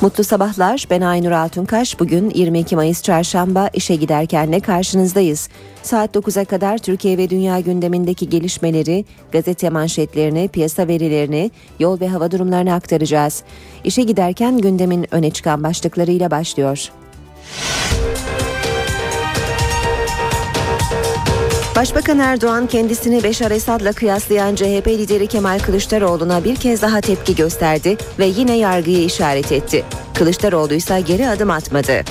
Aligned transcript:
Mutlu 0.00 0.24
sabahlar. 0.24 0.86
Ben 0.90 1.00
Aynur 1.00 1.30
Altunkaş. 1.30 2.00
Bugün 2.00 2.30
22 2.34 2.76
Mayıs 2.76 3.02
Çarşamba 3.02 3.68
işe 3.74 3.94
giderken 3.94 4.50
ne 4.50 4.60
karşınızdayız. 4.60 5.48
Saat 5.82 6.16
9'a 6.16 6.44
kadar 6.44 6.78
Türkiye 6.78 7.18
ve 7.18 7.30
dünya 7.30 7.60
gündemindeki 7.60 8.28
gelişmeleri, 8.28 9.04
gazete 9.32 9.70
manşetlerini, 9.70 10.48
piyasa 10.48 10.88
verilerini, 10.88 11.50
yol 11.78 12.00
ve 12.00 12.08
hava 12.08 12.30
durumlarını 12.30 12.74
aktaracağız. 12.74 13.42
İşe 13.84 14.02
giderken 14.02 14.58
gündemin 14.58 15.14
öne 15.14 15.30
çıkan 15.30 15.62
başlıklarıyla 15.62 16.30
başlıyor. 16.30 16.90
Başbakan 21.76 22.18
Erdoğan 22.18 22.66
kendisini 22.66 23.22
Beşar 23.22 23.50
Esad'la 23.50 23.92
kıyaslayan 23.92 24.54
CHP 24.54 24.88
lideri 24.88 25.26
Kemal 25.26 25.58
Kılıçdaroğlu'na 25.58 26.44
bir 26.44 26.56
kez 26.56 26.82
daha 26.82 27.00
tepki 27.00 27.34
gösterdi 27.34 27.96
ve 28.18 28.26
yine 28.26 28.56
yargıyı 28.56 29.04
işaret 29.04 29.52
etti. 29.52 29.84
Kılıçdaroğlu 30.14 30.74
ise 30.74 31.00
geri 31.00 31.28
adım 31.28 31.50
atmadı. 31.50 32.04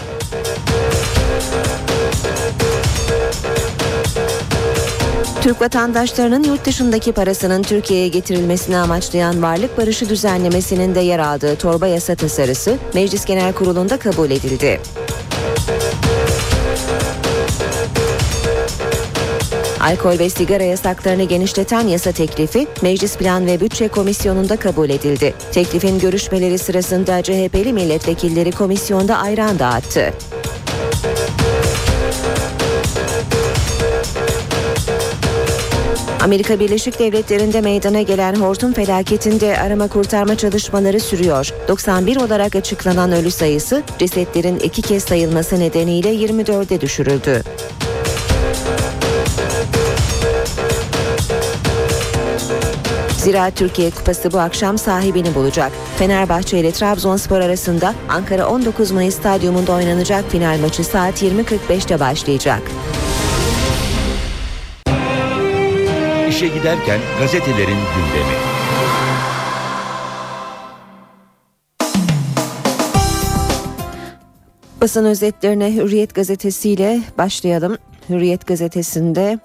Türk 5.42 5.62
vatandaşlarının 5.62 6.44
yurt 6.44 6.66
dışındaki 6.66 7.12
parasının 7.12 7.64
Türkiye'ye 7.64 8.08
getirilmesini 8.08 8.78
amaçlayan 8.78 9.42
varlık 9.42 9.78
barışı 9.78 10.10
düzenlemesinin 10.10 10.96
de 10.96 11.00
yer 11.00 11.20
aldığı 11.20 11.56
torba 11.56 11.88
yasa 11.88 12.16
tasarısı 12.16 12.78
Meclis 12.94 13.26
Genel 13.26 13.54
Kurulu'nda 13.54 14.00
kabul 14.00 14.32
edildi. 14.32 14.80
Alkol 19.90 20.20
ve 20.20 20.30
sigara 20.30 20.64
yasaklarını 20.64 21.24
genişleten 21.24 21.88
yasa 21.88 22.12
teklifi 22.12 22.68
Meclis 22.82 23.18
Plan 23.18 23.46
ve 23.46 23.60
Bütçe 23.62 23.88
Komisyonu'nda 23.88 24.56
kabul 24.56 24.90
edildi. 24.90 25.34
Teklifin 25.52 26.00
görüşmeleri 26.00 26.58
sırasında 26.58 27.24
CHP'li 27.24 27.74
milletvekilleri 27.74 28.52
komisyonda 28.52 29.18
ayran 29.18 29.60
dağıttı. 29.60 30.14
Amerika 36.24 36.60
Birleşik 36.60 37.00
Devletleri'nde 37.00 37.62
meydana 37.62 38.02
gelen 38.02 38.36
hortum 38.36 38.74
felaketinde 38.74 39.60
arama 39.60 39.88
kurtarma 39.88 40.36
çalışmaları 40.38 41.00
sürüyor. 41.00 41.54
91 41.68 42.16
olarak 42.16 42.56
açıklanan 42.56 43.12
ölü 43.12 43.32
sayısı 43.32 43.84
cesetlerin 44.00 44.60
iki 44.60 44.82
kez 44.82 45.04
sayılması 45.04 45.60
nedeniyle 45.60 46.16
24'e 46.16 46.82
düşürüldü. 46.82 47.44
Zira 53.30 53.52
Türkiye 53.52 53.92
Kupası 53.92 54.32
bu 54.32 54.40
akşam 54.40 54.78
sahibini 54.78 55.36
bulacak. 55.36 55.72
Fenerbahçe 55.98 56.60
ile 56.60 56.72
Trabzonspor 56.72 57.40
arasında 57.40 57.94
Ankara 58.10 58.48
19 58.48 58.92
Mayıs 58.92 59.16
Stadyumunda 59.16 59.74
oynanacak 59.74 60.32
final 60.32 60.60
maçı 60.60 60.84
saat 60.84 61.24
20.45'te 61.24 62.00
başlayacak. 62.00 62.62
İşe 66.30 66.48
giderken 66.48 67.00
gazetelerin 67.20 67.78
gündemi. 67.96 68.36
Basın 74.82 75.06
özetlerine 75.06 75.76
Hürriyet 75.76 76.16
gazetesiyle 76.16 77.02
başlayalım. 77.18 77.78
Hürriyet 78.10 78.48
gazetesinde 78.48 79.40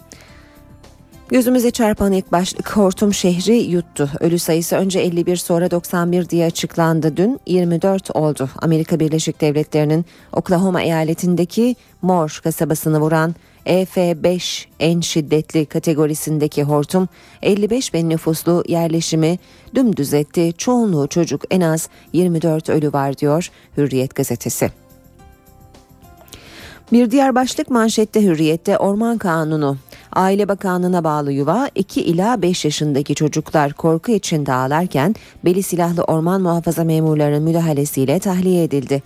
Gözümüze 1.29 1.71
çarpan 1.71 2.13
ilk 2.13 2.33
başlık 2.33 2.77
Hortum 2.77 3.15
şehri 3.15 3.57
yuttu. 3.57 4.11
Ölü 4.21 4.39
sayısı 4.39 4.77
önce 4.77 5.01
51 5.01 5.37
sonra 5.37 5.71
91 5.71 6.29
diye 6.29 6.47
açıklandı. 6.47 7.17
Dün 7.17 7.41
24 7.47 8.17
oldu. 8.17 8.51
Amerika 8.63 9.01
Birleşik 9.01 9.41
Devletleri'nin 9.41 10.05
Oklahoma 10.33 10.83
eyaletindeki 10.83 11.77
Moore 12.03 12.33
kasabasını 12.43 13.01
vuran 13.01 13.35
EF5 13.67 14.67
en 14.81 15.01
şiddetli 15.01 15.67
kategorisindeki 15.67 16.63
hortum 16.63 17.09
55 17.43 17.95
bin 17.95 18.11
nüfuslu 18.11 18.65
yerleşimi 18.69 19.39
dümdüz 19.75 20.15
etti. 20.15 20.53
Çoğunluğu 20.59 21.09
çocuk 21.09 21.43
en 21.51 21.61
az 21.61 21.89
24 22.13 22.69
ölü 22.69 22.93
var 22.93 23.19
diyor 23.19 23.51
Hürriyet 23.77 24.15
gazetesi. 24.15 24.71
Bir 26.93 27.11
diğer 27.11 27.35
başlık 27.35 27.71
manşette 27.71 28.23
hürriyette 28.23 28.79
orman 28.79 29.19
kanunu. 29.19 29.77
Aile 30.15 30.49
Bakanlığı'na 30.49 31.05
bağlı 31.05 31.33
yuva 31.33 31.69
2 31.75 32.03
ila 32.03 32.43
5 32.43 32.65
yaşındaki 32.65 33.15
çocuklar 33.15 33.73
korku 33.73 34.13
içinde 34.13 34.53
ağlarken 34.53 35.15
beli 35.45 35.63
silahlı 35.63 36.03
orman 36.03 36.43
muhafaza 36.43 36.85
memurlarının 36.85 37.43
müdahalesiyle 37.43 38.19
tahliye 38.19 38.65
edildi. 38.65 39.03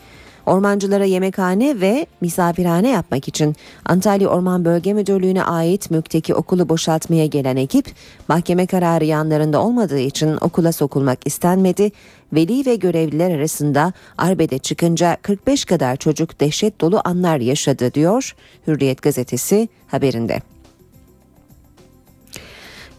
Ormancılara 0.47 1.05
yemekhane 1.05 1.81
ve 1.81 2.07
misafirhane 2.21 2.89
yapmak 2.89 3.29
için 3.29 3.57
Antalya 3.85 4.29
Orman 4.29 4.65
Bölge 4.65 4.93
Müdürlüğü'ne 4.93 5.43
ait 5.43 5.91
mülkteki 5.91 6.35
okulu 6.35 6.69
boşaltmaya 6.69 7.27
gelen 7.27 7.57
ekip 7.57 7.87
mahkeme 8.29 8.67
kararı 8.67 9.05
yanlarında 9.05 9.63
olmadığı 9.63 9.99
için 9.99 10.37
okula 10.41 10.73
sokulmak 10.73 11.19
istenmedi. 11.27 11.91
Veli 12.33 12.67
ve 12.67 12.77
görevliler 12.77 13.31
arasında 13.31 13.93
arbede 14.19 14.59
çıkınca 14.59 15.17
45 15.23 15.65
kadar 15.65 15.97
çocuk 15.97 16.41
dehşet 16.41 16.81
dolu 16.81 17.01
anlar 17.05 17.39
yaşadı 17.39 17.95
diyor 17.95 18.35
Hürriyet 18.67 19.03
gazetesi 19.03 19.69
haberinde. 19.87 20.41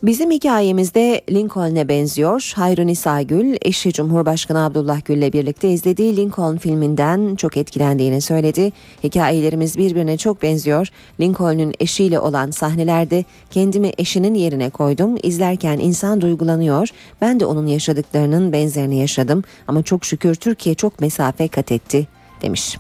Bizim 0.04 0.32
hikayemizde 0.32 1.22
Lincoln'e 1.32 1.88
benziyor. 1.88 2.54
Hayrun 2.56 3.28
Gül, 3.28 3.58
eşi 3.62 3.94
Cumhurbaşkanı 3.94 4.66
Abdullah 4.66 5.06
Gül'le 5.06 5.34
birlikte 5.34 5.70
izlediği 5.70 6.18
Lincoln 6.18 6.58
filminden 6.58 7.36
çok 7.36 7.58
etkilendiğini 7.58 8.22
söyledi. 8.22 8.72
Hikayelerimiz 9.04 9.78
birbirine 9.78 10.18
çok 10.18 10.42
benziyor. 10.44 10.88
Lincoln'un 11.20 11.74
eşiyle 11.80 12.20
olan 12.20 12.52
sahnelerde 12.52 13.26
kendimi 13.52 13.92
eşinin 13.98 14.34
yerine 14.34 14.70
koydum. 14.70 15.18
İzlerken 15.24 15.80
insan 15.80 16.22
duygulanıyor. 16.22 16.90
Ben 17.22 17.40
de 17.40 17.46
onun 17.46 17.68
yaşadıklarının 17.68 18.54
benzerini 18.54 19.00
yaşadım. 19.00 19.44
Ama 19.68 19.84
çok 19.84 20.06
şükür 20.06 20.36
Türkiye 20.36 20.76
çok 20.76 21.00
mesafe 21.00 21.48
kat 21.48 21.72
etti 21.72 22.08
demiş. 22.42 22.78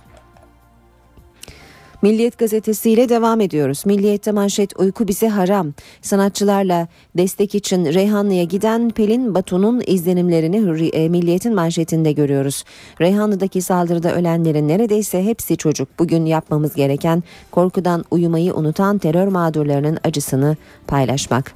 Milliyet 2.01 2.37
gazetesiyle 2.37 3.09
devam 3.09 3.41
ediyoruz. 3.41 3.85
Milliyet'te 3.85 4.31
manşet 4.31 4.79
uyku 4.79 5.07
bize 5.07 5.27
haram. 5.29 5.73
Sanatçılarla 6.01 6.87
destek 7.17 7.55
için 7.55 7.85
Reyhanlı'ya 7.85 8.43
giden 8.43 8.89
Pelin 8.89 9.35
Batu'nun 9.35 9.81
izlenimlerini 9.87 10.89
e, 10.93 11.09
Milliyet'in 11.09 11.55
manşetinde 11.55 12.11
görüyoruz. 12.11 12.63
Reyhanlı'daki 13.01 13.61
saldırıda 13.61 14.15
ölenlerin 14.15 14.67
neredeyse 14.67 15.23
hepsi 15.23 15.57
çocuk. 15.57 15.99
Bugün 15.99 16.25
yapmamız 16.25 16.75
gereken 16.75 17.23
korkudan 17.51 18.05
uyumayı 18.11 18.53
unutan 18.53 18.97
terör 18.97 19.27
mağdurlarının 19.27 19.97
acısını 20.03 20.57
paylaşmak. 20.87 21.53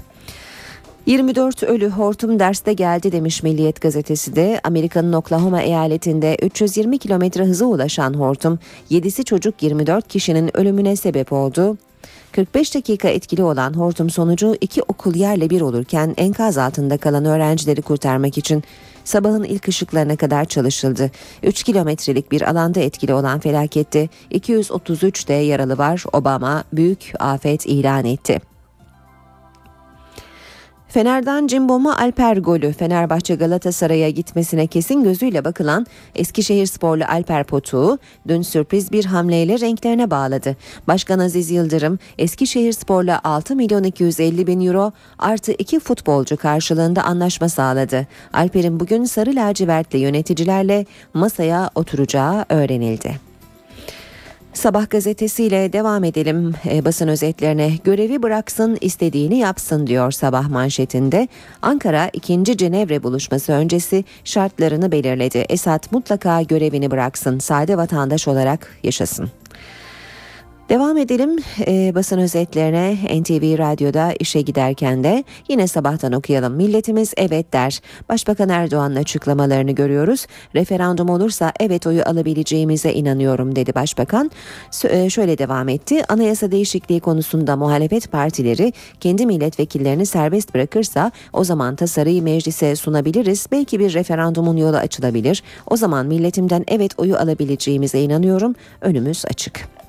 24 1.06 1.64
ölü 1.64 1.90
hortum 1.90 2.40
derste 2.40 2.74
geldi 2.74 3.12
demiş 3.12 3.44
Milliyet 3.44 3.81
gazetesi 3.81 4.36
de 4.36 4.62
Amerika'nın 4.64 5.14
Oklahoma 5.14 5.62
eyaletinde 5.62 6.38
320 6.41 6.97
kilometre 6.97 7.44
hıza 7.46 7.66
ulaşan 7.66 8.14
hortum 8.14 8.59
7'si 8.91 9.24
çocuk 9.24 9.63
24 9.63 10.08
kişinin 10.08 10.58
ölümüne 10.58 10.96
sebep 10.96 11.34
oldu. 11.34 11.78
45 12.31 12.75
dakika 12.75 13.08
etkili 13.08 13.44
olan 13.44 13.74
hortum 13.74 14.09
sonucu 14.09 14.56
iki 14.62 14.81
okul 14.84 15.16
yerle 15.16 15.50
bir 15.50 15.62
olurken 15.62 16.13
enkaz 16.18 16.58
altında 16.58 16.97
kalan 16.97 17.25
öğrencileri 17.25 17.81
kurtarmak 17.81 18.38
için 18.38 18.63
sabahın 19.03 19.44
ilk 19.44 19.68
ışıklarına 19.68 20.16
kadar 20.16 20.46
çalışıldı. 20.46 21.12
3 21.44 21.63
kilometrelik 21.63 22.31
bir 22.31 22.42
alanda 22.42 22.80
etkili 22.80 23.13
olan 23.13 23.39
felakette 23.39 24.10
233 24.30 25.28
de 25.28 25.33
yaralı 25.33 25.78
var. 25.78 26.04
Obama 26.13 26.63
büyük 26.74 27.13
afet 27.19 27.66
ilan 27.66 28.06
etti. 28.06 28.53
Fener'den 30.94 31.48
Cimbom'a 31.48 31.98
Alper 31.98 32.38
golü 32.38 32.74
Fenerbahçe 32.74 33.36
Galatasaray'a 33.36 34.10
gitmesine 34.10 34.68
kesin 34.68 35.04
gözüyle 35.04 35.45
bakılan 35.45 35.86
Eskişehir 36.16 36.66
sporlu 36.66 37.04
Alper 37.07 37.44
Potuk'u 37.44 38.00
dün 38.28 38.42
sürpriz 38.42 38.92
bir 38.92 39.06
hamleyle 39.06 39.60
renklerine 39.60 40.12
bağladı. 40.12 40.56
Başkan 40.88 41.19
Aziz 41.19 41.51
Yıldırım 41.51 42.00
Eskişehir 42.18 42.72
sporla 42.74 43.22
6 43.24 43.56
milyon 43.56 43.84
250 43.84 44.48
bin 44.48 44.68
euro 44.68 44.92
artı 45.19 45.51
2 45.51 45.80
futbolcu 45.80 46.38
karşılığında 46.38 47.04
anlaşma 47.04 47.50
sağladı. 47.50 48.07
Alper'in 48.34 48.80
bugün 48.80 49.04
sarı 49.04 49.36
lacivertli 49.36 50.00
yöneticilerle 50.00 50.86
masaya 51.13 51.69
oturacağı 51.75 52.45
öğrenildi. 52.50 53.32
Sabah 54.54 54.90
gazetesiyle 54.90 55.74
devam 55.74 56.04
edelim 56.04 56.54
e, 56.66 56.86
basın 56.86 57.08
özetlerine. 57.08 57.72
Görevi 57.84 58.24
bıraksın 58.24 58.78
istediğini 58.82 59.38
yapsın 59.38 59.88
diyor 59.88 60.12
sabah 60.12 60.50
manşetinde. 60.50 61.28
Ankara 61.62 62.10
2. 62.14 62.58
Cenevre 62.58 63.04
buluşması 63.04 63.52
öncesi 63.52 64.06
şartlarını 64.24 64.92
belirledi. 64.92 65.38
Esad 65.50 65.84
mutlaka 65.92 66.42
görevini 66.42 66.92
bıraksın, 66.92 67.40
sade 67.40 67.78
vatandaş 67.78 68.28
olarak 68.28 68.78
yaşasın. 68.84 69.32
Devam 70.74 70.98
edelim 70.98 71.36
e, 71.68 71.96
basın 71.96 72.18
özetlerine 72.18 72.94
NTV 73.22 73.58
Radyo'da 73.58 74.14
işe 74.20 74.42
giderken 74.42 75.04
de 75.04 75.24
yine 75.50 75.68
sabahtan 75.68 76.14
okuyalım. 76.14 76.54
Milletimiz 76.54 77.14
evet 77.18 77.54
der. 77.54 77.81
Başbakan 78.10 78.50
Erdoğan'ın 78.50 78.96
açıklamalarını 78.96 79.72
görüyoruz. 79.72 80.25
Referandum 80.56 81.10
olursa 81.10 81.54
evet 81.60 81.88
oyu 81.88 82.04
alabileceğimize 82.06 82.94
inanıyorum 82.94 83.56
dedi 83.56 83.75
başbakan. 83.75 84.31
E, 84.90 85.10
şöyle 85.10 85.38
devam 85.38 85.70
etti. 85.70 86.04
Anayasa 86.10 86.52
değişikliği 86.52 87.00
konusunda 87.00 87.56
muhalefet 87.56 88.12
partileri 88.12 88.74
kendi 89.00 89.26
milletvekillerini 89.26 90.06
serbest 90.06 90.54
bırakırsa 90.54 91.12
o 91.34 91.44
zaman 91.44 91.76
tasarıyı 91.76 92.24
meclise 92.24 92.76
sunabiliriz. 92.76 93.48
Belki 93.52 93.80
bir 93.80 93.94
referandumun 93.94 94.58
yolu 94.58 94.78
açılabilir. 94.78 95.44
O 95.68 95.78
zaman 95.78 96.06
milletimden 96.06 96.64
evet 96.68 97.00
oyu 97.00 97.18
alabileceğimize 97.18 98.02
inanıyorum. 98.02 98.56
Önümüz 98.81 99.26
açık. 99.26 99.82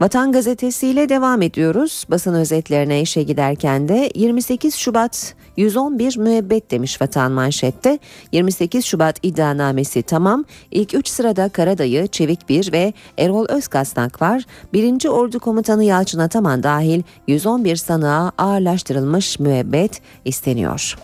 Vatan 0.00 0.32
Gazetesi 0.32 0.88
ile 0.88 1.08
devam 1.08 1.42
ediyoruz. 1.42 2.04
Basın 2.10 2.34
özetlerine 2.34 3.00
işe 3.00 3.22
giderken 3.22 3.88
de 3.88 4.10
28 4.14 4.74
Şubat 4.74 5.34
111 5.56 6.18
müebbet 6.18 6.70
demiş 6.70 7.00
Vatan 7.02 7.32
manşette. 7.32 7.98
28 8.32 8.84
Şubat 8.84 9.18
iddianamesi 9.22 10.02
tamam. 10.02 10.44
İlk 10.70 10.94
3 10.94 11.08
sırada 11.08 11.48
Karadayı, 11.48 12.06
Çevik 12.06 12.48
Bir 12.48 12.72
ve 12.72 12.92
Erol 13.18 13.46
Özkasnak 13.48 14.22
var. 14.22 14.42
1. 14.72 15.08
Ordu 15.08 15.40
Komutanı 15.40 15.84
Yalçın 15.84 16.18
Ataman 16.18 16.62
dahil 16.62 17.02
111 17.28 17.76
sanığa 17.76 18.32
ağırlaştırılmış 18.38 19.38
müebbet 19.38 20.00
isteniyor. 20.24 20.98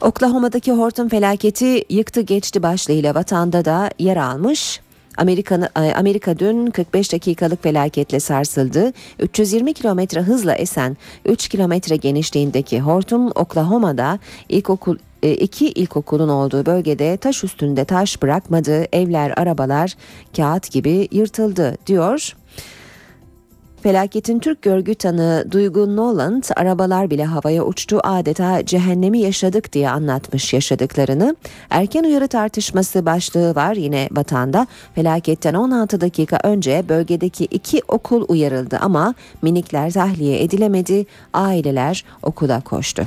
Oklahoma'daki 0.00 0.72
hortum 0.72 1.08
felaketi 1.08 1.84
yıktı 1.90 2.20
geçti 2.20 2.62
başlığıyla 2.62 3.14
vatanda 3.14 3.64
da 3.64 3.90
yer 3.98 4.16
almış. 4.16 4.80
Amerika, 5.16 5.70
e, 5.76 5.94
Amerika 5.94 6.38
dün 6.38 6.66
45 6.66 7.12
dakikalık 7.12 7.62
felaketle 7.62 8.20
sarsıldı. 8.20 8.92
320 9.18 9.74
kilometre 9.74 10.20
hızla 10.20 10.54
esen 10.54 10.96
3 11.24 11.48
kilometre 11.48 11.96
genişliğindeki 11.96 12.80
hortum 12.80 13.26
Oklahoma'da 13.34 14.18
ilkokul 14.48 14.96
e, 15.22 15.32
iki 15.32 15.68
ilkokulun 15.68 16.28
olduğu 16.28 16.66
bölgede 16.66 17.16
taş 17.16 17.44
üstünde 17.44 17.84
taş 17.84 18.22
bırakmadı, 18.22 18.86
evler, 18.92 19.32
arabalar 19.36 19.94
kağıt 20.36 20.70
gibi 20.70 21.08
yırtıldı 21.12 21.76
diyor. 21.86 22.36
Felaketin 23.82 24.38
Türk 24.38 24.62
görgü 24.62 24.94
tanığı 24.94 25.46
Duygu 25.50 25.96
Noland 25.96 26.44
arabalar 26.56 27.10
bile 27.10 27.24
havaya 27.24 27.64
uçtu 27.64 28.00
adeta 28.04 28.66
cehennemi 28.66 29.18
yaşadık 29.18 29.72
diye 29.72 29.90
anlatmış 29.90 30.52
yaşadıklarını. 30.52 31.36
Erken 31.70 32.04
uyarı 32.04 32.28
tartışması 32.28 33.06
başlığı 33.06 33.54
var 33.54 33.74
yine 33.74 34.08
vatanda. 34.12 34.66
Felaketten 34.94 35.54
16 35.54 36.00
dakika 36.00 36.38
önce 36.42 36.84
bölgedeki 36.88 37.44
iki 37.44 37.82
okul 37.88 38.24
uyarıldı 38.28 38.78
ama 38.80 39.14
minikler 39.42 39.92
tahliye 39.92 40.42
edilemedi. 40.42 41.06
Aileler 41.32 42.04
okula 42.22 42.60
koştu. 42.60 43.06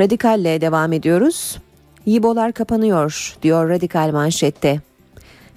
Radikalle 0.00 0.60
devam 0.60 0.92
ediyoruz. 0.92 1.58
Yibolar 2.06 2.52
kapanıyor 2.52 3.36
diyor 3.42 3.68
radikal 3.68 4.10
manşette. 4.12 4.89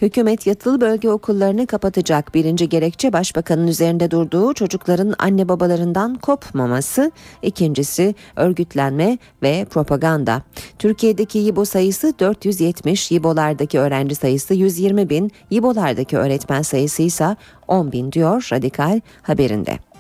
Hükümet 0.04 0.48
yatılı 0.48 0.82
bölge 0.82 1.10
okullarını 1.10 1.68
kapatacak. 1.68 2.34
Birinci 2.34 2.70
gerekçe 2.70 3.14
başbakanın 3.14 3.68
üzerinde 3.68 4.12
durduğu 4.12 4.54
çocukların 4.54 5.14
anne 5.20 5.50
babalarından 5.50 6.16
kopmaması. 6.16 7.12
İkincisi 7.42 8.16
örgütlenme 8.36 9.18
ve 9.44 9.66
propaganda. 9.70 10.42
Türkiye'deki 10.80 11.40
YİBO 11.40 11.66
sayısı 11.66 12.14
470, 12.20 13.12
YİBO'lardaki 13.12 13.80
öğrenci 13.80 14.16
sayısı 14.16 14.54
120 14.54 15.10
bin, 15.10 15.32
YİBO'lardaki 15.50 16.18
öğretmen 16.18 16.62
sayısı 16.62 17.02
ise 17.02 17.36
10 17.68 17.92
bin 17.92 18.12
diyor 18.12 18.48
Radikal 18.54 19.02
haberinde. 19.22 19.93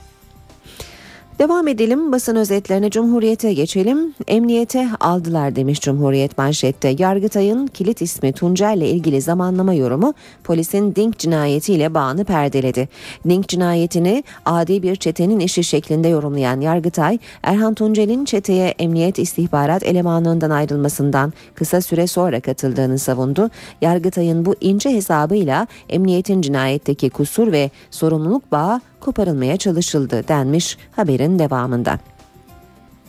Devam 1.39 1.67
edelim 1.67 2.11
basın 2.11 2.35
özetlerine 2.35 2.89
Cumhuriyet'e 2.89 3.53
geçelim. 3.53 4.13
Emniyete 4.27 4.87
aldılar 4.99 5.55
demiş 5.55 5.81
Cumhuriyet 5.81 6.37
manşette. 6.37 6.95
Yargıtay'ın 6.99 7.67
kilit 7.67 8.01
ismi 8.01 8.33
Tuncel 8.33 8.77
ile 8.77 8.89
ilgili 8.89 9.21
zamanlama 9.21 9.73
yorumu 9.73 10.13
polisin 10.43 10.95
Dink 10.95 11.19
cinayetiyle 11.19 11.93
bağını 11.93 12.25
perdeledi. 12.25 12.89
Dink 13.29 13.47
cinayetini 13.47 14.23
adi 14.45 14.83
bir 14.83 14.95
çetenin 14.95 15.39
işi 15.39 15.63
şeklinde 15.63 16.07
yorumlayan 16.07 16.61
Yargıtay, 16.61 17.17
Erhan 17.43 17.73
Tuncel'in 17.73 18.25
çeteye 18.25 18.67
emniyet 18.79 19.19
istihbarat 19.19 19.83
elemanlığından 19.83 20.49
ayrılmasından 20.49 21.33
kısa 21.55 21.81
süre 21.81 22.07
sonra 22.07 22.39
katıldığını 22.39 22.99
savundu. 22.99 23.49
Yargıtay'ın 23.81 24.45
bu 24.45 24.55
ince 24.61 24.89
hesabıyla 24.89 25.67
emniyetin 25.89 26.41
cinayetteki 26.41 27.09
kusur 27.09 27.51
ve 27.51 27.69
sorumluluk 27.91 28.51
bağı 28.51 28.81
koparılmaya 29.03 29.57
çalışıldı 29.57 30.27
denmiş 30.27 30.77
haberin 30.95 31.39
devamında. 31.39 31.99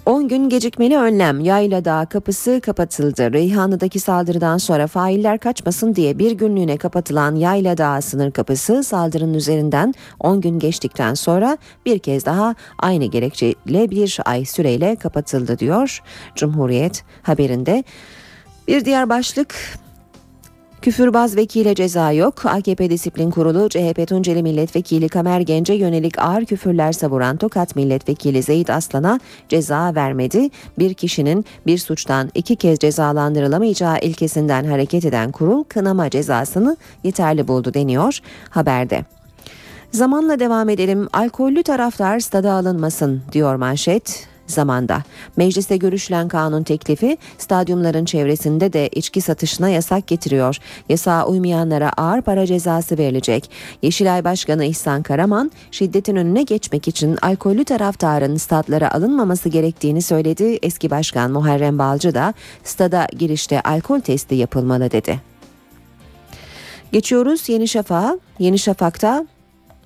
10 0.06 0.28
gün 0.28 0.48
gecikmeli 0.48 0.96
önlem 0.96 1.40
Yayla 1.40 1.84
Dağı 1.84 2.06
kapısı 2.06 2.60
kapatıldı. 2.60 3.32
Reyhanlı'daki 3.32 4.00
saldırıdan 4.00 4.58
sonra 4.58 4.86
failler 4.86 5.38
kaçmasın 5.38 5.94
diye 5.94 6.18
bir 6.18 6.32
günlüğüne 6.32 6.76
kapatılan 6.76 7.34
Yayla 7.34 7.78
Dağı 7.78 8.02
sınır 8.02 8.30
kapısı 8.30 8.84
saldırının 8.84 9.34
üzerinden 9.34 9.94
10 10.20 10.40
gün 10.40 10.58
geçtikten 10.58 11.14
sonra 11.14 11.58
bir 11.86 11.98
kez 11.98 12.26
daha 12.26 12.54
aynı 12.78 13.04
gerekçeyle 13.04 13.90
bir 13.90 14.18
ay 14.24 14.44
süreyle 14.44 14.96
kapatıldı 14.96 15.58
diyor 15.58 16.02
Cumhuriyet 16.34 17.04
haberinde. 17.22 17.84
Bir 18.68 18.84
diğer 18.84 19.08
başlık 19.08 19.54
Küfürbaz 20.84 21.36
vekile 21.36 21.74
ceza 21.74 22.12
yok. 22.12 22.46
AKP 22.46 22.90
Disiplin 22.90 23.30
Kurulu 23.30 23.68
CHP 23.68 24.08
Tunceli 24.08 24.42
Milletvekili 24.42 25.08
Kamer 25.08 25.40
Gence 25.40 25.74
yönelik 25.74 26.18
ağır 26.18 26.44
küfürler 26.44 26.92
savuran 26.92 27.36
Tokat 27.36 27.76
Milletvekili 27.76 28.42
Zeyit 28.42 28.70
Aslan'a 28.70 29.20
ceza 29.48 29.94
vermedi. 29.94 30.50
Bir 30.78 30.94
kişinin 30.94 31.44
bir 31.66 31.78
suçtan 31.78 32.30
iki 32.34 32.56
kez 32.56 32.78
cezalandırılamayacağı 32.78 33.98
ilkesinden 33.98 34.64
hareket 34.64 35.04
eden 35.04 35.32
kurul 35.32 35.64
kınama 35.64 36.10
cezasını 36.10 36.76
yeterli 37.04 37.48
buldu 37.48 37.74
deniyor 37.74 38.18
haberde. 38.50 39.04
Zamanla 39.92 40.40
devam 40.40 40.68
edelim. 40.68 41.08
Alkollü 41.12 41.62
taraftar 41.62 42.20
stada 42.20 42.52
alınmasın 42.52 43.22
diyor 43.32 43.54
manşet 43.54 44.33
zamanda. 44.46 45.02
Mecliste 45.36 45.76
görüşülen 45.76 46.28
kanun 46.28 46.62
teklifi 46.62 47.18
stadyumların 47.38 48.04
çevresinde 48.04 48.72
de 48.72 48.88
içki 48.88 49.20
satışına 49.20 49.68
yasak 49.68 50.06
getiriyor. 50.06 50.58
Yasağa 50.88 51.26
uymayanlara 51.26 51.90
ağır 51.96 52.22
para 52.22 52.46
cezası 52.46 52.98
verilecek. 52.98 53.50
Yeşilay 53.82 54.24
Başkanı 54.24 54.64
İhsan 54.64 55.02
Karaman 55.02 55.50
şiddetin 55.70 56.16
önüne 56.16 56.42
geçmek 56.42 56.88
için 56.88 57.18
alkollü 57.22 57.64
taraftarın 57.64 58.36
stadlara 58.36 58.94
alınmaması 58.94 59.48
gerektiğini 59.48 60.02
söyledi. 60.02 60.58
Eski 60.62 60.90
Başkan 60.90 61.30
Muharrem 61.30 61.78
Balcı 61.78 62.14
da 62.14 62.34
stada 62.64 63.06
girişte 63.18 63.60
alkol 63.60 64.00
testi 64.00 64.34
yapılmalı 64.34 64.90
dedi. 64.90 65.20
Geçiyoruz 66.92 67.48
Yeni 67.48 67.68
Şafak'a. 67.68 68.18
Yeni 68.38 68.58
Şafak'ta 68.58 69.26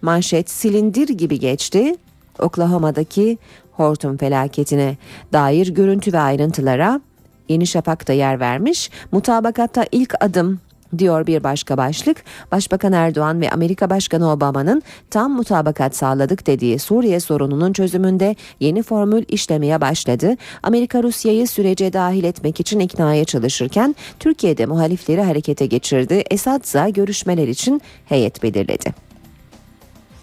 manşet 0.03 0.51
silindir 0.51 1.09
gibi 1.09 1.41
geçti. 1.41 1.97
Oklahoma'daki 2.39 3.39
hortum 3.79 4.17
felaketine 4.17 4.97
dair 5.33 5.69
görüntü 5.69 6.13
ve 6.13 6.19
ayrıntılara 6.19 7.01
Yeni 7.49 7.67
Şafak 7.67 8.09
da 8.09 8.13
yer 8.13 8.41
vermiş. 8.41 8.91
Mutabakatta 9.13 9.85
ilk 9.93 10.15
adım 10.21 10.61
diyor 10.99 11.27
bir 11.27 11.45
başka 11.45 11.77
başlık. 11.77 12.25
Başbakan 12.53 12.93
Erdoğan 12.93 13.41
ve 13.41 13.51
Amerika 13.51 13.91
Başkanı 13.91 14.33
Obama'nın 14.33 14.83
tam 15.11 15.33
mutabakat 15.33 15.97
sağladık 15.97 16.47
dediği 16.47 16.79
Suriye 16.79 17.21
sorununun 17.21 17.73
çözümünde 17.73 18.37
yeni 18.61 18.83
formül 18.83 19.25
işlemeye 19.29 19.81
başladı. 19.81 20.37
Amerika 20.63 21.03
Rusya'yı 21.03 21.49
sürece 21.49 21.93
dahil 21.93 22.25
etmek 22.25 22.61
için 22.61 22.81
iknaya 22.81 23.25
çalışırken 23.25 23.97
Türkiye'de 24.21 24.67
muhalifleri 24.67 25.23
harekete 25.23 25.67
geçirdi. 25.67 26.25
Esad 26.31 26.95
görüşmeler 26.95 27.49
için 27.49 27.83
heyet 28.05 28.43
belirledi. 28.43 28.95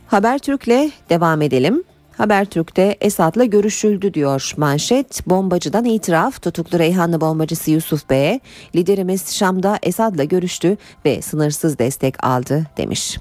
Habertürk'le 0.07 0.91
devam 1.09 1.41
edelim. 1.41 1.83
Habertürk'te 2.17 2.97
Esad'la 3.01 3.45
görüşüldü 3.45 4.13
diyor 4.13 4.53
manşet. 4.57 5.27
Bombacıdan 5.27 5.85
itiraf 5.85 6.41
tutuklu 6.41 6.79
Reyhanlı 6.79 7.21
bombacısı 7.21 7.71
Yusuf 7.71 8.09
Bey'e 8.09 8.39
liderimiz 8.75 9.35
Şam'da 9.35 9.79
Esad'la 9.83 10.23
görüştü 10.23 10.77
ve 11.05 11.21
sınırsız 11.21 11.79
destek 11.79 12.23
aldı 12.23 12.65
demiş. 12.77 13.17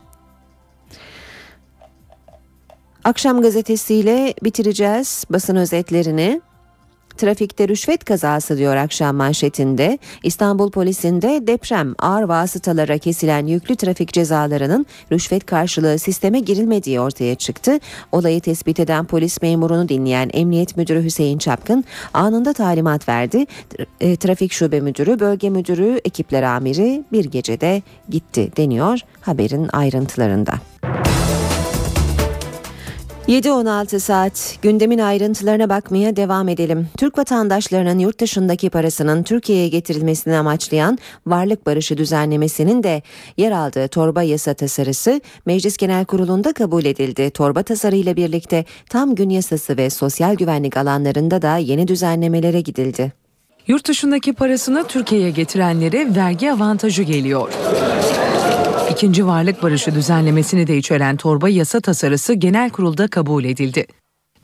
Akşam 3.05 3.43
gazetesiyle 3.43 4.35
bitireceğiz 4.43 5.25
basın 5.31 5.57
özetlerini. 5.57 6.41
Trafikte 7.17 7.69
rüşvet 7.69 8.05
kazası 8.05 8.59
diyor 8.59 8.77
akşam 8.77 9.17
manşetinde. 9.17 9.99
İstanbul 10.23 10.71
polisinde 10.71 11.47
deprem 11.47 11.95
ağır 11.99 12.23
vasıtalara 12.23 12.99
kesilen 12.99 13.47
yüklü 13.47 13.77
trafik 13.77 14.13
cezalarının 14.13 14.87
rüşvet 15.13 15.47
karşılığı 15.47 15.99
sisteme 15.99 16.41
girilmediği 16.41 17.01
ortaya 17.01 17.35
çıktı. 17.35 17.79
Olayı 18.13 18.41
tespit 18.41 18.81
eden 18.81 19.05
polis 19.05 19.43
memurunu 19.43 19.89
dinleyen 19.89 20.31
Emniyet 20.33 20.77
Müdürü 20.77 21.05
Hüseyin 21.05 21.39
Çapkın 21.39 21.85
anında 22.15 22.53
talimat 22.53 23.09
verdi. 23.09 23.47
E, 24.01 24.17
trafik 24.17 24.53
şube 24.53 24.81
müdürü, 24.81 25.21
bölge 25.21 25.51
müdürü, 25.51 26.01
ekipler 26.05 26.43
amiri 26.43 27.05
bir 27.13 27.25
gecede 27.25 27.83
gitti 28.09 28.53
deniyor 28.57 28.99
haberin 29.21 29.69
ayrıntılarında. 29.73 30.53
7-16 33.29 34.01
saat 34.01 34.59
gündemin 34.63 34.99
ayrıntılarına 34.99 35.69
bakmaya 35.69 36.17
devam 36.17 36.49
edelim. 36.49 36.89
Türk 36.99 37.19
vatandaşlarının 37.19 37.99
yurt 37.99 38.21
dışındaki 38.21 38.71
parasının 38.71 39.23
Türkiye'ye 39.23 39.69
getirilmesini 39.69 40.37
amaçlayan 40.37 40.99
varlık 41.27 41.67
barışı 41.67 41.99
düzenlemesinin 41.99 42.83
de 42.83 43.03
yer 43.37 43.53
aldığı 43.53 43.89
torba 43.89 44.23
yasa 44.23 44.55
tasarısı 44.55 45.21
Meclis 45.47 45.77
Genel 45.77 46.05
Kurulu'nda 46.05 46.53
kabul 46.53 46.85
edildi. 46.85 47.31
Torba 47.31 47.63
tasarıyla 47.63 48.17
birlikte 48.17 48.65
tam 48.91 49.15
gün 49.15 49.31
yasası 49.31 49.77
ve 49.77 49.91
sosyal 49.91 50.35
güvenlik 50.35 50.77
alanlarında 50.77 51.43
da 51.43 51.57
yeni 51.57 51.89
düzenlemelere 51.89 52.61
gidildi. 52.61 53.13
Yurt 53.67 53.89
dışındaki 53.89 54.33
parasını 54.33 54.85
Türkiye'ye 54.85 55.31
getirenlere 55.31 56.15
vergi 56.15 56.53
avantajı 56.53 57.03
geliyor. 57.03 57.53
İkinci 58.95 59.27
varlık 59.27 59.63
barışı 59.63 59.95
düzenlemesini 59.95 60.67
de 60.67 60.77
içeren 60.77 61.17
torba 61.17 61.49
yasa 61.49 61.81
tasarısı 61.81 62.35
genel 62.35 62.71
kurulda 62.71 63.09
kabul 63.09 63.45
edildi. 63.45 63.87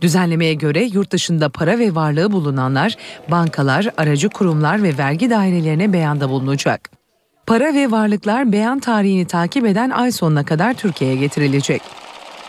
Düzenlemeye 0.01 0.55
göre 0.55 0.85
yurt 0.85 1.13
dışında 1.13 1.49
para 1.49 1.79
ve 1.79 1.95
varlığı 1.95 2.33
bulunanlar 2.33 2.97
bankalar, 3.29 3.87
aracı 3.97 4.29
kurumlar 4.29 4.83
ve 4.83 4.99
vergi 4.99 5.31
dairelerine 5.31 5.93
beyanda 5.93 6.29
bulunacak. 6.29 6.91
Para 7.47 7.75
ve 7.75 7.91
varlıklar 7.91 8.53
beyan 8.53 8.81
tarihini 8.81 9.25
takip 9.25 9.67
eden 9.67 9.91
ay 9.91 10.13
sonuna 10.13 10.45
kadar 10.45 10.75
Türkiye'ye 10.75 11.17
getirilecek. 11.17 11.83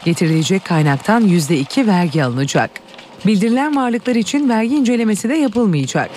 Getirilecek 0.05 0.65
kaynaktan 0.65 1.27
%2 1.27 1.87
vergi 1.87 2.23
alınacak. 2.23 2.71
Bildirilen 3.25 3.75
varlıklar 3.75 4.15
için 4.15 4.49
vergi 4.49 4.75
incelemesi 4.75 5.29
de 5.29 5.35
yapılmayacak. 5.35 6.09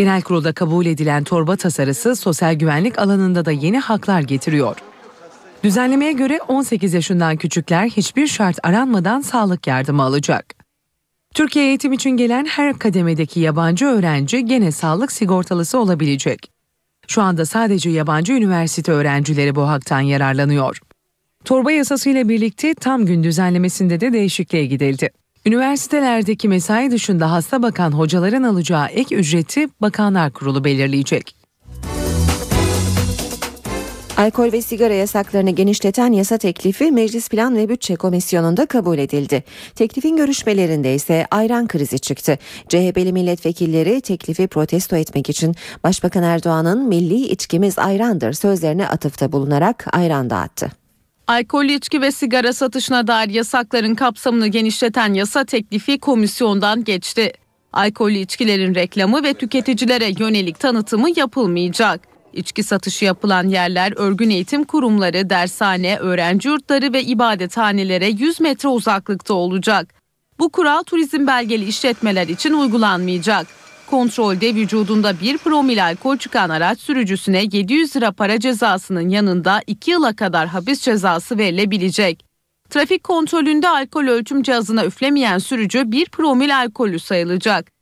Genel 0.00 0.22
kurulda 0.22 0.52
kabul 0.52 0.86
edilen 0.86 1.24
torba 1.24 1.56
tasarısı 1.56 2.16
sosyal 2.16 2.54
güvenlik 2.54 2.98
alanında 2.98 3.44
da 3.44 3.50
yeni 3.50 3.78
haklar 3.78 4.20
getiriyor. 4.20 4.76
Düzenlemeye 5.64 6.12
göre 6.12 6.38
18 6.48 6.94
yaşından 6.94 7.36
küçükler 7.36 7.88
hiçbir 7.88 8.26
şart 8.26 8.58
aranmadan 8.62 9.20
sağlık 9.20 9.66
yardımı 9.66 10.02
alacak. 10.02 10.54
Türkiye 11.34 11.66
eğitim 11.66 11.92
için 11.92 12.10
gelen 12.10 12.44
her 12.44 12.78
kademedeki 12.78 13.40
yabancı 13.40 13.86
öğrenci 13.86 14.44
gene 14.44 14.72
sağlık 14.72 15.12
sigortalısı 15.12 15.78
olabilecek. 15.78 16.50
Şu 17.06 17.22
anda 17.22 17.46
sadece 17.46 17.90
yabancı 17.90 18.32
üniversite 18.32 18.92
öğrencileri 18.92 19.54
bu 19.54 19.68
haktan 19.68 20.00
yararlanıyor. 20.00 20.78
Torba 21.44 21.72
yasası 21.72 22.10
ile 22.10 22.28
birlikte 22.28 22.74
tam 22.74 23.06
gün 23.06 23.22
düzenlemesinde 23.22 24.00
de 24.00 24.12
değişikliğe 24.12 24.66
gidildi. 24.66 25.10
Üniversitelerdeki 25.46 26.48
mesai 26.48 26.90
dışında 26.90 27.32
hasta 27.32 27.62
bakan 27.62 27.92
hocaların 27.92 28.42
alacağı 28.42 28.86
ek 28.86 29.16
ücreti 29.16 29.68
Bakanlar 29.80 30.32
Kurulu 30.32 30.64
belirleyecek. 30.64 31.36
Alkol 34.16 34.52
ve 34.52 34.62
sigara 34.62 34.94
yasaklarını 34.94 35.50
genişleten 35.50 36.12
yasa 36.12 36.38
teklifi 36.38 36.90
Meclis 36.92 37.28
Plan 37.28 37.56
ve 37.56 37.68
Bütçe 37.68 37.96
Komisyonu'nda 37.96 38.66
kabul 38.66 38.98
edildi. 38.98 39.44
Teklifin 39.74 40.16
görüşmelerinde 40.16 40.94
ise 40.94 41.26
ayran 41.30 41.68
krizi 41.68 41.98
çıktı. 41.98 42.38
CHP'li 42.68 43.12
milletvekilleri 43.12 44.00
teklifi 44.00 44.46
protesto 44.46 44.96
etmek 44.96 45.30
için 45.30 45.54
Başbakan 45.84 46.22
Erdoğan'ın 46.22 46.88
milli 46.88 47.26
içkimiz 47.26 47.78
ayrandır 47.78 48.32
sözlerine 48.32 48.88
atıfta 48.88 49.32
bulunarak 49.32 49.86
ayran 49.92 50.30
dağıttı. 50.30 50.79
Alkollü 51.30 51.72
içki 51.72 52.00
ve 52.00 52.12
sigara 52.12 52.52
satışına 52.52 53.06
dair 53.06 53.28
yasakların 53.28 53.94
kapsamını 53.94 54.46
genişleten 54.46 55.14
yasa 55.14 55.44
teklifi 55.44 55.98
komisyondan 55.98 56.84
geçti. 56.84 57.32
Alkollü 57.72 58.18
içkilerin 58.18 58.74
reklamı 58.74 59.22
ve 59.22 59.34
tüketicilere 59.34 60.12
yönelik 60.18 60.60
tanıtımı 60.60 61.18
yapılmayacak. 61.18 62.00
İçki 62.32 62.62
satışı 62.62 63.04
yapılan 63.04 63.48
yerler 63.48 63.92
örgün 63.96 64.30
eğitim 64.30 64.64
kurumları, 64.64 65.30
dershane, 65.30 65.96
öğrenci 65.96 66.48
yurtları 66.48 66.92
ve 66.92 67.02
ibadethanelere 67.02 68.08
100 68.08 68.40
metre 68.40 68.68
uzaklıkta 68.68 69.34
olacak. 69.34 69.94
Bu 70.38 70.48
kural 70.48 70.82
turizm 70.82 71.26
belgeli 71.26 71.64
işletmeler 71.64 72.28
için 72.28 72.52
uygulanmayacak. 72.52 73.46
Kontrolde 73.90 74.54
vücudunda 74.54 75.20
bir 75.20 75.38
promil 75.38 75.84
alkol 75.84 76.16
çıkan 76.16 76.50
araç 76.50 76.80
sürücüsüne 76.80 77.42
700 77.42 77.96
lira 77.96 78.12
para 78.12 78.40
cezasının 78.40 79.08
yanında 79.08 79.62
2 79.66 79.90
yıla 79.90 80.16
kadar 80.16 80.48
hapis 80.48 80.80
cezası 80.80 81.38
verilebilecek. 81.38 82.24
Trafik 82.70 83.04
kontrolünde 83.04 83.68
alkol 83.68 84.04
ölçüm 84.04 84.42
cihazına 84.42 84.84
üflemeyen 84.84 85.38
sürücü 85.38 85.92
bir 85.92 86.06
promil 86.06 86.56
alkolü 86.58 86.98
sayılacak. 86.98 87.72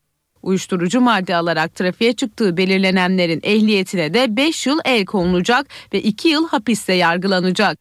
Uyuşturucu 0.42 1.00
madde 1.00 1.36
alarak 1.36 1.74
trafiğe 1.74 2.12
çıktığı 2.12 2.56
belirlenenlerin 2.56 3.40
ehliyetine 3.42 4.14
de 4.14 4.36
5 4.36 4.66
yıl 4.66 4.78
el 4.84 5.04
konulacak 5.04 5.66
ve 5.92 6.02
2 6.02 6.28
yıl 6.28 6.48
hapiste 6.48 6.92
yargılanacak. 6.92 7.78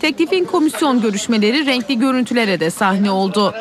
Teklifin 0.00 0.44
komisyon 0.44 1.00
görüşmeleri 1.00 1.66
renkli 1.66 1.98
görüntülere 1.98 2.60
de 2.60 2.70
sahne 2.70 3.10
oldu. 3.10 3.54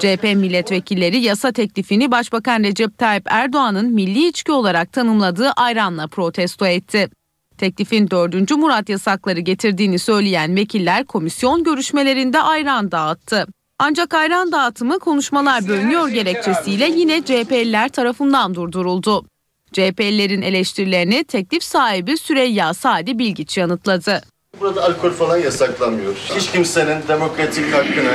CHP 0.00 0.22
milletvekilleri 0.22 1.20
yasa 1.20 1.52
teklifini 1.52 2.10
Başbakan 2.10 2.62
Recep 2.62 2.98
Tayyip 2.98 3.26
Erdoğan'ın 3.26 3.90
milli 3.92 4.28
içki 4.28 4.52
olarak 4.52 4.92
tanımladığı 4.92 5.50
ayranla 5.50 6.06
protesto 6.06 6.66
etti. 6.66 7.10
Teklifin 7.58 8.10
4. 8.10 8.50
Murat 8.50 8.88
yasakları 8.88 9.40
getirdiğini 9.40 9.98
söyleyen 9.98 10.56
vekiller 10.56 11.04
komisyon 11.04 11.64
görüşmelerinde 11.64 12.40
ayran 12.40 12.92
dağıttı. 12.92 13.46
Ancak 13.78 14.14
ayran 14.14 14.52
dağıtımı 14.52 14.98
konuşmalar 14.98 15.68
bölünüyor 15.68 16.08
gerekçesiyle 16.08 16.88
yine 16.88 17.22
CHP'liler 17.22 17.88
tarafından 17.88 18.54
durduruldu. 18.54 19.24
CHP'lilerin 19.72 20.42
eleştirilerini 20.42 21.24
teklif 21.24 21.62
sahibi 21.62 22.16
Süreyya 22.16 22.74
Sadi 22.74 23.18
Bilgiç 23.18 23.58
yanıtladı. 23.58 24.22
Burada 24.60 24.84
alkol 24.84 25.10
falan 25.10 25.36
yasaklanmıyor. 25.36 26.14
Hiç 26.14 26.50
kimsenin 26.50 27.08
demokratik 27.08 27.74
hakkına, 27.74 28.10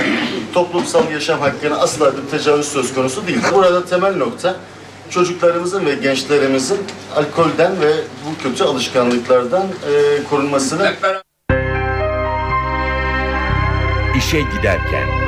toplumsal 0.54 1.12
yaşam 1.12 1.40
hakkına 1.40 1.76
asla 1.78 2.14
bir 2.18 2.38
tecavüz 2.38 2.68
söz 2.68 2.94
konusu 2.94 3.28
değil. 3.28 3.40
Burada 3.54 3.86
temel 3.86 4.16
nokta 4.16 4.56
çocuklarımızın 5.10 5.86
ve 5.86 5.96
gençlerimizin 5.96 6.80
alkolden 7.16 7.82
ve 7.82 7.94
bu 8.26 8.44
kötü 8.44 8.64
alışkanlıklardan 8.64 9.68
e, 9.68 10.24
korunmasını. 10.30 10.94
İşe 14.18 14.42
giderken 14.42 15.25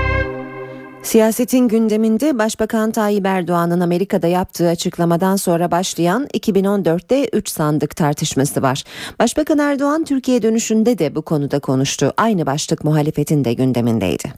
Siyasetin 1.08 1.68
gündeminde 1.68 2.38
Başbakan 2.38 2.92
Tayyip 2.92 3.26
Erdoğan'ın 3.26 3.80
Amerika'da 3.80 4.28
yaptığı 4.28 4.70
açıklamadan 4.70 5.36
sonra 5.36 5.72
başlayan 5.72 6.28
2014'te 6.34 7.30
3 7.34 7.50
sandık 7.50 7.96
tartışması 7.96 8.62
var. 8.62 8.84
Başbakan 9.20 9.58
Erdoğan 9.60 10.04
Türkiye 10.04 10.42
dönüşünde 10.42 10.98
de 11.00 11.16
bu 11.16 11.22
konuda 11.22 11.60
konuştu. 11.60 12.14
Aynı 12.18 12.46
başlık 12.46 12.84
muhalefetin 12.84 13.46
de 13.46 13.54
gündemindeydi. 13.54 14.34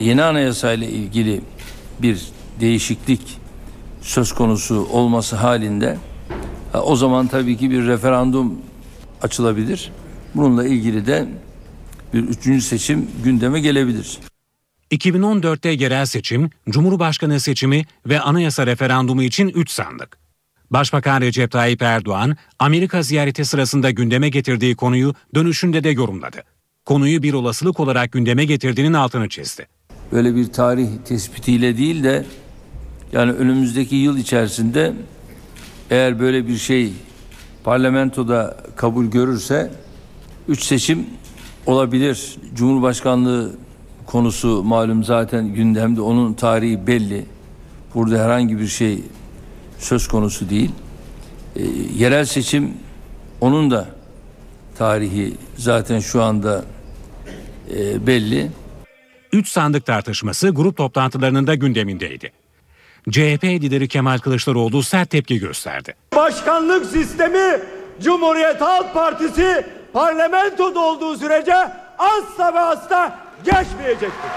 Yeni 0.00 0.22
anayasayla 0.22 0.86
ilgili 0.86 1.40
bir 2.02 2.28
değişiklik 2.60 3.38
söz 4.00 4.32
konusu 4.32 4.88
olması 4.92 5.36
halinde 5.36 5.96
o 6.82 6.96
zaman 6.96 7.26
tabii 7.26 7.56
ki 7.56 7.70
bir 7.70 7.86
referandum 7.86 8.58
açılabilir. 9.22 9.92
Bununla 10.34 10.66
ilgili 10.66 11.06
de 11.06 11.28
bir 12.14 12.22
üçüncü 12.22 12.60
seçim 12.60 13.10
gündeme 13.24 13.60
gelebilir. 13.60 14.18
2014'te 14.92 15.68
yerel 15.68 16.06
seçim, 16.06 16.50
Cumhurbaşkanı 16.68 17.40
seçimi 17.40 17.84
ve 18.06 18.20
anayasa 18.20 18.66
referandumu 18.66 19.22
için 19.22 19.48
3 19.48 19.70
sandık. 19.70 20.18
Başbakan 20.70 21.20
Recep 21.20 21.50
Tayyip 21.50 21.82
Erdoğan, 21.82 22.36
Amerika 22.58 23.02
ziyareti 23.02 23.44
sırasında 23.44 23.90
gündeme 23.90 24.28
getirdiği 24.28 24.76
konuyu 24.76 25.14
dönüşünde 25.34 25.84
de 25.84 25.88
yorumladı. 25.88 26.44
Konuyu 26.84 27.22
bir 27.22 27.32
olasılık 27.32 27.80
olarak 27.80 28.12
gündeme 28.12 28.44
getirdiğinin 28.44 28.92
altını 28.92 29.28
çizdi. 29.28 29.66
Böyle 30.12 30.34
bir 30.34 30.52
tarih 30.52 30.88
tespitiyle 31.04 31.78
değil 31.78 32.04
de 32.04 32.24
yani 33.12 33.32
önümüzdeki 33.32 33.96
yıl 33.96 34.18
içerisinde 34.18 34.92
eğer 35.90 36.20
böyle 36.20 36.48
bir 36.48 36.56
şey 36.56 36.92
parlamentoda 37.64 38.56
kabul 38.76 39.04
görürse 39.06 39.70
3 40.48 40.62
seçim 40.62 41.06
olabilir. 41.66 42.36
Cumhurbaşkanlığı 42.54 43.65
konusu 44.06 44.62
malum 44.62 45.04
zaten 45.04 45.54
gündemde 45.54 46.00
onun 46.00 46.34
tarihi 46.34 46.86
belli. 46.86 47.26
Burada 47.94 48.24
herhangi 48.24 48.58
bir 48.58 48.66
şey 48.66 49.00
söz 49.78 50.08
konusu 50.08 50.50
değil. 50.50 50.70
E, 51.56 51.62
yerel 51.98 52.24
seçim 52.24 52.74
onun 53.40 53.70
da 53.70 53.86
tarihi 54.78 55.34
zaten 55.56 56.00
şu 56.00 56.22
anda 56.22 56.64
e, 57.74 58.06
belli. 58.06 58.50
Üç 59.32 59.48
sandık 59.48 59.86
tartışması 59.86 60.48
grup 60.48 60.76
toplantılarının 60.76 61.46
da 61.46 61.54
gündemindeydi. 61.54 62.32
CHP 63.10 63.44
lideri 63.44 63.88
Kemal 63.88 64.18
Kılıçdaroğlu 64.18 64.82
sert 64.82 65.10
tepki 65.10 65.38
gösterdi. 65.38 65.94
Başkanlık 66.16 66.86
sistemi 66.86 67.60
Cumhuriyet 68.02 68.60
Halk 68.60 68.94
Partisi 68.94 69.66
parlamentoda 69.92 70.80
olduğu 70.80 71.16
sürece 71.16 71.54
asla 71.98 72.54
ve 72.54 72.60
asla 72.60 73.25
geçmeyecektir. 73.44 74.30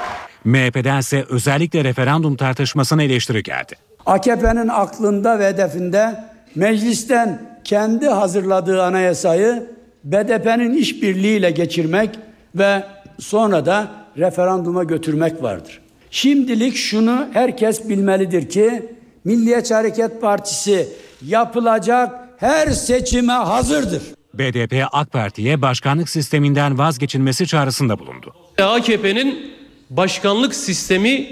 MHP'den 0.43 0.99
ise 0.99 1.25
özellikle 1.29 1.83
referandum 1.83 2.35
tartışmasına 2.35 3.03
eleştiri 3.03 3.43
geldi. 3.43 3.75
AKP'nin 4.05 4.67
aklında 4.67 5.39
ve 5.39 5.47
hedefinde 5.47 6.23
meclisten 6.55 7.41
kendi 7.63 8.07
hazırladığı 8.07 8.83
anayasayı 8.83 9.67
BDP'nin 10.03 10.73
işbirliğiyle 10.73 11.51
geçirmek 11.51 12.09
ve 12.55 12.83
sonra 13.19 13.65
da 13.65 13.87
referanduma 14.17 14.83
götürmek 14.83 15.43
vardır. 15.43 15.81
Şimdilik 16.11 16.75
şunu 16.75 17.27
herkes 17.33 17.89
bilmelidir 17.89 18.49
ki 18.49 18.95
Milliyetçi 19.25 19.73
Hareket 19.73 20.21
Partisi 20.21 20.87
yapılacak 21.25 22.19
her 22.37 22.67
seçime 22.67 23.33
hazırdır. 23.33 24.01
BDP 24.33 24.87
AK 24.91 25.11
Parti'ye 25.11 25.61
başkanlık 25.61 26.09
sisteminden 26.09 26.77
vazgeçilmesi 26.77 27.47
çağrısında 27.47 27.99
bulundu. 27.99 28.33
AKP'nin 28.63 29.51
başkanlık 29.89 30.55
sistemi 30.55 31.27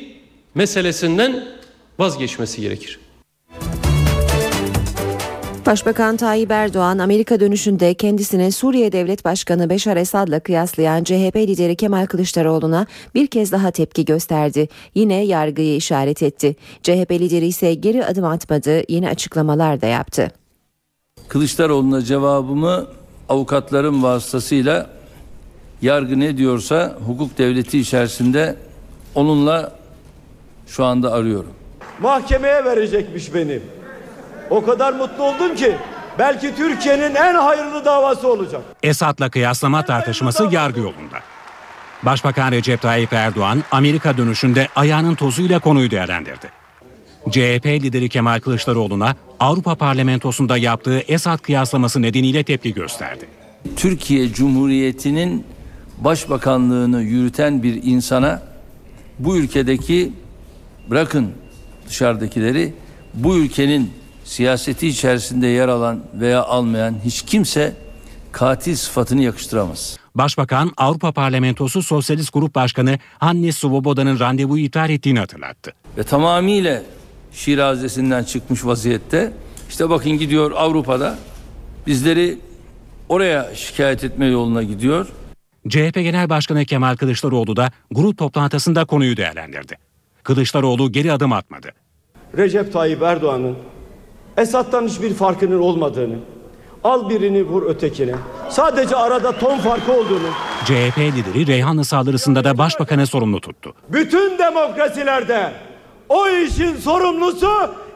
meselesinden 0.55 1.47
vazgeçmesi 1.99 2.61
gerekir. 2.61 2.99
Başbakan 5.65 6.17
Tayyip 6.17 6.51
Erdoğan 6.51 6.99
Amerika 6.99 7.39
dönüşünde 7.39 7.93
kendisini 7.93 8.51
Suriye 8.51 8.91
Devlet 8.91 9.25
Başkanı 9.25 9.69
Beşar 9.69 9.97
Esad'la 9.97 10.39
kıyaslayan 10.39 11.03
CHP 11.03 11.35
lideri 11.35 11.75
Kemal 11.75 12.05
Kılıçdaroğlu'na 12.05 12.87
bir 13.15 13.27
kez 13.27 13.51
daha 13.51 13.71
tepki 13.71 14.05
gösterdi. 14.05 14.67
Yine 14.95 15.25
yargıyı 15.25 15.75
işaret 15.75 16.23
etti. 16.23 16.55
CHP 16.83 17.11
lideri 17.11 17.47
ise 17.47 17.73
geri 17.73 18.05
adım 18.05 18.25
atmadı, 18.25 18.83
yeni 18.89 19.09
açıklamalar 19.09 19.81
da 19.81 19.85
yaptı. 19.85 20.31
Kılıçdaroğlu'na 21.27 22.01
cevabımı 22.01 22.87
avukatların 23.29 24.03
vasıtasıyla 24.03 24.96
yargı 25.81 26.19
ne 26.19 26.37
diyorsa 26.37 26.97
hukuk 27.05 27.37
devleti 27.37 27.79
içerisinde 27.79 28.55
onunla 29.15 29.71
şu 30.67 30.85
anda 30.85 31.13
arıyorum. 31.13 31.53
Mahkemeye 32.01 32.65
verecekmiş 32.65 33.33
beni. 33.33 33.59
O 34.49 34.65
kadar 34.65 34.93
mutlu 34.93 35.23
oldum 35.23 35.55
ki 35.55 35.75
belki 36.19 36.55
Türkiye'nin 36.55 37.15
en 37.15 37.35
hayırlı 37.35 37.85
davası 37.85 38.27
olacak. 38.27 38.61
Esad'la 38.83 39.29
kıyaslama 39.29 39.85
tartışması 39.85 40.47
yargı 40.51 40.79
yolunda. 40.79 41.17
Başbakan 42.03 42.51
Recep 42.51 42.81
Tayyip 42.81 43.13
Erdoğan 43.13 43.63
Amerika 43.71 44.17
dönüşünde 44.17 44.67
ayağının 44.75 45.15
tozuyla 45.15 45.59
konuyu 45.59 45.91
değerlendirdi. 45.91 46.47
CHP 47.29 47.65
lideri 47.65 48.09
Kemal 48.09 48.39
Kılıçdaroğlu'na 48.39 49.15
Avrupa 49.39 49.75
Parlamentosu'nda 49.75 50.57
yaptığı 50.57 50.99
Esad 50.99 51.37
kıyaslaması 51.37 52.01
nedeniyle 52.01 52.43
tepki 52.43 52.73
gösterdi. 52.73 53.25
Türkiye 53.75 54.33
Cumhuriyeti'nin 54.33 55.45
başbakanlığını 55.97 57.01
yürüten 57.01 57.63
bir 57.63 57.83
insana 57.83 58.41
bu 59.19 59.37
ülkedeki 59.37 60.13
bırakın 60.89 61.31
dışarıdakileri 61.87 62.73
bu 63.13 63.37
ülkenin 63.37 63.91
siyaseti 64.23 64.87
içerisinde 64.87 65.47
yer 65.47 65.67
alan 65.67 65.99
veya 66.13 66.43
almayan 66.43 66.95
hiç 67.05 67.21
kimse 67.21 67.75
katil 68.31 68.75
sıfatını 68.75 69.21
yakıştıramaz. 69.21 69.97
Başbakan 70.15 70.71
Avrupa 70.77 71.11
Parlamentosu 71.11 71.83
Sosyalist 71.83 72.33
Grup 72.33 72.55
Başkanı 72.55 72.99
Hannes 73.19 73.57
Svoboda'nın 73.57 74.19
randevuyu 74.19 74.63
iptal 74.63 74.89
ettiğini 74.89 75.19
hatırlattı. 75.19 75.73
Ve 75.97 76.03
tamamıyla 76.03 76.81
şirazesinden 77.31 78.23
çıkmış 78.23 78.65
vaziyette 78.65 79.33
işte 79.69 79.89
bakın 79.89 80.11
gidiyor 80.11 80.51
Avrupa'da 80.55 81.17
bizleri 81.87 82.37
oraya 83.09 83.55
şikayet 83.55 84.03
etme 84.03 84.25
yoluna 84.25 84.63
gidiyor. 84.63 85.07
CHP 85.69 85.93
Genel 85.93 86.29
Başkanı 86.29 86.65
Kemal 86.65 86.95
Kılıçdaroğlu 86.95 87.55
da 87.55 87.71
grup 87.91 88.17
toplantısında 88.17 88.85
konuyu 88.85 89.17
değerlendirdi. 89.17 89.77
Kılıçdaroğlu 90.23 90.91
geri 90.91 91.11
adım 91.11 91.33
atmadı. 91.33 91.67
Recep 92.37 92.73
Tayyip 92.73 93.01
Erdoğan'ın 93.01 93.55
Esad'dan 94.37 94.87
hiçbir 94.87 95.13
farkının 95.13 95.59
olmadığını, 95.59 96.15
al 96.83 97.09
birini 97.09 97.43
vur 97.43 97.63
ötekine, 97.69 98.15
sadece 98.49 98.95
arada 98.95 99.31
ton 99.31 99.57
farkı 99.57 99.91
olduğunu, 99.91 100.29
CHP 100.65 100.97
lideri 100.97 101.47
Reyhanlı 101.47 101.85
saldırısında 101.85 102.43
da 102.43 102.57
başbakanı 102.57 103.07
sorumlu 103.07 103.41
tuttu. 103.41 103.73
bütün 103.89 104.37
demokrasilerde 104.37 105.51
o 106.09 106.27
işin 106.27 106.75
sorumlusu 106.75 107.49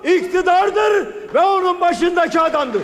iktidardır 0.04 1.08
ve 1.34 1.40
onun 1.40 1.82
başındaki 1.82 2.40
adamdır. 2.40 2.82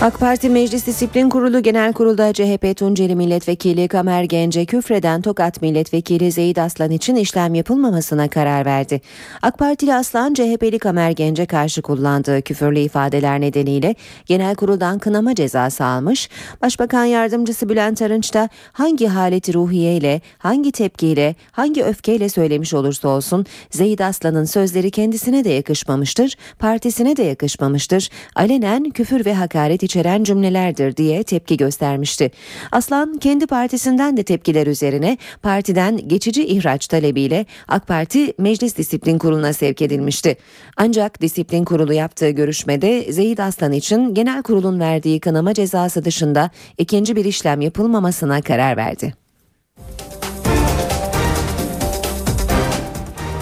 AK 0.00 0.20
Parti 0.20 0.48
Meclis 0.48 0.86
Disiplin 0.86 1.28
Kurulu 1.28 1.62
Genel 1.62 1.92
Kurul'da 1.92 2.32
CHP 2.32 2.76
Tunceli 2.76 3.14
Milletvekili 3.14 3.88
Kamer 3.88 4.22
Gence 4.22 4.64
küfreden 4.66 5.22
Tokat 5.22 5.62
Milletvekili 5.62 6.32
Zeyid 6.32 6.56
Aslan 6.56 6.90
için 6.90 7.16
işlem 7.16 7.54
yapılmamasına 7.54 8.28
karar 8.28 8.66
verdi. 8.66 9.00
AK 9.42 9.58
Partili 9.58 9.94
Aslan 9.94 10.34
CHP'li 10.34 10.78
Kamer 10.78 11.10
Gence 11.10 11.46
karşı 11.46 11.82
kullandığı 11.82 12.42
küfürlü 12.42 12.78
ifadeler 12.78 13.40
nedeniyle 13.40 13.94
Genel 14.26 14.54
Kurul'dan 14.54 14.98
kınama 14.98 15.34
cezası 15.34 15.84
almış. 15.84 16.28
Başbakan 16.62 17.04
Yardımcısı 17.04 17.68
Bülent 17.68 18.02
Arınç 18.02 18.34
da 18.34 18.48
hangi 18.72 19.06
haleti 19.06 19.54
ruhiyeyle, 19.54 20.20
hangi 20.38 20.72
tepkiyle, 20.72 21.34
hangi 21.52 21.84
öfkeyle 21.84 22.28
söylemiş 22.28 22.74
olursa 22.74 23.08
olsun 23.08 23.46
Zeyid 23.70 23.98
Aslan'ın 23.98 24.44
sözleri 24.44 24.90
kendisine 24.90 25.44
de 25.44 25.50
yakışmamıştır, 25.50 26.36
partisine 26.58 27.16
de 27.16 27.22
yakışmamıştır. 27.22 28.08
Alenen 28.34 28.90
küfür 28.90 29.24
ve 29.24 29.34
hakaret 29.34 29.85
içeren 29.86 30.24
cümlelerdir 30.24 30.96
diye 30.96 31.22
tepki 31.22 31.56
göstermişti. 31.56 32.30
Aslan 32.72 33.18
kendi 33.18 33.46
partisinden 33.46 34.16
de 34.16 34.22
tepkiler 34.22 34.66
üzerine 34.66 35.18
partiden 35.42 36.08
geçici 36.08 36.46
ihraç 36.46 36.86
talebiyle 36.86 37.46
AK 37.68 37.86
Parti 37.86 38.32
Meclis 38.38 38.76
Disiplin 38.76 39.18
Kurulu'na 39.18 39.52
sevk 39.52 39.82
edilmişti. 39.82 40.36
Ancak 40.76 41.20
Disiplin 41.20 41.64
Kurulu 41.64 41.92
yaptığı 41.92 42.30
görüşmede 42.30 43.12
Zeyid 43.12 43.38
Aslan 43.38 43.72
için 43.72 44.14
genel 44.14 44.42
kurulun 44.42 44.80
verdiği 44.80 45.20
kınama 45.20 45.54
cezası 45.54 46.04
dışında 46.04 46.50
ikinci 46.78 47.16
bir 47.16 47.24
işlem 47.24 47.60
yapılmamasına 47.60 48.42
karar 48.42 48.76
verdi. 48.76 49.14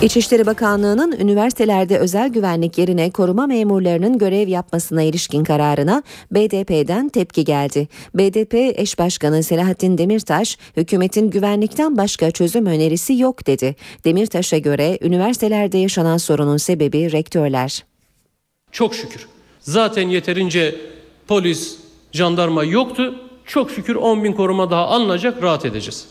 İçişleri 0.05 0.47
Bakanlığı'nın 0.47 1.13
üniversitelerde 1.13 1.99
özel 1.99 2.29
güvenlik 2.29 2.79
yerine 2.79 3.11
koruma 3.11 3.47
memurlarının 3.47 4.19
görev 4.19 4.49
yapmasına 4.49 5.03
ilişkin 5.03 5.45
kararına 5.45 6.03
BDP'den 6.31 7.09
tepki 7.09 7.45
geldi. 7.45 7.89
BDP 8.15 8.55
eş 8.55 8.99
başkanı 8.99 9.43
Selahattin 9.43 9.99
Demirtaş, 9.99 10.59
hükümetin 10.77 11.31
güvenlikten 11.31 11.97
başka 11.97 12.31
çözüm 12.31 12.67
önerisi 12.67 13.15
yok 13.15 13.47
dedi. 13.47 13.77
Demirtaş'a 14.05 14.59
göre 14.59 14.99
üniversitelerde 15.03 15.79
yaşanan 15.79 16.17
sorunun 16.17 16.57
sebebi 16.57 17.13
rektörler. 17.13 17.85
Çok 18.73 18.95
şükür. 18.95 19.29
Zaten 19.61 20.09
yeterince 20.09 20.75
polis, 21.29 21.77
jandarma 22.13 22.65
yoktu. 22.65 23.15
Çok 23.47 23.71
şükür 23.71 23.95
10 23.95 24.25
bin 24.25 24.33
koruma 24.33 24.71
daha 24.71 24.87
alınacak 24.87 25.43
rahat 25.43 25.65
edeceğiz. 25.65 26.07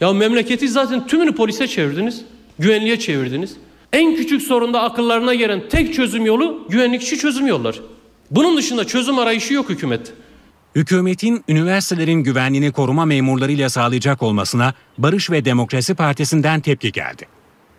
Ya 0.00 0.12
memleketi 0.12 0.68
zaten 0.68 1.06
tümünü 1.06 1.34
polise 1.34 1.66
çevirdiniz. 1.66 2.24
Güvenliğe 2.58 2.98
çevirdiniz. 2.98 3.56
En 3.92 4.16
küçük 4.16 4.42
sorunda 4.42 4.82
akıllarına 4.82 5.34
gelen 5.34 5.68
tek 5.68 5.94
çözüm 5.94 6.26
yolu 6.26 6.66
güvenlikçi 6.68 7.18
çözüm 7.18 7.46
yolları. 7.46 7.76
Bunun 8.30 8.56
dışında 8.56 8.84
çözüm 8.86 9.18
arayışı 9.18 9.54
yok 9.54 9.70
hükümet. 9.70 10.12
Hükümetin 10.74 11.44
üniversitelerin 11.48 12.22
güvenliğini 12.22 12.72
koruma 12.72 13.04
memurlarıyla 13.04 13.70
sağlayacak 13.70 14.22
olmasına 14.22 14.74
Barış 14.98 15.30
ve 15.30 15.44
Demokrasi 15.44 15.94
Partisi'nden 15.94 16.60
tepki 16.60 16.92
geldi. 16.92 17.26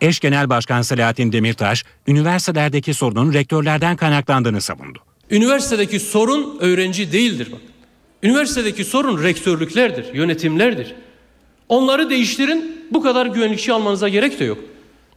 Eş 0.00 0.20
Genel 0.20 0.48
Başkan 0.48 0.82
Selahattin 0.82 1.32
Demirtaş, 1.32 1.84
üniversitelerdeki 2.06 2.94
sorunun 2.94 3.32
rektörlerden 3.32 3.96
kaynaklandığını 3.96 4.60
savundu. 4.60 4.98
Üniversitedeki 5.30 6.00
sorun 6.00 6.58
öğrenci 6.60 7.12
değildir 7.12 7.48
bak. 7.52 7.60
Üniversitedeki 8.22 8.84
sorun 8.84 9.22
rektörlüklerdir, 9.22 10.14
yönetimlerdir. 10.14 10.94
Onları 11.68 12.10
değiştirin, 12.10 12.86
bu 12.90 13.02
kadar 13.02 13.26
güvenlikçi 13.26 13.72
almanıza 13.72 14.08
gerek 14.08 14.40
de 14.40 14.44
yok. 14.44 14.58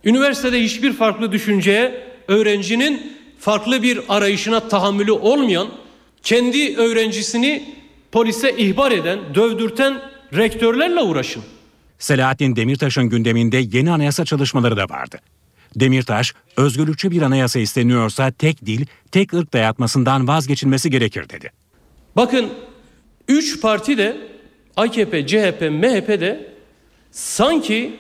Üniversitede 0.04 0.64
hiçbir 0.64 0.94
farklı 0.94 1.32
düşünceye, 1.32 2.04
öğrencinin 2.28 3.18
farklı 3.40 3.84
bir 3.84 4.00
arayışına 4.10 4.60
tahammülü 4.60 5.12
olmayan, 5.12 5.68
kendi 6.24 6.78
öğrencisini 6.78 7.76
polise 8.12 8.58
ihbar 8.58 8.92
eden, 8.92 9.20
dövdürten 9.36 10.02
rektörlerle 10.34 11.02
uğraşın. 11.02 11.44
Selahattin 12.00 12.56
Demirtaş'ın 12.56 13.10
gündeminde 13.10 13.58
yeni 13.72 13.92
anayasa 13.92 14.26
çalışmaları 14.26 14.78
da 14.78 14.84
vardı. 14.84 15.20
Demirtaş, 15.76 16.34
özgürlükçü 16.58 17.12
bir 17.12 17.22
anayasa 17.22 17.60
isteniyorsa 17.60 18.32
tek 18.32 18.66
dil, 18.66 18.86
tek 19.12 19.34
ırk 19.34 19.54
dayatmasından 19.54 20.28
vazgeçilmesi 20.28 20.90
gerekir 20.90 21.30
dedi. 21.30 21.52
Bakın 22.16 22.50
üç 23.28 23.62
parti 23.62 23.98
de 23.98 24.31
AKP, 24.78 25.28
CHP, 25.28 25.62
MHP 25.62 26.08
de 26.08 26.50
sanki 27.12 27.94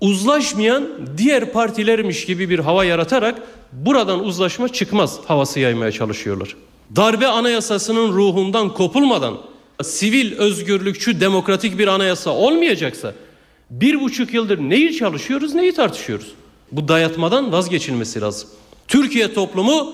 uzlaşmayan 0.00 0.88
diğer 1.16 1.52
partilermiş 1.52 2.24
gibi 2.24 2.50
bir 2.50 2.58
hava 2.58 2.84
yaratarak 2.84 3.42
buradan 3.72 4.24
uzlaşma 4.24 4.68
çıkmaz 4.68 5.20
havası 5.26 5.60
yaymaya 5.60 5.92
çalışıyorlar. 5.92 6.56
Darbe 6.96 7.26
anayasasının 7.26 8.12
ruhundan 8.12 8.74
kopulmadan 8.74 9.38
sivil, 9.82 10.38
özgürlükçü, 10.38 11.20
demokratik 11.20 11.78
bir 11.78 11.88
anayasa 11.88 12.30
olmayacaksa 12.30 13.14
bir 13.70 14.00
buçuk 14.00 14.34
yıldır 14.34 14.58
neyi 14.58 14.96
çalışıyoruz, 14.96 15.54
neyi 15.54 15.74
tartışıyoruz? 15.74 16.32
Bu 16.72 16.88
dayatmadan 16.88 17.52
vazgeçilmesi 17.52 18.20
lazım. 18.20 18.48
Türkiye 18.88 19.34
toplumu 19.34 19.92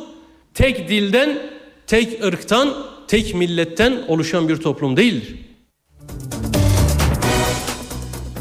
tek 0.54 0.88
dilden, 0.88 1.38
tek 1.86 2.24
ırktan, 2.24 2.74
tek 3.08 3.34
milletten 3.34 4.02
oluşan 4.08 4.48
bir 4.48 4.56
toplum 4.56 4.96
değildir. 4.96 5.45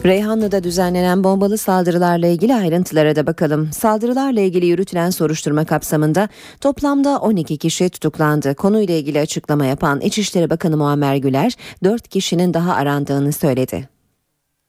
Reyhanlı'da 0.05 0.63
düzenlenen 0.63 1.23
bombalı 1.23 1.57
saldırılarla 1.57 2.27
ilgili 2.27 2.55
ayrıntılara 2.55 3.15
da 3.15 3.27
bakalım. 3.27 3.71
Saldırılarla 3.71 4.41
ilgili 4.41 4.65
yürütülen 4.65 5.09
soruşturma 5.09 5.65
kapsamında 5.65 6.29
toplamda 6.61 7.19
12 7.19 7.57
kişi 7.57 7.89
tutuklandı. 7.89 8.55
Konuyla 8.55 8.95
ilgili 8.95 9.19
açıklama 9.19 9.65
yapan 9.65 10.01
İçişleri 10.01 10.49
Bakanı 10.49 10.77
Muammer 10.77 11.15
Güler 11.15 11.53
4 11.83 12.07
kişinin 12.07 12.53
daha 12.53 12.73
arandığını 12.73 13.33
söyledi. 13.33 13.89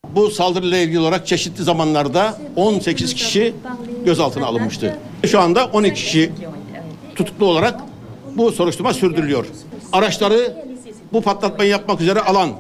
Bu 0.08 0.30
saldırıyla 0.30 0.78
ilgili 0.78 0.98
olarak 0.98 1.26
çeşitli 1.26 1.64
zamanlarda 1.64 2.38
18 2.56 3.14
kişi 3.14 3.54
gözaltına 4.04 4.46
alınmıştı. 4.46 4.96
Şu 5.26 5.40
anda 5.40 5.66
12 5.66 5.94
kişi 5.94 6.32
tutuklu 7.14 7.46
olarak 7.46 7.80
bu 8.36 8.52
soruşturma 8.52 8.94
sürdürülüyor. 8.94 9.46
Araçları 9.92 10.64
bu 11.12 11.20
patlatmayı 11.22 11.70
yapmak 11.70 12.00
üzere 12.00 12.20
alan, 12.20 12.50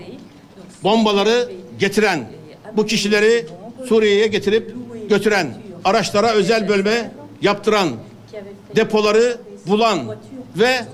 bombaları 0.84 1.48
getiren, 1.78 2.35
bu 2.76 2.86
kişileri 2.86 3.46
Suriye'ye 3.88 4.26
getirip 4.26 4.74
götüren, 5.08 5.54
araçlara 5.84 6.32
özel 6.32 6.68
bölme 6.68 7.10
yaptıran, 7.42 7.88
depoları 8.76 9.36
bulan 9.66 10.16
ve 10.56 10.84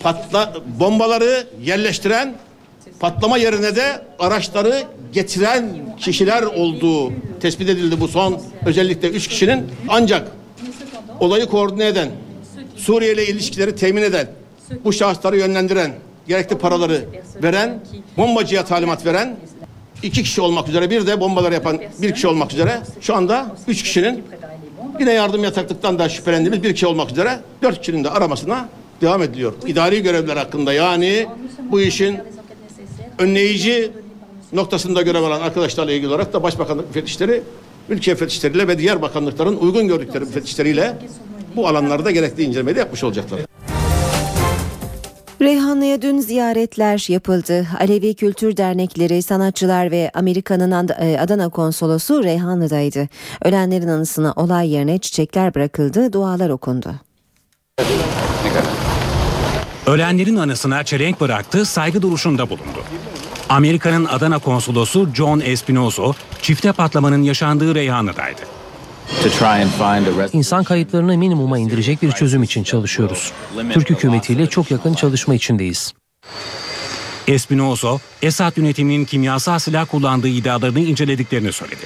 patla 0.00 0.54
bombaları 0.80 1.46
yerleştiren, 1.62 2.34
patlama 3.00 3.38
yerine 3.38 3.76
de 3.76 4.02
araçları 4.18 4.82
getiren 5.12 5.94
kişiler 5.98 6.42
olduğu 6.42 7.12
tespit 7.40 7.68
edildi 7.68 8.00
bu 8.00 8.08
son 8.08 8.40
özellikle 8.66 9.08
üç 9.08 9.28
kişinin. 9.28 9.66
Ancak 9.88 10.28
olayı 11.20 11.46
koordine 11.46 11.86
eden, 11.86 12.08
Suriye 12.76 13.12
ile 13.14 13.26
ilişkileri 13.26 13.76
temin 13.76 14.02
eden, 14.02 14.28
bu 14.84 14.92
şahısları 14.92 15.38
yönlendiren, 15.38 15.92
gerekli 16.28 16.58
paraları 16.58 17.04
veren, 17.42 17.80
bombacıya 18.16 18.64
talimat 18.64 19.06
veren 19.06 19.36
iki 20.02 20.22
kişi 20.22 20.40
olmak 20.40 20.68
üzere 20.68 20.90
bir 20.90 21.06
de 21.06 21.20
bombalar 21.20 21.52
yapan 21.52 21.80
bir 22.02 22.14
kişi 22.14 22.28
olmak 22.28 22.52
üzere 22.52 22.80
şu 23.00 23.14
anda 23.14 23.56
üç 23.68 23.82
kişinin 23.82 24.24
yine 25.00 25.12
yardım 25.12 25.44
yataklıktan 25.44 25.98
da 25.98 26.08
şüphelendiğimiz 26.08 26.62
bir 26.62 26.72
kişi 26.72 26.86
olmak 26.86 27.10
üzere 27.10 27.40
dört 27.62 27.80
kişinin 27.80 28.04
de 28.04 28.10
aramasına 28.10 28.68
devam 29.00 29.22
ediliyor. 29.22 29.52
İdari 29.66 30.02
görevler 30.02 30.36
hakkında 30.36 30.72
yani 30.72 31.26
bu 31.70 31.80
işin 31.80 32.18
önleyici 33.18 33.90
noktasında 34.52 35.02
görev 35.02 35.22
alan 35.22 35.40
arkadaşlarla 35.40 35.92
ilgili 35.92 36.08
olarak 36.08 36.32
da 36.32 36.42
Başbakanlık 36.42 36.86
müfettişleri 36.86 37.42
ülke 37.88 38.12
müfettişleriyle 38.12 38.68
ve 38.68 38.78
diğer 38.78 39.02
bakanlıkların 39.02 39.56
uygun 39.56 39.88
gördükleri 39.88 40.24
müfettişleriyle 40.24 40.96
bu 41.56 41.68
alanlarda 41.68 42.10
gerekli 42.10 42.42
incelemeyi 42.42 42.78
yapmış 42.78 43.04
olacaklar. 43.04 43.40
Reyhanlı'ya 45.42 46.02
dün 46.02 46.18
ziyaretler 46.18 47.06
yapıldı. 47.08 47.66
Alevi 47.80 48.14
Kültür 48.14 48.56
Dernekleri, 48.56 49.22
sanatçılar 49.22 49.90
ve 49.90 50.10
Amerika'nın 50.14 50.88
e, 50.88 51.20
Adana 51.20 51.48
Konsolosu 51.48 52.24
Reyhanlı'daydı. 52.24 53.08
Ölenlerin 53.44 53.88
anısına 53.88 54.32
olay 54.36 54.70
yerine 54.70 54.98
çiçekler 54.98 55.54
bırakıldı, 55.54 56.12
dualar 56.12 56.50
okundu. 56.50 56.94
Ölenlerin 59.86 60.36
anısına 60.36 60.84
çelenk 60.84 61.20
bıraktı, 61.20 61.64
saygı 61.64 62.02
duruşunda 62.02 62.50
bulundu. 62.50 62.84
Amerika'nın 63.48 64.04
Adana 64.04 64.38
konsolosu 64.38 65.08
John 65.14 65.40
Espinoso, 65.40 66.12
çifte 66.42 66.72
patlamanın 66.72 67.22
yaşandığı 67.22 67.74
Reyhanlı'daydı. 67.74 68.57
İnsan 70.32 70.64
kayıtlarını 70.64 71.18
minimuma 71.18 71.58
indirecek 71.58 72.02
bir 72.02 72.12
çözüm 72.12 72.42
için 72.42 72.62
çalışıyoruz. 72.62 73.32
Türk 73.72 73.90
hükümetiyle 73.90 74.46
çok 74.46 74.70
yakın 74.70 74.94
çalışma 74.94 75.34
içindeyiz. 75.34 75.92
Espinoso, 77.28 77.98
Esad 78.22 78.56
yönetiminin 78.56 79.04
kimyasal 79.04 79.58
silah 79.58 79.86
kullandığı 79.86 80.28
iddialarını 80.28 80.80
incelediklerini 80.80 81.52
söyledi. 81.52 81.84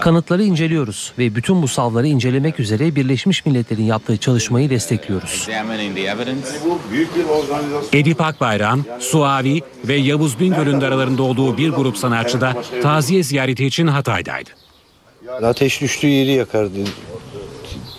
Kanıtları 0.00 0.42
inceliyoruz 0.42 1.12
ve 1.18 1.34
bütün 1.34 1.62
bu 1.62 1.68
savları 1.68 2.06
incelemek 2.06 2.60
üzere 2.60 2.96
Birleşmiş 2.96 3.46
Milletler'in 3.46 3.84
yaptığı 3.84 4.16
çalışmayı 4.16 4.70
destekliyoruz. 4.70 5.48
Edip 7.92 8.20
Akbayram, 8.20 8.84
Suavi 9.00 9.60
ve 9.84 9.94
Yavuz 9.94 10.40
Bingöl'ün 10.40 10.80
aralarında 10.80 11.22
olduğu 11.22 11.58
bir 11.58 11.68
grup 11.68 11.96
sanatçı 11.96 12.40
da 12.40 12.62
taziye 12.82 13.22
ziyareti 13.22 13.66
için 13.66 13.86
Hatay'daydı. 13.86 14.63
Ateş 15.32 15.80
düştüğü 15.80 16.06
yeri 16.06 16.30
yakardı. 16.30 16.78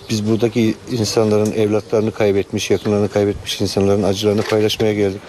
Biz 0.09 0.29
buradaki 0.29 0.75
insanların 0.91 1.51
evlatlarını 1.51 2.11
kaybetmiş, 2.11 2.71
yakınlarını 2.71 3.09
kaybetmiş 3.09 3.61
insanların 3.61 4.03
acılarını 4.03 4.41
paylaşmaya 4.41 4.93
geldik. 4.93 5.21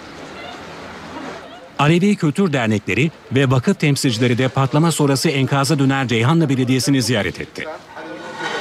Alevi 1.79 2.17
Kültür 2.17 2.53
Dernekleri 2.53 3.11
ve 3.33 3.51
vakıf 3.51 3.81
temsilcileri 3.81 4.39
de 4.39 4.49
patlama 4.49 4.93
sonrası 4.93 5.29
enkaza 5.29 5.79
dönen 5.79 6.07
Ceyhanlı 6.07 6.49
Belediyesi'ni 6.49 7.03
ziyaret 7.03 7.41
etti. 7.41 7.65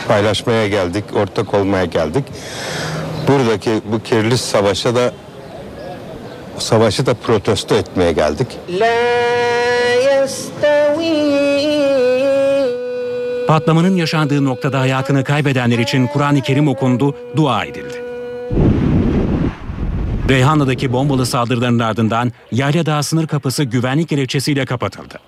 Paylaşmaya 0.07 0.67
geldik, 0.67 1.03
ortak 1.13 1.53
olmaya 1.53 1.85
geldik. 1.85 2.23
Buradaki 3.27 3.71
bu 3.91 4.03
kirli 4.03 4.37
savaşa 4.37 4.95
da 4.95 5.13
savaşı 6.57 7.05
da 7.05 7.13
protesto 7.13 7.75
etmeye 7.75 8.11
geldik. 8.11 8.47
Patlamanın 13.47 13.95
yaşandığı 13.95 14.45
noktada 14.45 14.79
hayatını 14.79 15.23
kaybedenler 15.23 15.79
için 15.79 16.07
Kur'an-ı 16.07 16.41
Kerim 16.41 16.67
okundu, 16.67 17.15
dua 17.35 17.65
edildi. 17.65 18.03
Reyhanlı'daki 20.29 20.93
bombalı 20.93 21.25
saldırıların 21.25 21.79
ardından 21.79 22.31
Yayla 22.51 22.85
Dağı 22.85 23.03
sınır 23.03 23.27
kapısı 23.27 23.63
güvenlik 23.63 24.09
gerekçesiyle 24.09 24.65
kapatıldı. 24.65 25.19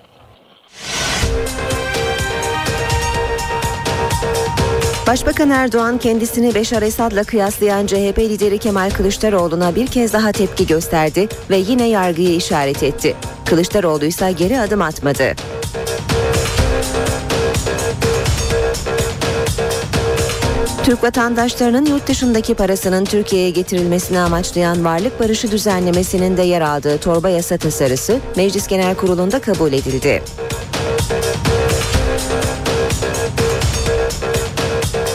Başbakan 5.06 5.50
Erdoğan 5.50 5.98
kendisini 5.98 6.54
Beşar 6.54 6.82
Esad'la 6.82 7.24
kıyaslayan 7.24 7.86
CHP 7.86 8.18
lideri 8.18 8.58
Kemal 8.58 8.90
Kılıçdaroğlu'na 8.90 9.74
bir 9.76 9.86
kez 9.86 10.12
daha 10.12 10.32
tepki 10.32 10.66
gösterdi 10.66 11.28
ve 11.50 11.56
yine 11.56 11.88
yargıyı 11.88 12.36
işaret 12.36 12.82
etti. 12.82 13.16
Kılıçdaroğlu 13.44 14.04
ise 14.04 14.32
geri 14.32 14.60
adım 14.60 14.82
atmadı. 14.82 15.34
Türk 20.88 21.04
vatandaşlarının 21.04 21.86
yurt 21.86 22.08
dışındaki 22.08 22.54
parasının 22.54 23.04
Türkiye'ye 23.04 23.50
getirilmesini 23.50 24.18
amaçlayan 24.18 24.84
varlık 24.84 25.20
barışı 25.20 25.50
düzenlemesinin 25.50 26.36
de 26.36 26.42
yer 26.42 26.60
aldığı 26.60 26.98
torba 26.98 27.28
yasa 27.28 27.56
tasarısı 27.56 28.20
Meclis 28.36 28.66
Genel 28.66 28.94
Kurulu'nda 28.94 29.40
kabul 29.40 29.72
edildi. 29.72 30.22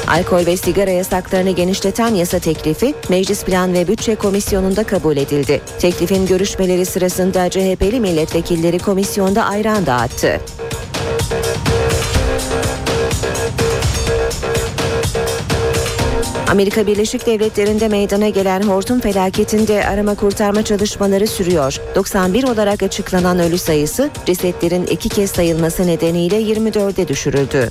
Alkol 0.07 0.45
ve 0.45 0.57
sigara 0.57 0.91
yasaklarını 0.91 1.51
genişleten 1.51 2.15
yasa 2.15 2.39
teklifi 2.39 2.93
Meclis 3.09 3.43
Plan 3.43 3.73
ve 3.73 3.87
Bütçe 3.87 4.15
Komisyonu'nda 4.15 4.83
kabul 4.83 5.17
edildi. 5.17 5.61
Teklifin 5.79 6.25
görüşmeleri 6.25 6.85
sırasında 6.85 7.49
CHP'li 7.49 7.99
milletvekilleri 7.99 8.79
komisyonda 8.79 9.43
ayran 9.43 9.85
dağıttı. 9.85 10.39
Amerika 16.53 16.87
Birleşik 16.87 17.25
Devletleri'nde 17.25 17.87
meydana 17.87 18.29
gelen 18.29 18.61
hortum 18.61 18.99
felaketinde 18.99 19.85
arama 19.87 20.15
kurtarma 20.15 20.63
çalışmaları 20.63 21.27
sürüyor. 21.27 21.77
91 21.95 22.43
olarak 22.43 22.83
açıklanan 22.83 23.39
ölü 23.39 23.57
sayısı 23.57 24.09
cesetlerin 24.25 24.85
iki 24.85 25.09
kez 25.09 25.31
sayılması 25.31 25.87
nedeniyle 25.87 26.41
24'e 26.41 27.07
düşürüldü. 27.07 27.69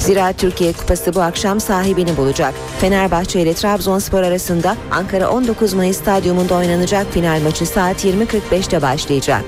Zira 0.00 0.32
Türkiye 0.32 0.72
Kupası 0.72 1.14
bu 1.14 1.20
akşam 1.20 1.60
sahibini 1.60 2.16
bulacak. 2.16 2.54
Fenerbahçe 2.80 3.40
ile 3.40 3.54
Trabzonspor 3.54 4.22
arasında 4.22 4.76
Ankara 4.90 5.30
19 5.30 5.74
Mayıs 5.74 5.96
Stadyumunda 5.96 6.54
oynanacak 6.54 7.06
final 7.12 7.40
maçı 7.42 7.66
saat 7.66 8.04
20.45'te 8.04 8.82
başlayacak. 8.82 9.44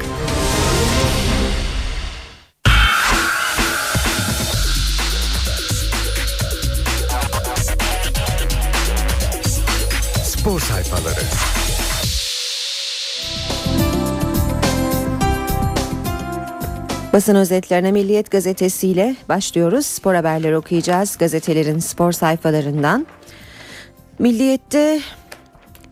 Basın 17.13 17.35
özetlerine 17.35 17.93
Milliyet 17.93 18.31
gazetesiyle 18.31 19.17
başlıyoruz. 19.29 19.87
Spor 19.87 20.15
haberleri 20.15 20.57
okuyacağız 20.57 21.17
gazetelerin 21.17 21.79
spor 21.79 22.13
sayfalarından. 22.13 23.07
Milliyet'te 24.19 25.01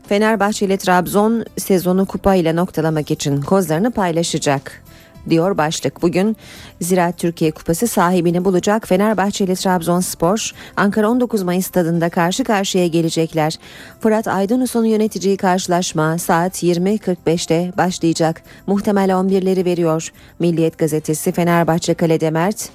Fenerbahçe 0.07 0.65
ile 0.65 0.77
Trabzon 0.77 1.45
sezonu 1.57 2.05
kupa 2.05 2.35
ile 2.35 2.55
noktalamak 2.55 3.11
için 3.11 3.41
kozlarını 3.41 3.91
paylaşacak 3.91 4.83
diyor 5.29 5.57
başlık. 5.57 6.01
Bugün 6.01 6.37
Ziraat 6.81 7.17
Türkiye 7.17 7.51
Kupası 7.51 7.87
sahibini 7.87 8.45
bulacak 8.45 8.87
Fenerbahçe 8.87 9.45
ile 9.45 9.55
Trabzonspor 9.55 10.51
Ankara 10.77 11.09
19 11.09 11.43
Mayıs 11.43 11.67
stadında 11.67 12.09
karşı 12.09 12.43
karşıya 12.43 12.87
gelecekler. 12.87 13.59
Fırat 13.99 14.27
Aydınus'un 14.27 14.85
yöneteceği 14.85 15.37
karşılaşma 15.37 16.17
saat 16.17 16.63
20.45'te 16.63 17.71
başlayacak. 17.77 18.43
Muhtemel 18.67 19.09
11'leri 19.09 19.65
veriyor. 19.65 20.11
Milliyet 20.39 20.77
gazetesi 20.77 21.31
Fenerbahçe 21.31 21.93
Kalede 21.93 22.31
Mert, 22.31 22.69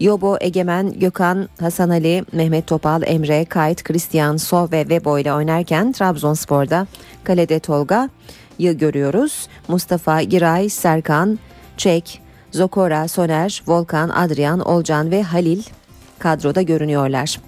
Yobo 0.00 0.36
Egemen, 0.40 0.98
Gökhan, 0.98 1.48
Hasan 1.60 1.90
Ali, 1.90 2.24
Mehmet 2.32 2.66
Topal, 2.66 3.02
Emre, 3.06 3.44
Kayıt, 3.44 3.82
Christian, 3.82 4.36
So 4.36 4.68
ve 4.72 4.88
Vebo 4.88 5.18
ile 5.18 5.32
oynarken 5.32 5.92
Trabzonspor'da 5.92 6.86
Kalede 7.24 7.58
Tolga'yı 7.58 8.78
görüyoruz. 8.78 9.48
Mustafa, 9.68 10.22
Giray, 10.22 10.68
Serkan, 10.68 11.38
Çek, 11.76 12.22
Zokora, 12.52 13.08
Soner, 13.08 13.62
Volkan, 13.66 14.08
Adrian, 14.08 14.60
Olcan 14.60 15.10
ve 15.10 15.22
Halil 15.22 15.62
kadroda 16.18 16.62
görünüyorlar. 16.62 17.38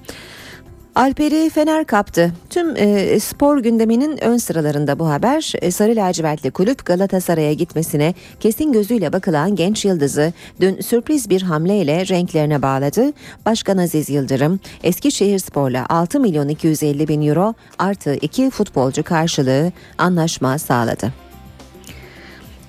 Alper'i 0.99 1.51
Fener 1.51 1.85
kaptı. 1.85 2.33
Tüm 2.51 2.77
e, 2.77 3.21
spor 3.21 3.59
gündeminin 3.59 4.25
ön 4.25 4.37
sıralarında 4.37 4.99
bu 4.99 5.09
haber. 5.09 5.53
E, 5.63 5.71
Sarı 5.71 5.97
lacivertli 5.97 6.51
kulüp 6.51 6.87
Galatasaray'a 6.87 7.53
gitmesine 7.53 8.15
kesin 8.41 8.73
gözüyle 8.73 9.13
bakılan 9.13 9.57
genç 9.57 9.85
yıldızı 9.85 10.33
dün 10.61 10.81
sürpriz 10.81 11.31
bir 11.31 11.43
hamleyle 11.43 12.09
renklerine 12.09 12.63
bağladı. 12.63 13.13
Başkan 13.47 13.79
Aziz 13.79 14.11
Yıldırım 14.11 14.61
Eskişehir 14.83 15.39
Spor'la 15.39 15.87
6 15.89 16.21
milyon 16.21 16.49
250 16.49 17.09
bin 17.09 17.23
euro 17.23 17.55
artı 17.79 18.15
2 18.15 18.51
futbolcu 18.51 19.03
karşılığı 19.03 19.73
anlaşma 19.99 20.59
sağladı. 20.59 21.28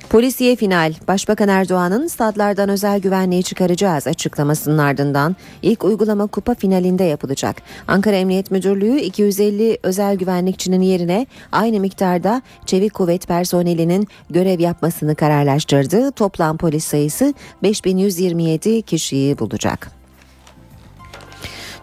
Polisiye 0.09 0.55
final. 0.55 0.93
Başbakan 1.07 1.49
Erdoğan'ın 1.49 2.07
stadlardan 2.07 2.69
özel 2.69 2.99
güvenliği 2.99 3.43
çıkaracağız 3.43 4.07
açıklamasının 4.07 4.77
ardından 4.77 5.35
ilk 5.61 5.83
uygulama 5.83 6.27
kupa 6.27 6.53
finalinde 6.53 7.03
yapılacak. 7.03 7.61
Ankara 7.87 8.15
Emniyet 8.15 8.51
Müdürlüğü 8.51 8.99
250 8.99 9.77
özel 9.83 10.15
güvenlikçinin 10.15 10.81
yerine 10.81 11.25
aynı 11.51 11.79
miktarda 11.79 12.41
çevik 12.65 12.93
kuvvet 12.93 13.27
personelinin 13.27 14.07
görev 14.29 14.59
yapmasını 14.59 15.15
kararlaştırdı. 15.15 16.11
Toplam 16.11 16.57
polis 16.57 16.85
sayısı 16.85 17.33
5127 17.63 18.81
kişiyi 18.81 19.39
bulacak. 19.39 19.91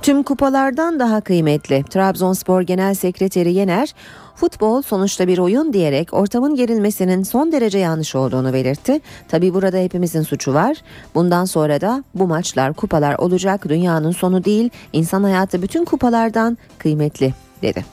Tüm 0.03 0.23
kupalardan 0.23 0.99
daha 0.99 1.21
kıymetli. 1.21 1.85
Trabzonspor 1.91 2.63
Genel 2.63 2.95
Sekreteri 2.95 3.53
Yener, 3.53 3.95
futbol 4.37 4.83
sonuçta 4.83 5.29
bir 5.29 5.39
oyun 5.39 5.73
diyerek 5.73 6.15
ortamın 6.15 6.57
gerilmesinin 6.57 7.23
son 7.23 7.53
derece 7.53 7.79
yanlış 7.79 8.15
olduğunu 8.15 8.53
belirtti. 8.53 9.01
Tabi 9.29 9.55
burada 9.55 9.79
hepimizin 9.79 10.23
suçu 10.23 10.55
var. 10.55 10.77
Bundan 11.15 11.45
sonra 11.45 11.81
da 11.81 12.05
bu 12.15 12.27
maçlar, 12.27 12.73
kupalar 12.73 13.15
olacak. 13.19 13.69
Dünyanın 13.69 14.13
sonu 14.13 14.45
değil, 14.45 14.71
insan 14.93 15.23
hayatı 15.23 15.63
bütün 15.63 15.85
kupalardan 15.85 16.59
kıymetli 16.79 17.35
dedi. 17.63 17.85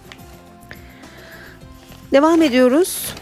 Devam 2.11 2.41
ediyoruz. 2.41 3.13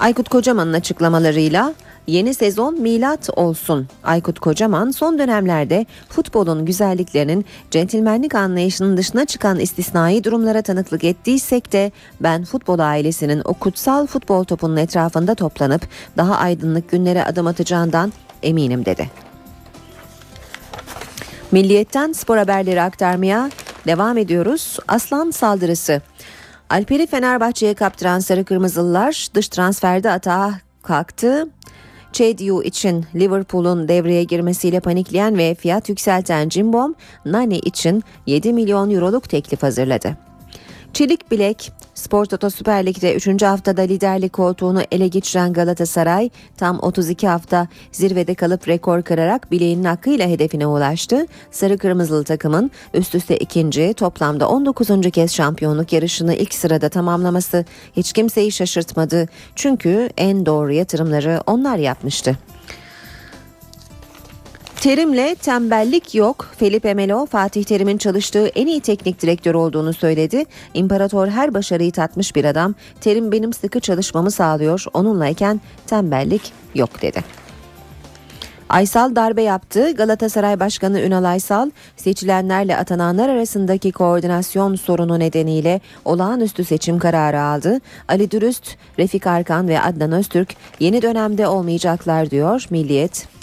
Aykut 0.00 0.28
Kocaman'ın 0.28 0.72
açıklamalarıyla 0.72 1.74
Yeni 2.10 2.34
sezon 2.34 2.80
milat 2.80 3.30
olsun. 3.36 3.88
Aykut 4.04 4.38
Kocaman 4.38 4.90
son 4.90 5.18
dönemlerde 5.18 5.86
futbolun 6.08 6.64
güzelliklerinin 6.64 7.44
centilmenlik 7.70 8.34
anlayışının 8.34 8.96
dışına 8.96 9.24
çıkan 9.24 9.60
istisnai 9.60 10.24
durumlara 10.24 10.62
tanıklık 10.62 11.04
ettiysek 11.04 11.72
de 11.72 11.92
ben 12.20 12.44
futbol 12.44 12.78
ailesinin 12.78 13.42
o 13.44 13.54
kutsal 13.54 14.06
futbol 14.06 14.44
topunun 14.44 14.76
etrafında 14.76 15.34
toplanıp 15.34 15.88
daha 16.16 16.36
aydınlık 16.36 16.90
günlere 16.90 17.24
adım 17.24 17.46
atacağından 17.46 18.12
eminim 18.42 18.84
dedi. 18.84 19.10
Milliyetten 21.52 22.12
spor 22.12 22.36
haberleri 22.36 22.82
aktarmaya 22.82 23.50
devam 23.86 24.18
ediyoruz. 24.18 24.78
Aslan 24.88 25.30
saldırısı. 25.30 26.02
Alper'i 26.70 27.06
Fenerbahçe'ye 27.06 27.74
kaptıran 27.74 28.18
Sarı 28.18 28.44
Kırmızılılar 28.44 29.28
dış 29.34 29.48
transferde 29.48 30.10
atağa 30.10 30.54
kalktı. 30.82 31.48
Chediu 32.12 32.62
için 32.62 33.06
Liverpool'un 33.14 33.88
devreye 33.88 34.24
girmesiyle 34.24 34.80
panikleyen 34.80 35.38
ve 35.38 35.54
fiyat 35.54 35.88
yükselten 35.88 36.48
Cimbom, 36.48 36.94
Nani 37.24 37.58
için 37.58 38.04
7 38.26 38.52
milyon 38.52 38.90
euroluk 38.90 39.28
teklif 39.28 39.62
hazırladı. 39.62 40.16
Çelik 40.92 41.30
bilek 41.30 41.72
Spor 42.00 42.24
Toto 42.24 42.50
Süper 42.50 42.86
Lig'de 42.86 43.14
3. 43.14 43.42
haftada 43.42 43.82
liderlik 43.82 44.32
koltuğunu 44.32 44.82
ele 44.92 45.08
geçiren 45.08 45.52
Galatasaray 45.52 46.30
tam 46.56 46.78
32 46.82 47.28
hafta 47.28 47.68
zirvede 47.92 48.34
kalıp 48.34 48.68
rekor 48.68 49.02
kırarak 49.02 49.50
bileğinin 49.52 49.84
hakkıyla 49.84 50.28
hedefine 50.28 50.66
ulaştı. 50.66 51.26
Sarı 51.50 51.78
Kırmızılı 51.78 52.24
takımın 52.24 52.70
üst 52.94 53.14
üste 53.14 53.36
ikinci 53.36 53.94
toplamda 53.94 54.48
19. 54.48 55.10
kez 55.12 55.34
şampiyonluk 55.34 55.92
yarışını 55.92 56.34
ilk 56.34 56.54
sırada 56.54 56.88
tamamlaması 56.88 57.64
hiç 57.96 58.12
kimseyi 58.12 58.52
şaşırtmadı. 58.52 59.28
Çünkü 59.56 60.10
en 60.16 60.46
doğru 60.46 60.72
yatırımları 60.72 61.40
onlar 61.46 61.76
yapmıştı. 61.76 62.38
Terim'le 64.80 65.34
tembellik 65.34 66.14
yok. 66.14 66.46
Felipe 66.58 66.94
Melo 66.94 67.26
Fatih 67.26 67.64
Terim'in 67.64 67.98
çalıştığı 67.98 68.46
en 68.46 68.66
iyi 68.66 68.80
teknik 68.80 69.22
direktör 69.22 69.54
olduğunu 69.54 69.92
söyledi. 69.92 70.44
İmparator 70.74 71.28
her 71.28 71.54
başarıyı 71.54 71.92
tatmış 71.92 72.36
bir 72.36 72.44
adam. 72.44 72.74
Terim 73.00 73.32
benim 73.32 73.52
sıkı 73.52 73.80
çalışmamı 73.80 74.30
sağlıyor. 74.30 74.84
Onunlayken 74.94 75.60
tembellik 75.86 76.52
yok 76.74 77.02
dedi. 77.02 77.24
Aysal 78.68 79.16
darbe 79.16 79.42
yaptı. 79.42 79.92
Galatasaray 79.92 80.60
Başkanı 80.60 81.00
Ünal 81.00 81.24
Aysal 81.24 81.70
seçilenlerle 81.96 82.76
atananlar 82.76 83.28
arasındaki 83.28 83.92
koordinasyon 83.92 84.74
sorunu 84.74 85.18
nedeniyle 85.18 85.80
olağanüstü 86.04 86.64
seçim 86.64 86.98
kararı 86.98 87.40
aldı. 87.40 87.80
Ali 88.08 88.30
Dürüst, 88.30 88.76
Refik 88.98 89.26
Arkan 89.26 89.68
ve 89.68 89.80
Adnan 89.80 90.12
Öztürk 90.12 90.54
yeni 90.80 91.02
dönemde 91.02 91.48
olmayacaklar 91.48 92.30
diyor 92.30 92.66
Milliyet 92.70 93.39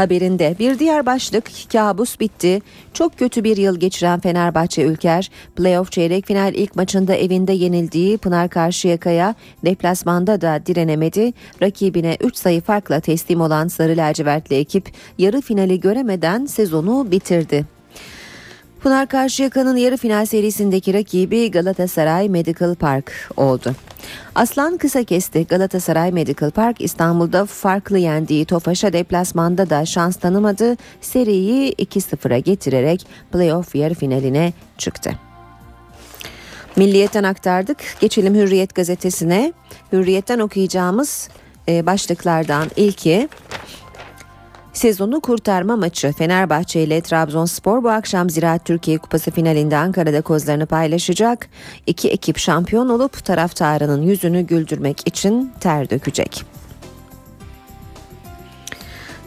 haberinde. 0.00 0.56
Bir 0.58 0.78
diğer 0.78 1.06
başlık 1.06 1.50
kabus 1.72 2.20
bitti. 2.20 2.60
Çok 2.94 3.18
kötü 3.18 3.44
bir 3.44 3.56
yıl 3.56 3.80
geçiren 3.80 4.20
Fenerbahçe 4.20 4.82
Ülker 4.82 5.30
playoff 5.56 5.92
çeyrek 5.92 6.26
final 6.26 6.54
ilk 6.54 6.76
maçında 6.76 7.14
evinde 7.14 7.52
yenildiği 7.52 8.18
Pınar 8.18 8.48
Karşıyaka'ya 8.48 9.34
deplasmanda 9.64 10.40
da 10.40 10.66
direnemedi. 10.66 11.32
Rakibine 11.62 12.16
3 12.20 12.36
sayı 12.36 12.60
farkla 12.60 13.00
teslim 13.00 13.40
olan 13.40 13.68
Sarı 13.68 13.96
Lacivertli 13.96 14.56
ekip 14.56 14.92
yarı 15.18 15.40
finali 15.40 15.80
göremeden 15.80 16.46
sezonu 16.46 17.10
bitirdi. 17.10 17.79
Pınar 18.82 19.08
Karşıyaka'nın 19.08 19.76
yarı 19.76 19.96
final 19.96 20.26
serisindeki 20.26 20.94
rakibi 20.94 21.50
Galatasaray 21.50 22.28
Medical 22.28 22.74
Park 22.74 23.12
oldu. 23.36 23.74
Aslan 24.34 24.76
kısa 24.76 25.04
kesti. 25.04 25.46
Galatasaray 25.46 26.12
Medical 26.12 26.50
Park 26.50 26.80
İstanbul'da 26.80 27.46
farklı 27.46 27.98
yendiği 27.98 28.44
Tofaş'a 28.44 28.92
deplasmanda 28.92 29.70
da 29.70 29.86
şans 29.86 30.16
tanımadı. 30.16 30.76
Seriyi 31.00 31.72
2-0'a 31.72 32.38
getirerek 32.38 33.06
playoff 33.32 33.74
yarı 33.74 33.94
finaline 33.94 34.52
çıktı. 34.78 35.10
Milliyetten 36.76 37.24
aktardık. 37.24 37.78
Geçelim 38.00 38.34
Hürriyet 38.34 38.74
gazetesine. 38.74 39.52
Hürriyet'ten 39.92 40.38
okuyacağımız 40.38 41.28
e, 41.68 41.86
başlıklardan 41.86 42.68
ilki 42.76 43.28
Sezonu 44.72 45.20
kurtarma 45.20 45.76
maçı 45.76 46.12
Fenerbahçe 46.12 46.82
ile 46.82 47.00
Trabzonspor 47.00 47.82
bu 47.82 47.90
akşam 47.90 48.30
Ziraat 48.30 48.64
Türkiye 48.64 48.98
Kupası 48.98 49.30
finalinde 49.30 49.76
Ankara'da 49.76 50.22
kozlarını 50.22 50.66
paylaşacak. 50.66 51.48
İki 51.86 52.10
ekip 52.10 52.38
şampiyon 52.38 52.88
olup 52.88 53.24
taraftarının 53.24 54.02
yüzünü 54.02 54.40
güldürmek 54.40 55.02
için 55.06 55.52
ter 55.60 55.90
dökecek. 55.90 56.44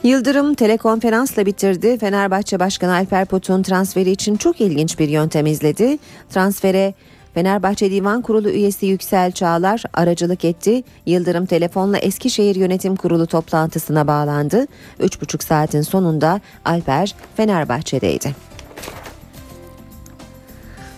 Yıldırım 0.04 0.54
telekonferansla 0.54 1.46
bitirdi. 1.46 1.98
Fenerbahçe 1.98 2.60
Başkanı 2.60 2.94
Alper 2.94 3.26
Potun 3.26 3.64
transferi 3.64 4.12
için 4.12 4.36
çok 4.36 4.62
ilginç 4.62 5.00
bir 5.00 5.10
yöntem 5.10 5.46
izledi. 5.46 5.98
Transfere 6.30 6.94
Fenerbahçe 7.34 7.92
Divan 7.92 8.22
Kurulu 8.22 8.50
üyesi 8.50 8.86
Yüksel 8.86 9.32
Çağlar 9.32 9.84
aracılık 9.94 10.46
etti. 10.46 10.84
Yıldırım 11.06 11.46
telefonla 11.46 11.98
Eskişehir 11.98 12.56
Yönetim 12.56 12.96
Kurulu 12.96 13.28
toplantısına 13.28 14.08
bağlandı. 14.08 14.68
3,5 15.00 15.44
saatin 15.44 15.82
sonunda 15.82 16.42
Alper 16.66 17.16
Fenerbahçe'deydi. 17.36 18.36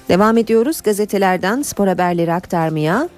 Devam 0.09 0.37
ediyoruz 0.37 0.81
gazetelerden 0.81 1.61
spor 1.61 1.87
haberleri 1.87 2.33
aktarmaya. 2.33 3.09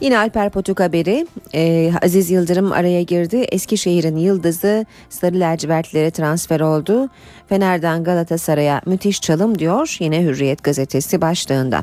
Yine 0.00 0.18
Alper 0.18 0.50
Potuk 0.50 0.80
haberi 0.80 1.26
e, 1.54 1.92
Aziz 2.02 2.30
Yıldırım 2.30 2.72
araya 2.72 3.02
girdi. 3.02 3.36
Eskişehir'in 3.36 4.16
yıldızı 4.16 4.86
Sarı 5.08 5.40
Lacivertlere 5.40 6.10
transfer 6.10 6.60
oldu. 6.60 7.08
Fener'den 7.48 8.04
Galatasaray'a 8.04 8.80
müthiş 8.86 9.20
çalım 9.20 9.58
diyor 9.58 9.96
yine 10.00 10.22
Hürriyet 10.22 10.62
gazetesi 10.62 11.20
başlığında. 11.20 11.82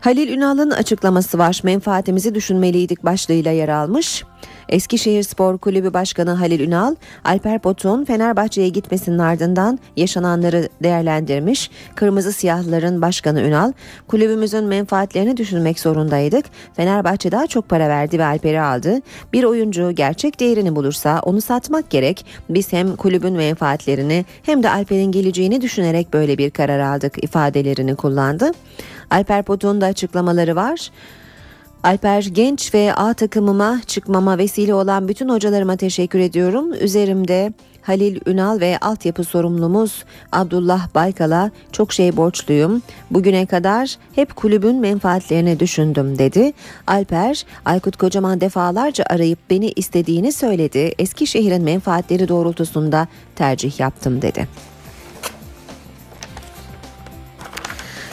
Halil 0.00 0.28
Ünal'ın 0.28 0.70
açıklaması 0.70 1.38
var. 1.38 1.60
Menfaatimizi 1.62 2.34
düşünmeliydik 2.34 3.04
başlığıyla 3.04 3.50
yer 3.50 3.68
almış. 3.68 4.24
Eskişehir 4.70 5.22
Spor 5.22 5.58
Kulübü 5.58 5.92
Başkanı 5.92 6.30
Halil 6.30 6.60
Ünal, 6.60 6.94
Alper 7.24 7.58
Potun 7.58 8.04
Fenerbahçe'ye 8.04 8.68
gitmesinin 8.68 9.18
ardından 9.18 9.78
yaşananları 9.96 10.68
değerlendirmiş. 10.82 11.70
Kırmızı 11.94 12.32
Siyahlıların 12.32 13.02
Başkanı 13.02 13.40
Ünal, 13.42 13.72
kulübümüzün 14.08 14.64
menfaatlerini 14.64 15.36
düşünmek 15.36 15.80
zorundaydık. 15.80 16.44
Fenerbahçe 16.74 17.32
daha 17.32 17.46
çok 17.46 17.68
para 17.68 17.88
verdi 17.88 18.18
ve 18.18 18.24
Alper'i 18.24 18.60
aldı. 18.60 19.00
Bir 19.32 19.44
oyuncu 19.44 19.90
gerçek 19.92 20.40
değerini 20.40 20.76
bulursa 20.76 21.20
onu 21.22 21.40
satmak 21.40 21.90
gerek. 21.90 22.26
Biz 22.48 22.72
hem 22.72 22.96
kulübün 22.96 23.32
menfaatlerini 23.32 24.24
hem 24.42 24.62
de 24.62 24.70
Alper'in 24.70 25.12
geleceğini 25.12 25.60
düşünerek 25.60 26.12
böyle 26.12 26.38
bir 26.38 26.50
karar 26.50 26.78
aldık 26.78 27.24
ifadelerini 27.24 27.94
kullandı. 27.94 28.50
Alper 29.10 29.42
Potun 29.42 29.80
da 29.80 29.86
açıklamaları 29.86 30.56
var. 30.56 30.90
Alper 31.82 32.22
genç 32.22 32.74
ve 32.74 32.94
A 32.94 33.14
takımıma 33.14 33.80
çıkmama 33.86 34.38
vesile 34.38 34.74
olan 34.74 35.08
bütün 35.08 35.28
hocalarıma 35.28 35.76
teşekkür 35.76 36.18
ediyorum. 36.18 36.72
Üzerimde 36.72 37.52
Halil 37.82 38.20
Ünal 38.26 38.60
ve 38.60 38.78
altyapı 38.78 39.24
sorumlumuz 39.24 40.04
Abdullah 40.32 40.94
Baykal'a 40.94 41.50
çok 41.72 41.92
şey 41.92 42.16
borçluyum. 42.16 42.82
Bugüne 43.10 43.46
kadar 43.46 43.96
hep 44.14 44.36
kulübün 44.36 44.76
menfaatlerini 44.76 45.60
düşündüm 45.60 46.18
dedi. 46.18 46.52
Alper, 46.86 47.44
Aykut 47.64 47.96
Kocaman 47.96 48.40
defalarca 48.40 49.04
arayıp 49.10 49.38
beni 49.50 49.72
istediğini 49.76 50.32
söyledi. 50.32 50.92
Eskişehir'in 50.98 51.62
menfaatleri 51.62 52.28
doğrultusunda 52.28 53.08
tercih 53.36 53.80
yaptım 53.80 54.22
dedi. 54.22 54.48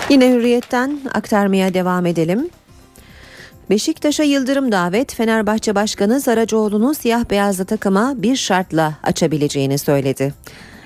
Yine 0.10 0.32
hürriyetten 0.32 1.00
aktarmaya 1.14 1.74
devam 1.74 2.06
edelim. 2.06 2.50
Beşiktaş'a 3.70 4.24
yıldırım 4.24 4.72
davet 4.72 5.14
Fenerbahçe 5.14 5.76
Başkanı 5.76 6.22
Saracoğlu'nu 6.22 6.94
siyah 6.94 7.30
beyazlı 7.30 7.66
takıma 7.66 8.14
bir 8.18 8.36
şartla 8.36 8.94
açabileceğini 9.04 9.78
söyledi. 9.78 10.34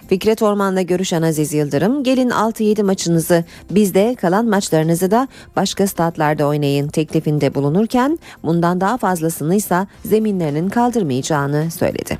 Fikret 0.07 0.41
Orman'la 0.41 0.81
görüşen 0.81 1.21
Aziz 1.21 1.53
Yıldırım, 1.53 2.03
gelin 2.03 2.29
6-7 2.29 2.83
maçınızı 2.83 3.43
bizde 3.71 4.15
kalan 4.15 4.45
maçlarınızı 4.45 5.11
da 5.11 5.27
başka 5.55 5.87
statlarda 5.87 6.45
oynayın 6.45 6.87
teklifinde 6.87 7.55
bulunurken 7.55 8.19
bundan 8.43 8.81
daha 8.81 8.97
fazlasını 8.97 9.55
ise 9.55 9.87
zeminlerinin 10.05 10.69
kaldırmayacağını 10.69 11.71
söyledi. 11.71 12.17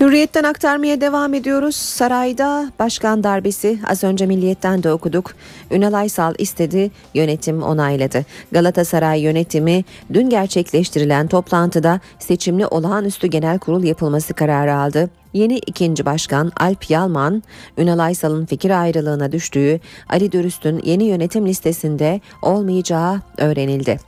Hürriyetten 0.00 0.44
aktarmaya 0.44 1.00
devam 1.00 1.34
ediyoruz. 1.34 1.76
Sarayda 1.76 2.72
başkan 2.78 3.24
darbesi 3.24 3.78
az 3.88 4.04
önce 4.04 4.26
Milliyet'ten 4.26 4.82
de 4.82 4.92
okuduk. 4.92 5.34
Ünal 5.70 5.92
Aysal 5.92 6.34
istedi, 6.38 6.90
yönetim 7.14 7.62
onayladı. 7.62 8.24
Galatasaray 8.52 9.20
yönetimi 9.20 9.84
dün 10.12 10.30
gerçekleştirilen 10.30 11.26
toplantıda 11.26 12.00
seçimli 12.18 12.66
olağanüstü 12.66 13.26
genel 13.26 13.58
kurul 13.58 13.84
yapılması 13.84 14.34
kararı 14.34 14.74
aldı. 14.74 15.10
Yeni 15.32 15.58
ikinci 15.58 16.06
başkan 16.06 16.52
Alp 16.60 16.90
Yalman, 16.90 17.42
Ünal 17.78 17.98
Aysal'ın 17.98 18.46
fikir 18.46 18.82
ayrılığına 18.82 19.32
düştüğü 19.32 19.80
Ali 20.08 20.32
Dürüst'ün 20.32 20.80
yeni 20.84 21.04
yönetim 21.04 21.46
listesinde 21.46 22.20
olmayacağı 22.42 23.20
öğrenildi. 23.38 23.98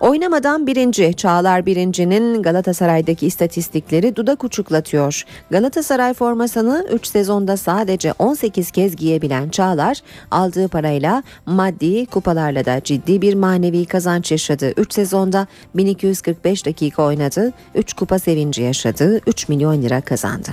Oynamadan 0.00 0.66
birinci 0.66 1.14
Çağlar 1.16 1.66
Birinci'nin 1.66 2.42
Galatasaray'daki 2.42 3.26
istatistikleri 3.26 4.16
dudak 4.16 4.44
uçuklatıyor. 4.44 5.24
Galatasaray 5.50 6.14
formasını 6.14 6.86
3 6.92 7.06
sezonda 7.06 7.56
sadece 7.56 8.12
18 8.18 8.70
kez 8.70 8.96
giyebilen 8.96 9.48
Çağlar 9.48 10.00
aldığı 10.30 10.68
parayla 10.68 11.22
maddi 11.46 12.06
kupalarla 12.06 12.64
da 12.64 12.80
ciddi 12.84 13.22
bir 13.22 13.34
manevi 13.34 13.86
kazanç 13.86 14.32
yaşadı. 14.32 14.72
3 14.76 14.92
sezonda 14.92 15.46
1245 15.74 16.66
dakika 16.66 17.02
oynadı, 17.02 17.52
3 17.74 17.92
kupa 17.92 18.18
sevinci 18.18 18.62
yaşadı, 18.62 19.20
3 19.26 19.48
milyon 19.48 19.82
lira 19.82 20.00
kazandı. 20.00 20.50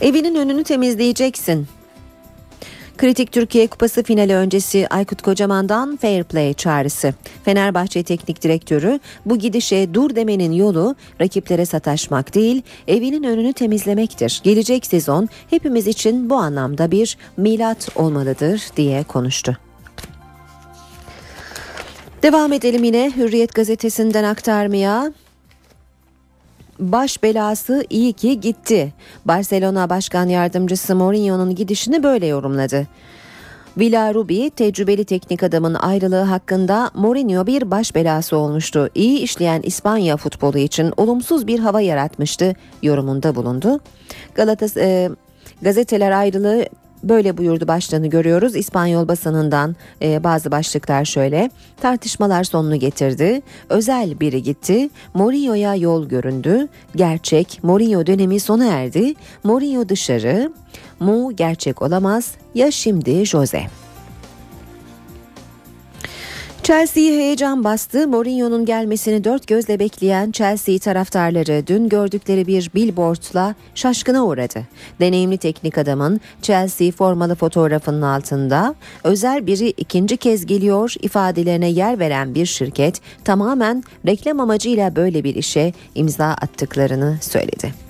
Evinin 0.00 0.34
önünü 0.34 0.64
temizleyeceksin. 0.64 1.66
Kritik 2.98 3.32
Türkiye 3.32 3.66
Kupası 3.66 4.02
finali 4.02 4.34
öncesi 4.34 4.86
Aykut 4.88 5.22
Kocaman'dan 5.22 5.96
fair 5.96 6.24
play 6.24 6.54
çağrısı. 6.54 7.14
Fenerbahçe 7.44 8.02
Teknik 8.02 8.42
Direktörü 8.42 9.00
bu 9.26 9.38
gidişe 9.38 9.94
dur 9.94 10.16
demenin 10.16 10.52
yolu 10.52 10.96
rakiplere 11.20 11.66
sataşmak 11.66 12.34
değil, 12.34 12.62
evinin 12.88 13.22
önünü 13.22 13.52
temizlemektir. 13.52 14.40
Gelecek 14.44 14.86
sezon 14.86 15.28
hepimiz 15.50 15.86
için 15.86 16.30
bu 16.30 16.34
anlamda 16.34 16.90
bir 16.90 17.18
milat 17.36 17.88
olmalıdır 17.96 18.62
diye 18.76 19.02
konuştu. 19.02 19.56
Devam 22.22 22.52
edelim 22.52 22.84
yine 22.84 23.12
Hürriyet 23.16 23.54
gazetesinden 23.54 24.24
aktarmaya 24.24 25.12
baş 26.78 27.22
belası 27.22 27.84
iyi 27.90 28.12
ki 28.12 28.40
gitti. 28.40 28.92
Barcelona 29.24 29.90
Başkan 29.90 30.28
Yardımcısı 30.28 30.94
Mourinho'nun 30.94 31.54
gidişini 31.54 32.02
böyle 32.02 32.26
yorumladı. 32.26 32.86
Villarrubi 33.78 34.50
tecrübeli 34.50 35.04
teknik 35.04 35.42
adamın 35.42 35.74
ayrılığı 35.74 36.22
hakkında 36.22 36.90
Mourinho 36.94 37.46
bir 37.46 37.70
baş 37.70 37.94
belası 37.94 38.36
olmuştu. 38.36 38.88
İyi 38.94 39.18
işleyen 39.18 39.62
İspanya 39.62 40.16
futbolu 40.16 40.58
için 40.58 40.92
olumsuz 40.96 41.46
bir 41.46 41.58
hava 41.58 41.80
yaratmıştı 41.80 42.54
yorumunda 42.82 43.34
bulundu. 43.34 43.80
Galatasaray 44.34 45.04
e, 45.04 45.10
gazeteler 45.62 46.10
ayrılığı 46.10 46.66
böyle 47.08 47.36
buyurdu 47.38 47.68
başlığını 47.68 48.06
görüyoruz. 48.06 48.56
İspanyol 48.56 49.08
basınından 49.08 49.76
e, 50.02 50.24
bazı 50.24 50.50
başlıklar 50.50 51.04
şöyle. 51.04 51.50
Tartışmalar 51.80 52.44
sonunu 52.44 52.76
getirdi. 52.76 53.42
Özel 53.68 54.20
biri 54.20 54.42
gitti. 54.42 54.90
Mourinho'ya 55.14 55.74
yol 55.74 56.08
göründü. 56.08 56.68
Gerçek 56.96 57.60
Mourinho 57.62 58.06
dönemi 58.06 58.40
sona 58.40 58.66
erdi. 58.66 59.14
Mourinho 59.44 59.88
dışarı. 59.88 60.52
Mu 61.00 61.32
gerçek 61.36 61.82
olamaz. 61.82 62.34
Ya 62.54 62.70
şimdi 62.70 63.26
Jose. 63.26 63.83
Chelsea'yi 66.64 67.12
heyecan 67.12 67.64
bastı. 67.64 68.08
Mourinho'nun 68.08 68.64
gelmesini 68.64 69.24
dört 69.24 69.46
gözle 69.46 69.78
bekleyen 69.78 70.30
Chelsea 70.30 70.78
taraftarları 70.78 71.66
dün 71.66 71.88
gördükleri 71.88 72.46
bir 72.46 72.70
billboardla 72.74 73.54
şaşkına 73.74 74.24
uğradı. 74.24 74.62
Deneyimli 75.00 75.38
teknik 75.38 75.78
adamın 75.78 76.20
Chelsea 76.42 76.92
formalı 76.92 77.34
fotoğrafının 77.34 78.02
altında 78.02 78.74
özel 79.04 79.46
biri 79.46 79.68
ikinci 79.68 80.16
kez 80.16 80.46
geliyor 80.46 80.94
ifadelerine 81.02 81.68
yer 81.68 81.98
veren 81.98 82.34
bir 82.34 82.46
şirket 82.46 83.00
tamamen 83.24 83.84
reklam 84.06 84.40
amacıyla 84.40 84.96
böyle 84.96 85.24
bir 85.24 85.34
işe 85.34 85.72
imza 85.94 86.26
attıklarını 86.26 87.18
söyledi. 87.20 87.83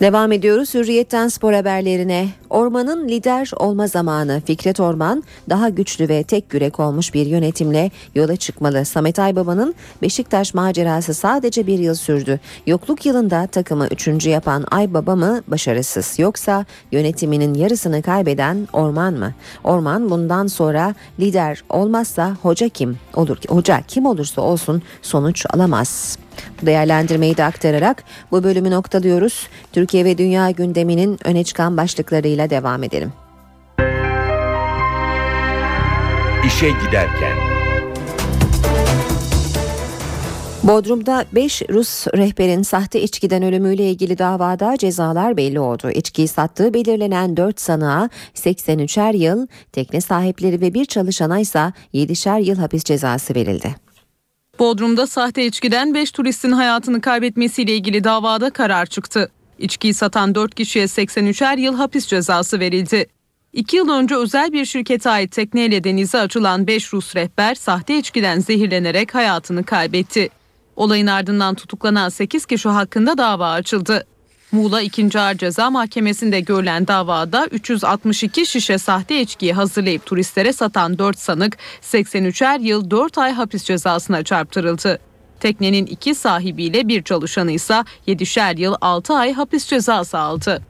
Devam 0.00 0.32
ediyoruz 0.32 0.74
Hürriyetten 0.74 1.28
spor 1.28 1.52
haberlerine. 1.52 2.28
Ormanın 2.50 3.08
lider 3.08 3.50
olma 3.56 3.86
zamanı 3.86 4.42
Fikret 4.46 4.80
Orman 4.80 5.22
daha 5.48 5.68
güçlü 5.68 6.08
ve 6.08 6.22
tek 6.22 6.54
yürek 6.54 6.80
olmuş 6.80 7.14
bir 7.14 7.26
yönetimle 7.26 7.90
yola 8.14 8.36
çıkmalı. 8.36 8.84
Samet 8.84 9.18
Aybaba'nın 9.18 9.74
Beşiktaş 10.02 10.54
macerası 10.54 11.14
sadece 11.14 11.66
bir 11.66 11.78
yıl 11.78 11.94
sürdü. 11.94 12.40
Yokluk 12.66 13.06
yılında 13.06 13.46
takımı 13.46 13.86
üçüncü 13.86 14.30
yapan 14.30 14.64
Aybaba 14.70 15.16
mı 15.16 15.42
başarısız 15.48 16.18
yoksa 16.18 16.64
yönetiminin 16.92 17.54
yarısını 17.54 18.02
kaybeden 18.02 18.68
Orman 18.72 19.14
mı? 19.14 19.34
Orman 19.64 20.10
bundan 20.10 20.46
sonra 20.46 20.94
lider 21.20 21.64
olmazsa 21.68 22.36
hoca 22.42 22.68
kim 22.68 22.98
olur? 23.14 23.38
Hoca 23.48 23.80
kim 23.88 24.06
olursa 24.06 24.42
olsun 24.42 24.82
sonuç 25.02 25.46
alamaz. 25.50 26.18
Bu 26.62 26.66
değerlendirmeyi 26.66 27.36
de 27.36 27.44
aktararak 27.44 28.04
bu 28.30 28.44
bölümü 28.44 28.70
noktalıyoruz. 28.70 29.48
Türkiye 29.72 30.04
ve 30.04 30.18
dünya 30.18 30.50
gündeminin 30.50 31.18
öne 31.24 31.44
çıkan 31.44 31.76
başlıklarıyla 31.76 32.50
devam 32.50 32.82
edelim. 32.82 33.12
İşe 36.46 36.68
giderken. 36.68 37.48
Bodrum'da 40.62 41.24
5 41.32 41.62
Rus 41.70 42.06
rehberin 42.06 42.62
sahte 42.62 43.02
içkiden 43.02 43.42
ölümüyle 43.42 43.90
ilgili 43.90 44.18
davada 44.18 44.76
cezalar 44.76 45.36
belli 45.36 45.60
oldu. 45.60 45.90
İçkiyi 45.90 46.28
sattığı 46.28 46.74
belirlenen 46.74 47.36
4 47.36 47.60
sanığa 47.60 48.08
83'er 48.34 49.16
yıl, 49.16 49.46
tekne 49.72 50.00
sahipleri 50.00 50.60
ve 50.60 50.74
bir 50.74 50.84
çalışana 50.84 51.38
ise 51.38 51.72
7'şer 51.94 52.42
yıl 52.42 52.56
hapis 52.56 52.84
cezası 52.84 53.34
verildi. 53.34 53.87
Bodrum'da 54.58 55.06
sahte 55.06 55.46
içkiden 55.46 55.94
5 55.94 56.10
turistin 56.10 56.52
hayatını 56.52 57.00
kaybetmesiyle 57.00 57.74
ilgili 57.74 58.04
davada 58.04 58.50
karar 58.50 58.86
çıktı. 58.86 59.30
İçkiyi 59.58 59.94
satan 59.94 60.34
4 60.34 60.54
kişiye 60.54 60.84
83'er 60.84 61.60
yıl 61.60 61.74
hapis 61.74 62.06
cezası 62.06 62.60
verildi. 62.60 63.06
2 63.52 63.76
yıl 63.76 63.88
önce 63.88 64.16
özel 64.16 64.52
bir 64.52 64.64
şirkete 64.64 65.10
ait 65.10 65.32
tekneyle 65.32 65.84
denize 65.84 66.18
açılan 66.18 66.66
5 66.66 66.92
Rus 66.92 67.16
rehber 67.16 67.54
sahte 67.54 67.98
içkiden 67.98 68.40
zehirlenerek 68.40 69.14
hayatını 69.14 69.64
kaybetti. 69.64 70.28
Olayın 70.76 71.06
ardından 71.06 71.54
tutuklanan 71.54 72.08
8 72.08 72.46
kişi 72.46 72.68
hakkında 72.68 73.18
dava 73.18 73.50
açıldı. 73.50 74.06
Muğla 74.52 74.80
2. 74.80 75.18
Ağır 75.18 75.34
Ceza 75.34 75.70
Mahkemesi'nde 75.70 76.40
görülen 76.40 76.86
davada 76.86 77.46
362 77.46 78.46
şişe 78.46 78.78
sahte 78.78 79.20
içkiyi 79.20 79.52
hazırlayıp 79.52 80.06
turistlere 80.06 80.52
satan 80.52 80.98
4 80.98 81.18
sanık 81.18 81.56
83'er 81.82 82.62
yıl 82.62 82.90
4 82.90 83.18
ay 83.18 83.32
hapis 83.32 83.64
cezasına 83.64 84.22
çarptırıldı. 84.22 84.98
Teknenin 85.40 85.86
iki 85.86 86.14
sahibiyle 86.14 86.88
bir 86.88 87.02
çalışanı 87.02 87.52
ise 87.52 87.84
7'şer 88.06 88.60
yıl 88.60 88.74
6 88.80 89.14
ay 89.14 89.32
hapis 89.32 89.66
cezası 89.66 90.18
aldı. 90.18 90.62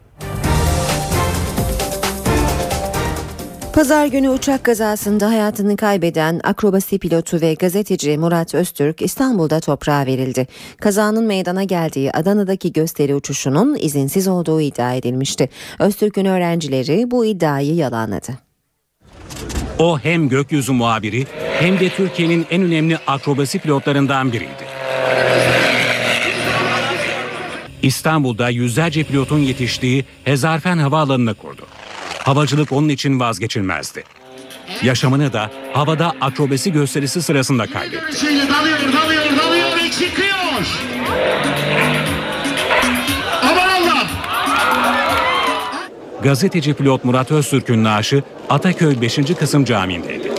Pazar 3.79 4.07
günü 4.07 4.29
uçak 4.29 4.65
kazasında 4.65 5.29
hayatını 5.29 5.77
kaybeden 5.77 6.41
akrobasi 6.45 6.99
pilotu 6.99 7.41
ve 7.41 7.55
gazeteci 7.55 8.19
Murat 8.19 8.55
Öztürk 8.55 9.03
İstanbul'da 9.03 9.61
toprağa 9.61 10.07
verildi. 10.07 10.47
Kazanın 10.81 11.25
meydana 11.25 11.65
geldiği 11.65 12.13
Adana'daki 12.13 12.73
gösteri 12.73 13.15
uçuşunun 13.15 13.77
izinsiz 13.81 14.29
olduğu 14.29 14.61
iddia 14.61 14.95
edilmişti. 14.95 15.49
Öztürk'ün 15.79 16.25
öğrencileri 16.25 17.11
bu 17.11 17.25
iddiayı 17.25 17.75
yalanladı. 17.75 18.39
O 19.79 19.99
hem 19.99 20.29
gökyüzü 20.29 20.73
muhabiri 20.73 21.27
hem 21.61 21.81
de 21.81 21.89
Türkiye'nin 21.89 22.47
en 22.51 22.63
önemli 22.63 22.99
akrobasi 23.07 23.59
pilotlarından 23.59 24.33
biriydi. 24.33 24.65
İstanbul'da 27.83 28.49
yüzlerce 28.49 29.05
pilotun 29.05 29.39
yetiştiği 29.39 30.05
Hezarfen 30.25 30.79
Havaalanı'nı 30.79 31.35
kurdu. 31.35 31.63
Havacılık 32.29 32.73
onun 32.73 32.89
için 32.89 33.21
vazgeçilmezdi. 33.21 34.05
Yaşamını 34.83 35.33
da 35.33 35.51
havada 35.73 36.13
akrobasi 36.21 36.73
gösterisi 36.73 37.23
sırasında 37.23 37.67
kaybetti. 37.67 38.19
Şimdi 38.21 38.41
dalıyor, 38.41 38.79
dalıyor, 38.79 39.25
dalıyor 39.43 39.69
ve 39.77 39.91
çıkıyor. 39.91 40.79
Aman 43.43 43.69
Allah! 43.69 44.07
Gazeteci 46.23 46.75
pilot 46.75 47.05
Murat 47.05 47.31
Öztürk'ün 47.31 47.85
naaşı 47.85 48.23
Ataköy 48.51 49.01
5. 49.01 49.17
Kısım 49.39 49.65
Camii'ndeydi. 49.65 50.33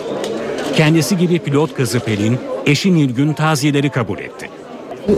Kendisi 0.75 1.17
gibi 1.17 1.39
pilot 1.39 1.73
kızı 1.73 1.99
Pelin, 1.99 2.39
eşi 2.65 2.95
Nilgün 2.95 3.33
taziyeleri 3.33 3.89
kabul 3.89 4.19
etti. 4.19 4.49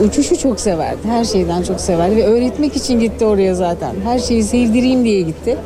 Uçuşu 0.07 0.39
çok 0.39 0.59
severdi. 0.59 1.07
Her 1.07 1.25
şeyden 1.25 1.63
çok 1.63 1.81
severdi 1.81 2.15
ve 2.15 2.23
öğretmek 2.23 2.75
için 2.75 2.99
gitti 2.99 3.25
oraya 3.25 3.55
zaten. 3.55 3.95
Her 4.03 4.19
şeyi 4.19 4.43
sevdireyim 4.43 5.05
diye 5.05 5.21
gitti. 5.21 5.57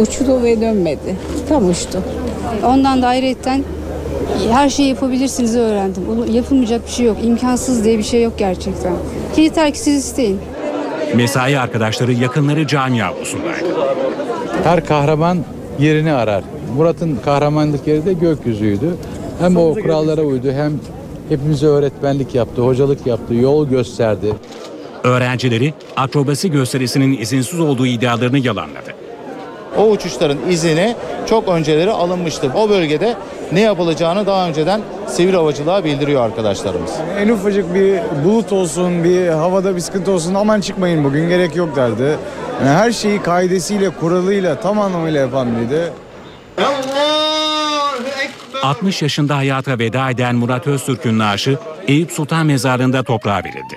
Uçtu 0.00 0.42
ve 0.42 0.60
dönmedi. 0.60 1.16
Tam 1.48 1.70
uçtu. 1.70 1.98
Ondan 2.66 3.02
da 3.02 3.06
ayrıyetten 3.06 3.64
her 4.50 4.68
şeyi 4.68 4.88
yapabilirsiniz 4.88 5.56
öğrendim. 5.56 6.02
Yapılmayacak 6.32 6.86
bir 6.86 6.90
şey 6.90 7.06
yok. 7.06 7.16
İmkansız 7.24 7.84
diye 7.84 7.98
bir 7.98 8.02
şey 8.02 8.22
yok 8.22 8.32
gerçekten. 8.38 8.92
Yeter 9.36 9.72
ki 9.72 9.78
siz 9.78 10.04
isteyin. 10.04 10.38
Mesai 11.14 11.58
arkadaşları 11.58 12.12
yakınları 12.12 12.66
cami 12.66 13.04
avlusundaydı. 13.04 13.66
Her 14.64 14.86
kahraman 14.86 15.38
yerini 15.78 16.12
arar. 16.12 16.44
Murat'ın 16.76 17.18
kahramanlık 17.24 17.86
yeri 17.86 18.06
de 18.06 18.12
gökyüzüydü. 18.12 18.96
Hem 19.40 19.56
o 19.56 19.74
kurallara 19.74 20.22
uydu 20.22 20.52
hem 20.52 20.72
hepimize 21.28 21.66
öğretmenlik 21.66 22.34
yaptı, 22.34 22.62
hocalık 22.62 23.06
yaptı, 23.06 23.34
yol 23.34 23.68
gösterdi. 23.68 24.34
Öğrencileri 25.04 25.74
akrobasi 25.96 26.50
gösterisinin 26.50 27.18
izinsiz 27.18 27.60
olduğu 27.60 27.86
iddialarını 27.86 28.38
yalanladı. 28.38 29.01
O 29.78 29.90
uçuşların 29.90 30.38
izini 30.50 30.96
çok 31.26 31.48
önceleri 31.48 31.90
alınmıştı. 31.90 32.50
O 32.56 32.70
bölgede 32.70 33.14
ne 33.52 33.60
yapılacağını 33.60 34.26
daha 34.26 34.48
önceden 34.48 34.80
sivil 35.08 35.34
havacılığa 35.34 35.84
bildiriyor 35.84 36.24
arkadaşlarımız. 36.24 36.90
En 37.18 37.28
ufacık 37.28 37.74
bir 37.74 37.98
bulut 38.24 38.52
olsun, 38.52 39.04
bir 39.04 39.28
havada 39.28 39.76
bir 39.76 39.80
sıkıntı 39.80 40.10
olsun 40.10 40.34
aman 40.34 40.60
çıkmayın 40.60 41.04
bugün 41.04 41.28
gerek 41.28 41.56
yok 41.56 41.76
derdi. 41.76 42.16
Yani 42.60 42.76
her 42.76 42.92
şeyi 42.92 43.22
kaidesiyle, 43.22 43.90
kuralıyla, 43.90 44.60
tam 44.60 44.80
anlamıyla 44.80 45.20
yapan 45.20 45.56
biriydi. 45.56 45.92
60 48.62 49.02
yaşında 49.02 49.36
hayata 49.36 49.78
veda 49.78 50.10
eden 50.10 50.34
Murat 50.34 50.66
Öztürk'ün 50.66 51.18
naaşı 51.18 51.58
Eyüp 51.88 52.12
Sultan 52.12 52.46
Mezarlığı'nda 52.46 53.02
toprağa 53.02 53.38
verildi. 53.44 53.76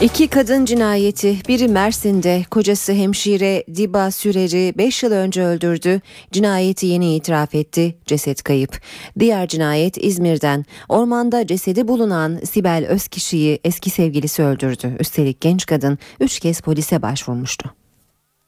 İki 0.00 0.28
kadın 0.28 0.64
cinayeti, 0.64 1.36
biri 1.48 1.68
Mersin'de 1.68 2.44
kocası 2.50 2.92
hemşire 2.92 3.64
Diba 3.74 4.10
Sürer'i 4.10 4.78
5 4.78 5.02
yıl 5.02 5.12
önce 5.12 5.44
öldürdü. 5.44 6.00
Cinayeti 6.32 6.86
yeni 6.86 7.16
itiraf 7.16 7.54
etti, 7.54 7.98
ceset 8.06 8.42
kayıp. 8.42 8.80
Diğer 9.18 9.48
cinayet 9.48 10.04
İzmir'den. 10.04 10.64
Ormanda 10.88 11.46
cesedi 11.46 11.88
bulunan 11.88 12.40
Sibel 12.44 12.86
Özkişi'yi 12.88 13.60
eski 13.64 13.90
sevgilisi 13.90 14.42
öldürdü. 14.42 14.96
Üstelik 15.00 15.40
genç 15.40 15.66
kadın 15.66 15.98
3 16.20 16.40
kez 16.40 16.60
polise 16.60 17.02
başvurmuştu. 17.02 17.74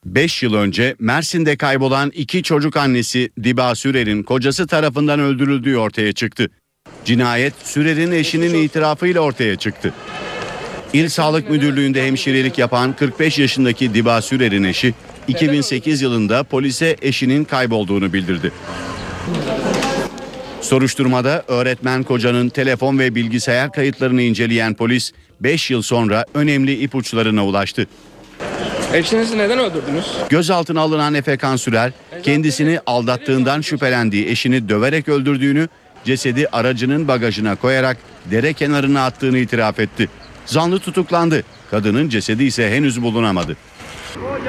5 0.05 0.43
yıl 0.43 0.53
önce 0.53 0.95
Mersin'de 0.99 1.57
kaybolan 1.57 2.11
iki 2.15 2.43
çocuk 2.43 2.77
annesi 2.77 3.29
Diba 3.43 3.75
Sürer'in 3.75 4.23
kocası 4.23 4.67
tarafından 4.67 5.19
öldürüldüğü 5.19 5.77
ortaya 5.77 6.13
çıktı. 6.13 6.49
Cinayet 7.05 7.53
Sürer'in 7.63 8.11
eşinin 8.11 8.53
itirafıyla 8.53 9.21
ortaya 9.21 9.55
çıktı. 9.55 9.93
İl 10.93 11.09
Sağlık 11.09 11.49
Müdürlüğü'nde 11.49 12.07
hemşirelik 12.07 12.57
yapan 12.57 12.93
45 12.93 13.39
yaşındaki 13.39 13.93
Diba 13.93 14.21
Sürer'in 14.21 14.63
eşi 14.63 14.93
2008 15.27 16.01
yılında 16.01 16.43
polise 16.43 16.95
eşinin 17.01 17.43
kaybolduğunu 17.43 18.13
bildirdi. 18.13 18.51
Soruşturmada 20.61 21.43
öğretmen 21.47 22.03
kocanın 22.03 22.49
telefon 22.49 22.99
ve 22.99 23.15
bilgisayar 23.15 23.71
kayıtlarını 23.71 24.21
inceleyen 24.21 24.73
polis 24.73 25.11
5 25.41 25.71
yıl 25.71 25.81
sonra 25.81 26.25
önemli 26.33 26.73
ipuçlarına 26.73 27.45
ulaştı. 27.45 27.87
Eşinizi 28.93 29.37
neden 29.37 29.59
öldürdünüz? 29.59 30.05
Gözaltına 30.29 30.81
alınan 30.81 31.13
Efekan 31.13 31.55
Sürer 31.55 31.91
kendisini 32.23 32.79
aldattığından 32.85 33.61
şüphelendiği 33.61 34.27
eşini 34.27 34.69
döverek 34.69 35.09
öldürdüğünü, 35.09 35.67
cesedi 36.03 36.47
aracının 36.51 37.07
bagajına 37.07 37.55
koyarak 37.55 37.97
dere 38.31 38.53
kenarına 38.53 39.05
attığını 39.05 39.37
itiraf 39.37 39.79
etti. 39.79 40.09
Zanlı 40.45 40.79
tutuklandı. 40.79 41.43
Kadının 41.71 42.09
cesedi 42.09 42.43
ise 42.43 42.71
henüz 42.71 43.01
bulunamadı. 43.01 43.57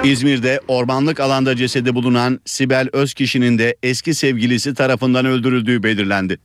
İzmir'de 0.04 0.60
ormanlık 0.68 1.20
alanda 1.20 1.56
cesedi 1.56 1.94
bulunan 1.94 2.40
Sibel 2.44 2.88
Özkişi'nin 2.92 3.58
de 3.58 3.76
eski 3.82 4.14
sevgilisi 4.14 4.74
tarafından 4.74 5.26
öldürüldüğü 5.26 5.82
belirlendi. 5.82 6.38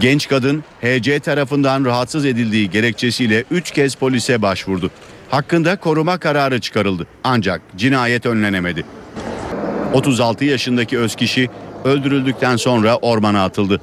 Genç 0.00 0.28
kadın 0.28 0.64
HC 0.82 1.20
tarafından 1.20 1.84
rahatsız 1.84 2.24
edildiği 2.24 2.70
gerekçesiyle 2.70 3.44
3 3.50 3.70
kez 3.70 3.94
polise 3.94 4.42
başvurdu. 4.42 4.90
Hakkında 5.28 5.76
koruma 5.76 6.18
kararı 6.18 6.60
çıkarıldı 6.60 7.06
ancak 7.24 7.60
cinayet 7.76 8.26
önlenemedi. 8.26 8.84
36 9.92 10.44
yaşındaki 10.44 10.98
Özkişi 10.98 11.48
öldürüldükten 11.84 12.56
sonra 12.56 12.96
ormana 12.96 13.44
atıldı. 13.44 13.80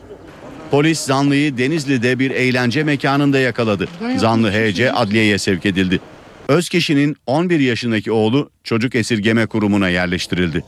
Polis 0.74 1.00
zanlıyı 1.00 1.58
Denizli'de 1.58 2.20
bir 2.20 2.32
eğlence 2.32 2.84
mekanında 2.84 3.40
yakaladı. 3.40 3.88
Zanlı 4.18 4.52
HC 4.52 4.92
adliyeye 4.92 5.38
sevk 5.38 5.66
edildi. 5.66 6.00
Özkişi'nin 6.48 7.16
11 7.28 7.60
yaşındaki 7.60 8.12
oğlu 8.12 8.50
çocuk 8.64 8.96
esirgeme 8.96 9.46
kurumuna 9.46 9.90
yerleştirildi. 9.90 10.64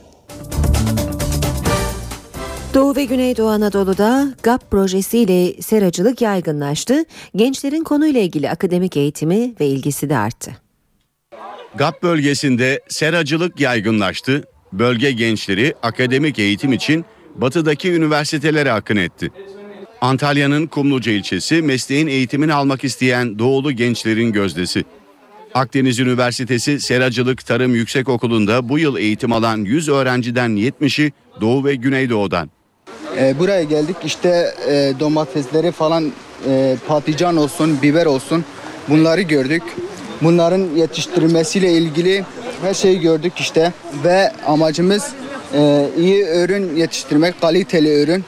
Doğu 2.74 2.96
ve 2.96 3.04
Güneydoğu 3.04 3.48
Anadolu'da 3.48 4.34
GAP 4.42 4.70
projesiyle 4.70 5.62
seracılık 5.62 6.20
yaygınlaştı. 6.20 7.04
Gençlerin 7.36 7.84
konuyla 7.84 8.20
ilgili 8.20 8.50
akademik 8.50 8.96
eğitimi 8.96 9.54
ve 9.60 9.66
ilgisi 9.66 10.08
de 10.08 10.16
arttı. 10.16 10.50
GAP 11.74 12.02
bölgesinde 12.02 12.80
seracılık 12.88 13.60
yaygınlaştı. 13.60 14.44
Bölge 14.72 15.12
gençleri 15.12 15.74
akademik 15.82 16.38
eğitim 16.38 16.72
için 16.72 17.04
batıdaki 17.34 17.92
üniversitelere 17.92 18.72
akın 18.72 18.96
etti. 18.96 19.30
Antalya'nın 20.00 20.66
Kumluca 20.66 21.12
ilçesi 21.12 21.62
mesleğin 21.62 22.06
eğitimini 22.06 22.52
almak 22.52 22.84
isteyen 22.84 23.38
doğulu 23.38 23.72
gençlerin 23.72 24.32
gözdesi. 24.32 24.84
Akdeniz 25.54 25.98
Üniversitesi 25.98 26.80
Seracılık 26.80 27.46
Tarım 27.46 27.74
Yüksekokulu'nda 27.74 28.68
bu 28.68 28.78
yıl 28.78 28.96
eğitim 28.96 29.32
alan 29.32 29.58
100 29.58 29.88
öğrenciden 29.88 30.50
70'i 30.50 31.12
Doğu 31.40 31.64
ve 31.64 31.74
Güneydoğu'dan. 31.74 32.50
E, 33.18 33.38
buraya 33.38 33.62
geldik 33.62 33.96
işte 34.04 34.54
e, 34.68 34.92
domatesleri 35.00 35.72
falan 35.72 36.12
e, 36.48 36.76
patlıcan 36.88 37.36
olsun, 37.36 37.82
biber 37.82 38.06
olsun 38.06 38.44
bunları 38.88 39.22
gördük. 39.22 39.62
Bunların 40.22 40.68
yetiştirilmesiyle 40.76 41.72
ilgili 41.72 42.24
her 42.62 42.74
şeyi 42.74 43.00
gördük 43.00 43.32
işte 43.38 43.72
ve 44.04 44.32
amacımız 44.46 45.12
e, 45.54 45.88
iyi 45.98 46.24
ürün 46.24 46.76
yetiştirmek, 46.76 47.40
kaliteli 47.40 48.02
ürün. 48.02 48.24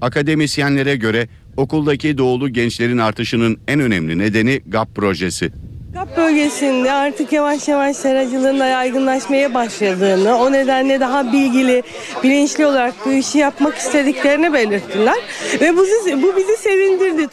Akademisyenlere 0.00 0.96
göre 0.96 1.28
okuldaki 1.56 2.18
doğulu 2.18 2.48
gençlerin 2.48 2.98
artışının 2.98 3.60
en 3.68 3.80
önemli 3.80 4.18
nedeni 4.18 4.60
GAP 4.66 4.94
projesi. 4.94 5.52
Kap 5.94 6.16
bölgesinde 6.16 6.92
artık 6.92 7.32
yavaş 7.32 7.68
yavaş 7.68 7.96
seracılığın 7.96 8.60
da 8.60 8.66
yaygınlaşmaya 8.66 9.54
başladığını, 9.54 10.36
o 10.36 10.52
nedenle 10.52 11.00
daha 11.00 11.32
bilgili, 11.32 11.82
bilinçli 12.24 12.66
olarak 12.66 12.94
bu 13.06 13.12
işi 13.12 13.38
yapmak 13.38 13.76
istediklerini 13.76 14.52
belirttiler. 14.52 15.16
Ve 15.60 15.76
bu, 15.76 15.82
bu 16.22 16.36
bizi 16.36 16.56
sevindirdi. 16.56 17.28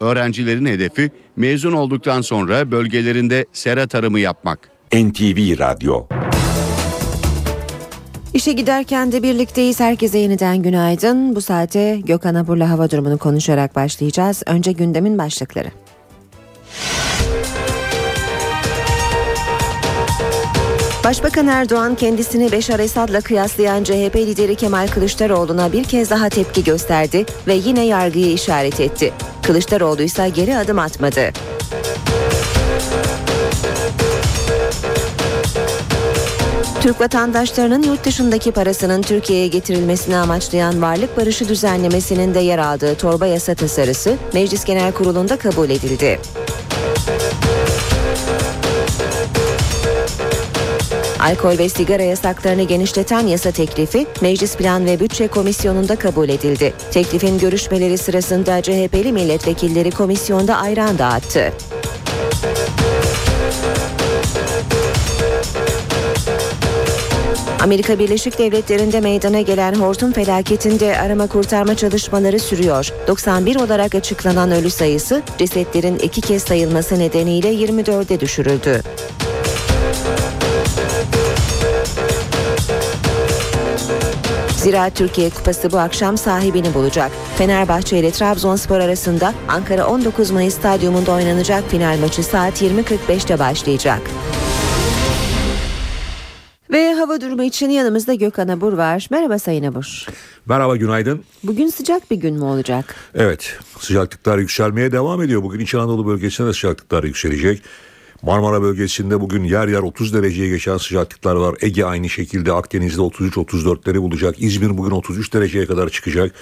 Öğrencilerin 0.00 0.66
hedefi 0.66 1.10
mezun 1.36 1.72
olduktan 1.72 2.20
sonra 2.20 2.70
bölgelerinde 2.70 3.46
sera 3.52 3.86
tarımı 3.86 4.20
yapmak. 4.20 4.70
NTV 4.92 5.58
Radyo 5.58 6.06
İşe 8.38 8.52
giderken 8.52 9.12
de 9.12 9.22
birlikteyiz. 9.22 9.80
Herkese 9.80 10.18
yeniden 10.18 10.62
günaydın. 10.62 11.36
Bu 11.36 11.40
saate 11.40 12.00
Gökhan 12.04 12.34
Abur'la 12.34 12.70
hava 12.70 12.90
durumunu 12.90 13.18
konuşarak 13.18 13.76
başlayacağız. 13.76 14.42
Önce 14.46 14.72
gündemin 14.72 15.18
başlıkları. 15.18 15.68
Başbakan 21.04 21.46
Erdoğan 21.46 21.94
kendisini 21.94 22.52
Beşar 22.52 22.80
Esad'la 22.80 23.20
kıyaslayan 23.20 23.84
CHP 23.84 24.16
lideri 24.16 24.54
Kemal 24.54 24.88
Kılıçdaroğlu'na 24.88 25.72
bir 25.72 25.84
kez 25.84 26.10
daha 26.10 26.28
tepki 26.28 26.64
gösterdi 26.64 27.26
ve 27.46 27.54
yine 27.54 27.86
yargıyı 27.86 28.32
işaret 28.32 28.80
etti. 28.80 29.12
Kılıçdaroğlu 29.42 30.02
ise 30.02 30.28
geri 30.28 30.56
adım 30.56 30.78
atmadı. 30.78 31.32
Türk 36.82 37.00
vatandaşlarının 37.00 37.82
yurt 37.82 38.04
dışındaki 38.04 38.52
parasının 38.52 39.02
Türkiye'ye 39.02 39.46
getirilmesini 39.46 40.16
amaçlayan 40.16 40.82
varlık 40.82 41.16
barışı 41.16 41.48
düzenlemesinin 41.48 42.34
de 42.34 42.40
yer 42.40 42.58
aldığı 42.58 42.94
torba 42.94 43.26
yasa 43.26 43.54
tasarısı 43.54 44.16
Meclis 44.34 44.64
Genel 44.64 44.92
Kurulu'nda 44.92 45.36
kabul 45.36 45.70
edildi. 45.70 46.20
Alkol 51.20 51.58
ve 51.58 51.68
sigara 51.68 52.02
yasaklarını 52.02 52.62
genişleten 52.62 53.26
yasa 53.26 53.50
teklifi 53.50 54.06
Meclis 54.20 54.56
Plan 54.56 54.86
ve 54.86 55.00
Bütçe 55.00 55.28
Komisyonu'nda 55.28 55.96
kabul 55.96 56.28
edildi. 56.28 56.74
Teklifin 56.90 57.38
görüşmeleri 57.38 57.98
sırasında 57.98 58.62
CHP'li 58.62 59.12
milletvekilleri 59.12 59.90
komisyonda 59.90 60.56
ayran 60.56 60.98
dağıttı. 60.98 61.52
Amerika 67.62 67.98
Birleşik 67.98 68.38
Devletleri'nde 68.38 69.00
meydana 69.00 69.40
gelen 69.40 69.74
hortum 69.74 70.12
felaketinde 70.12 70.98
arama 70.98 71.26
kurtarma 71.26 71.74
çalışmaları 71.74 72.38
sürüyor. 72.38 72.92
91 73.06 73.56
olarak 73.56 73.94
açıklanan 73.94 74.50
ölü 74.50 74.70
sayısı 74.70 75.22
cesetlerin 75.38 75.98
iki 75.98 76.20
kez 76.20 76.42
sayılması 76.42 76.98
nedeniyle 76.98 77.54
24'e 77.54 78.20
düşürüldü. 78.20 78.82
Zira 84.56 84.90
Türkiye 84.90 85.30
Kupası 85.30 85.72
bu 85.72 85.78
akşam 85.78 86.18
sahibini 86.18 86.74
bulacak. 86.74 87.10
Fenerbahçe 87.38 87.98
ile 87.98 88.10
Trabzonspor 88.10 88.80
arasında 88.80 89.34
Ankara 89.48 89.86
19 89.86 90.30
Mayıs 90.30 90.54
Stadyumunda 90.54 91.12
oynanacak 91.12 91.64
final 91.70 91.98
maçı 91.98 92.22
saat 92.22 92.62
20.45'te 92.62 93.38
başlayacak. 93.38 94.00
Ve 96.70 96.94
hava 96.94 97.20
durumu 97.20 97.42
için 97.42 97.70
yanımızda 97.70 98.14
Gökhan 98.14 98.48
Abur 98.48 98.72
var. 98.72 99.06
Merhaba 99.10 99.38
Sayın 99.38 99.64
Abur. 99.64 100.06
Merhaba 100.46 100.76
günaydın. 100.76 101.24
Bugün 101.44 101.68
sıcak 101.68 102.10
bir 102.10 102.16
gün 102.16 102.34
mü 102.34 102.44
olacak? 102.44 102.94
Evet 103.14 103.58
sıcaklıklar 103.80 104.38
yükselmeye 104.38 104.92
devam 104.92 105.22
ediyor. 105.22 105.42
Bugün 105.42 105.60
İç 105.60 105.74
Anadolu 105.74 106.06
bölgesinde 106.06 106.48
de 106.48 106.52
sıcaklıklar 106.52 107.04
yükselecek. 107.04 107.62
Marmara 108.22 108.62
bölgesinde 108.62 109.20
bugün 109.20 109.44
yer 109.44 109.68
yer 109.68 109.78
30 109.78 110.14
dereceye 110.14 110.48
geçen 110.48 110.76
sıcaklıklar 110.76 111.34
var. 111.34 111.54
Ege 111.60 111.84
aynı 111.84 112.08
şekilde 112.08 112.52
Akdeniz'de 112.52 113.00
33-34'leri 113.00 114.02
bulacak. 114.02 114.34
İzmir 114.38 114.78
bugün 114.78 114.90
33 114.90 115.34
dereceye 115.34 115.66
kadar 115.66 115.88
çıkacak. 115.88 116.32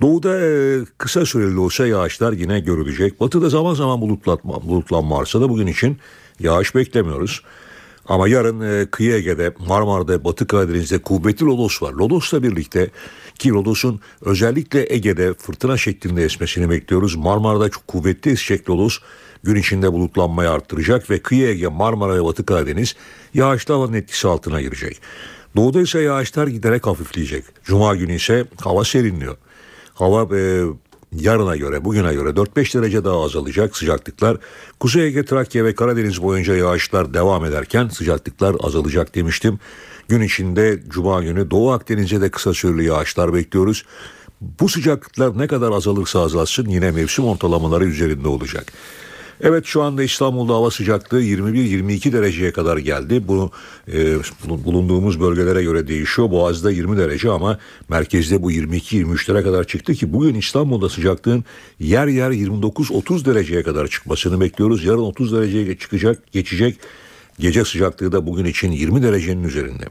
Doğuda 0.00 0.40
e, 0.40 0.80
kısa 0.98 1.26
süreli 1.26 1.58
olsa 1.58 1.86
yağışlar 1.86 2.32
yine 2.32 2.60
görülecek. 2.60 3.20
Batıda 3.20 3.48
zaman 3.48 3.74
zaman 3.74 4.00
bulutlatma, 4.00 4.62
bulutlanma 4.62 5.18
arsa 5.18 5.40
da 5.40 5.48
bugün 5.48 5.66
için 5.66 5.98
yağış 6.40 6.74
beklemiyoruz. 6.74 7.42
Ama 8.06 8.28
yarın 8.28 8.60
e, 8.60 8.86
kıyı 8.90 9.14
Ege'de, 9.14 9.54
Marmara'da, 9.68 10.24
Batı 10.24 10.46
Karadeniz'de 10.46 10.98
kuvvetli 10.98 11.46
lodos 11.46 11.82
var. 11.82 11.92
Lodos'la 11.92 12.42
birlikte 12.42 12.90
ki 13.38 13.50
lodos'un 13.50 14.00
özellikle 14.20 14.94
Ege'de 14.94 15.34
fırtına 15.34 15.76
şeklinde 15.76 16.24
esmesini 16.24 16.70
bekliyoruz. 16.70 17.16
Marmara'da 17.16 17.68
çok 17.68 17.88
kuvvetli 17.88 18.30
esecek 18.30 18.70
lodos 18.70 18.98
gün 19.42 19.56
içinde 19.56 19.92
bulutlanmayı 19.92 20.50
arttıracak 20.50 21.10
ve 21.10 21.18
kıyı 21.18 21.48
Ege, 21.48 21.68
Marmara 21.68 22.14
ve 22.14 22.24
Batı 22.24 22.46
Karadeniz 22.46 22.96
yağışlı 23.34 23.74
havanın 23.74 23.92
etkisi 23.92 24.28
altına 24.28 24.60
girecek. 24.60 25.00
Doğuda 25.56 25.80
ise 25.80 26.00
yağışlar 26.00 26.46
giderek 26.46 26.86
hafifleyecek. 26.86 27.44
Cuma 27.64 27.96
günü 27.96 28.14
ise 28.14 28.46
hava 28.60 28.84
serinliyor. 28.84 29.36
Hava 29.94 30.36
e, 30.36 30.64
yarına 31.18 31.56
göre 31.56 31.84
bugüne 31.84 32.14
göre 32.14 32.28
4-5 32.28 32.78
derece 32.78 33.04
daha 33.04 33.24
azalacak 33.24 33.76
sıcaklıklar. 33.76 34.36
Kuzey 34.80 35.06
Ege, 35.06 35.24
Trakya 35.24 35.64
ve 35.64 35.74
Karadeniz 35.74 36.22
boyunca 36.22 36.56
yağışlar 36.56 37.14
devam 37.14 37.44
ederken 37.44 37.88
sıcaklıklar 37.88 38.56
azalacak 38.60 39.14
demiştim. 39.14 39.58
Gün 40.08 40.20
içinde 40.20 40.82
Cuma 40.88 41.22
günü 41.22 41.50
Doğu 41.50 41.72
Akdeniz'e 41.72 42.20
de 42.20 42.30
kısa 42.30 42.54
süreli 42.54 42.84
yağışlar 42.84 43.34
bekliyoruz. 43.34 43.84
Bu 44.40 44.68
sıcaklıklar 44.68 45.38
ne 45.38 45.46
kadar 45.46 45.72
azalırsa 45.72 46.20
azalsın 46.20 46.68
yine 46.68 46.90
mevsim 46.90 47.24
ortalamaları 47.24 47.84
üzerinde 47.84 48.28
olacak. 48.28 48.72
Evet 49.40 49.66
şu 49.66 49.82
anda 49.82 50.02
İstanbul'da 50.02 50.54
hava 50.54 50.70
sıcaklığı 50.70 51.22
21-22 51.22 52.12
dereceye 52.12 52.52
kadar 52.52 52.76
geldi. 52.76 53.28
Bu 53.28 53.50
e, 53.92 54.16
bulunduğumuz 54.48 55.20
bölgelere 55.20 55.62
göre 55.62 55.88
değişiyor. 55.88 56.30
Boğaz'da 56.30 56.70
20 56.70 56.96
derece 56.96 57.30
ama 57.30 57.58
merkezde 57.88 58.42
bu 58.42 58.52
22-23'lere 58.52 59.42
kadar 59.42 59.64
çıktı 59.64 59.94
ki 59.94 60.12
bugün 60.12 60.34
İstanbul'da 60.34 60.88
sıcaklığın 60.88 61.44
yer 61.80 62.06
yer 62.06 62.30
29-30 62.30 63.24
dereceye 63.24 63.62
kadar 63.62 63.88
çıkmasını 63.88 64.40
bekliyoruz. 64.40 64.84
Yarın 64.84 64.98
30 64.98 65.32
dereceye 65.32 65.78
çıkacak, 65.78 66.32
geçecek. 66.32 66.78
Gece 67.38 67.64
sıcaklığı 67.64 68.12
da 68.12 68.26
bugün 68.26 68.44
için 68.44 68.72
20 68.72 69.02
derecenin 69.02 69.44
üzerinde. 69.44 69.84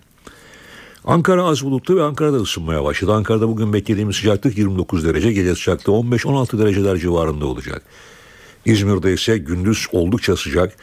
Ankara 1.06 1.44
az 1.44 1.64
bulutlu 1.64 1.96
ve 1.96 2.04
Ankara'da 2.04 2.38
ısınmaya 2.38 2.84
başladı. 2.84 3.14
Ankara'da 3.14 3.48
bugün 3.48 3.74
beklediğimiz 3.74 4.16
sıcaklık 4.16 4.58
29 4.58 5.06
derece, 5.06 5.34
gece 5.34 5.56
sıcaklığı 5.56 5.94
15-16 5.94 6.60
dereceler 6.60 6.98
civarında 6.98 7.46
olacak. 7.46 7.84
İzmir'de 8.66 9.14
ise 9.14 9.38
gündüz 9.38 9.88
oldukça 9.92 10.38
sıcak 10.38 10.74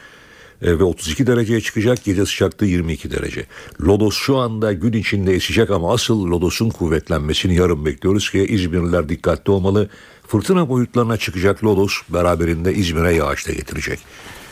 e, 0.61 0.79
ve 0.79 0.83
32 0.83 1.27
dereceye 1.27 1.61
çıkacak. 1.61 2.03
Gece 2.03 2.25
sıcaklığı 2.25 2.65
22 2.65 3.11
derece. 3.11 3.45
Lodos 3.81 4.15
şu 4.15 4.37
anda 4.37 4.73
gün 4.73 4.93
içinde 4.93 5.33
esecek 5.33 5.69
ama 5.69 5.93
asıl 5.93 6.25
Lodos'un 6.25 6.69
kuvvetlenmesini 6.69 7.55
yarın 7.55 7.85
bekliyoruz 7.85 8.31
ki 8.31 8.45
İzmirliler 8.49 9.09
dikkatli 9.09 9.51
olmalı. 9.51 9.89
Fırtına 10.27 10.69
boyutlarına 10.69 11.17
çıkacak 11.17 11.63
Lodos 11.63 11.93
beraberinde 12.09 12.73
İzmir'e 12.73 13.13
yağış 13.13 13.47
da 13.47 13.51
getirecek. 13.51 13.99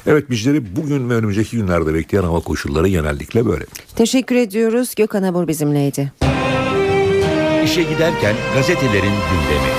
Evet 0.08 0.30
bizleri 0.30 0.76
bugün 0.76 1.10
ve 1.10 1.14
önümüzdeki 1.14 1.58
günlerde 1.58 1.94
bekleyen 1.94 2.24
hava 2.24 2.40
koşulları 2.40 2.88
genellikle 2.88 3.46
böyle. 3.46 3.66
Teşekkür 3.96 4.36
ediyoruz. 4.36 4.96
Gökhan 4.96 5.24
Abur 5.24 5.48
bizimleydi. 5.48 6.12
İşe 7.66 7.84
giderken 7.84 8.36
gazetelerin 8.56 9.14
gündemi. 9.32 9.72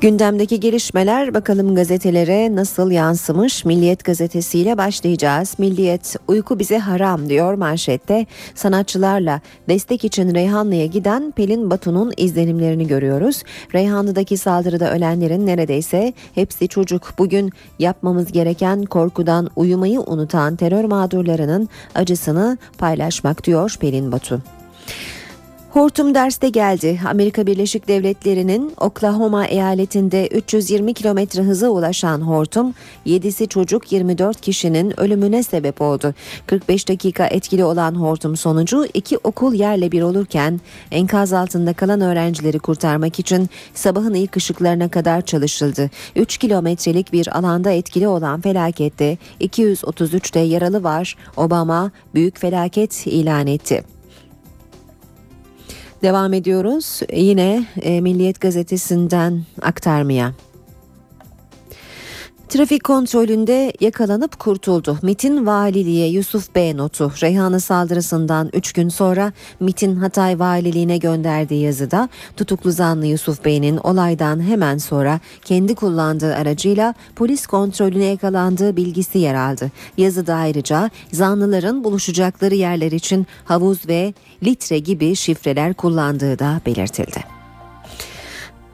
Gündemdeki 0.00 0.60
gelişmeler 0.60 1.34
bakalım 1.34 1.74
gazetelere 1.74 2.56
nasıl 2.56 2.90
yansımış? 2.90 3.64
Milliyet 3.64 4.04
gazetesiyle 4.04 4.78
başlayacağız. 4.78 5.54
Milliyet 5.58 6.16
uyku 6.28 6.58
bize 6.58 6.78
haram 6.78 7.28
diyor 7.28 7.54
manşette. 7.54 8.26
Sanatçılarla 8.54 9.40
destek 9.68 10.04
için 10.04 10.34
Reyhanlı'ya 10.34 10.86
giden 10.86 11.30
Pelin 11.30 11.70
Batu'nun 11.70 12.12
izlenimlerini 12.16 12.86
görüyoruz. 12.86 13.42
Reyhanlı'daki 13.74 14.36
saldırıda 14.36 14.92
ölenlerin 14.92 15.46
neredeyse 15.46 16.12
hepsi 16.34 16.68
çocuk. 16.68 17.14
Bugün 17.18 17.52
yapmamız 17.78 18.32
gereken 18.32 18.84
korkudan 18.84 19.50
uyumayı 19.56 20.00
unutan 20.00 20.56
terör 20.56 20.84
mağdurlarının 20.84 21.68
acısını 21.94 22.58
paylaşmak 22.78 23.44
diyor 23.44 23.76
Pelin 23.80 24.12
Batu. 24.12 24.42
Hortum 25.68 26.14
derste 26.14 26.48
geldi. 26.48 27.00
Amerika 27.08 27.46
Birleşik 27.46 27.88
Devletleri'nin 27.88 28.72
Oklahoma 28.80 29.46
eyaletinde 29.46 30.28
320 30.28 30.94
kilometre 30.94 31.42
hıza 31.42 31.68
ulaşan 31.68 32.20
hortum 32.20 32.74
7'si 33.06 33.48
çocuk 33.48 33.92
24 33.92 34.40
kişinin 34.40 35.00
ölümüne 35.00 35.42
sebep 35.42 35.80
oldu. 35.80 36.14
45 36.46 36.88
dakika 36.88 37.26
etkili 37.26 37.64
olan 37.64 37.94
hortum 37.94 38.36
sonucu 38.36 38.86
iki 38.94 39.18
okul 39.18 39.54
yerle 39.54 39.92
bir 39.92 40.02
olurken 40.02 40.60
enkaz 40.90 41.32
altında 41.32 41.72
kalan 41.72 42.00
öğrencileri 42.00 42.58
kurtarmak 42.58 43.18
için 43.18 43.48
sabahın 43.74 44.14
ilk 44.14 44.36
ışıklarına 44.36 44.88
kadar 44.88 45.20
çalışıldı. 45.20 45.90
3 46.16 46.38
kilometrelik 46.38 47.12
bir 47.12 47.38
alanda 47.38 47.70
etkili 47.70 48.08
olan 48.08 48.40
felakette 48.40 49.18
233'te 49.40 50.40
yaralı 50.40 50.82
var. 50.82 51.16
Obama 51.36 51.90
büyük 52.14 52.38
felaket 52.38 53.06
ilan 53.06 53.46
etti. 53.46 53.97
Devam 56.02 56.32
ediyoruz 56.32 57.00
yine 57.12 57.64
e, 57.82 58.00
Milliyet 58.00 58.40
Gazetesi'nden 58.40 59.42
aktarmaya. 59.62 60.32
Trafik 62.48 62.84
kontrolünde 62.84 63.72
yakalanıp 63.80 64.38
kurtuldu. 64.38 64.98
MIT'in 65.02 65.46
valiliğe 65.46 66.08
Yusuf 66.08 66.54
B 66.54 66.76
notu 66.76 67.12
Reyhanlı 67.22 67.60
saldırısından 67.60 68.50
3 68.52 68.72
gün 68.72 68.88
sonra 68.88 69.32
MIT'in 69.60 69.96
Hatay 69.96 70.38
valiliğine 70.38 70.98
gönderdiği 70.98 71.62
yazıda 71.62 72.08
tutuklu 72.36 72.72
zanlı 72.72 73.06
Yusuf 73.06 73.44
Bey'in 73.44 73.76
olaydan 73.76 74.42
hemen 74.42 74.78
sonra 74.78 75.20
kendi 75.44 75.74
kullandığı 75.74 76.34
aracıyla 76.34 76.94
polis 77.16 77.46
kontrolüne 77.46 78.04
yakalandığı 78.04 78.76
bilgisi 78.76 79.18
yer 79.18 79.34
aldı. 79.34 79.70
Yazıda 79.96 80.34
ayrıca 80.34 80.90
zanlıların 81.12 81.84
buluşacakları 81.84 82.54
yerler 82.54 82.92
için 82.92 83.26
havuz 83.44 83.88
ve 83.88 84.14
litre 84.42 84.78
gibi 84.78 85.16
şifreler 85.16 85.74
kullandığı 85.74 86.38
da 86.38 86.60
belirtildi. 86.66 87.37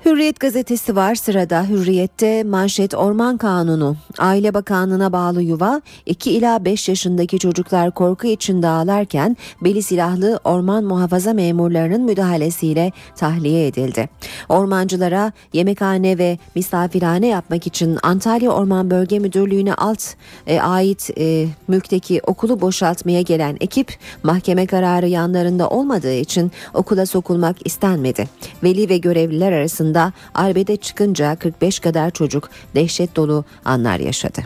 Hürriyet 0.05 0.41
gazetesi 0.41 0.97
var 0.97 1.15
sırada. 1.15 1.65
Hürriyette 1.69 2.45
manşet 2.45 2.95
Orman 2.95 3.37
Kanunu. 3.37 3.97
Aile 4.19 4.55
Bakanlığı'na 4.55 5.13
bağlı 5.13 5.43
yuva 5.43 5.83
2 6.07 6.31
ila 6.31 6.65
5 6.65 6.89
yaşındaki 6.89 7.39
çocuklar 7.39 7.91
korku 7.91 8.27
içinde 8.27 8.69
ağlarken 8.69 9.37
beli 9.61 9.83
silahlı 9.83 10.41
orman 10.45 10.85
muhafaza 10.85 11.33
memurlarının 11.33 12.03
müdahalesiyle 12.03 12.93
tahliye 13.17 13.67
edildi. 13.67 14.09
Ormancılara 14.49 15.33
yemekhane 15.53 16.19
ve 16.19 16.39
misafirhane 16.55 17.27
yapmak 17.27 17.67
için 17.67 17.99
Antalya 18.03 18.51
Orman 18.51 18.91
Bölge 18.91 19.19
Müdürlüğü'ne 19.19 19.75
alt 19.75 20.05
e, 20.47 20.61
ait 20.61 21.11
e, 21.19 21.47
mülkteki 21.69 22.21
okulu 22.27 22.61
boşaltmaya 22.61 23.23
gelen 23.23 23.57
ekip 23.61 23.97
mahkeme 24.23 24.67
kararı 24.67 25.09
yanlarında 25.09 25.69
olmadığı 25.69 26.15
için 26.15 26.53
okula 26.75 27.07
sokulmak 27.07 27.67
istenmedi. 27.67 28.29
Veli 28.63 28.89
ve 28.89 28.99
görevliler 28.99 29.53
arasında 29.53 29.94
arbede 30.35 30.77
çıkınca 30.77 31.37
45 31.37 31.79
kadar 31.79 32.11
çocuk 32.11 32.51
dehşet 32.75 33.17
dolu 33.17 33.45
anlar 33.65 34.01
yaşadı. 34.01 34.43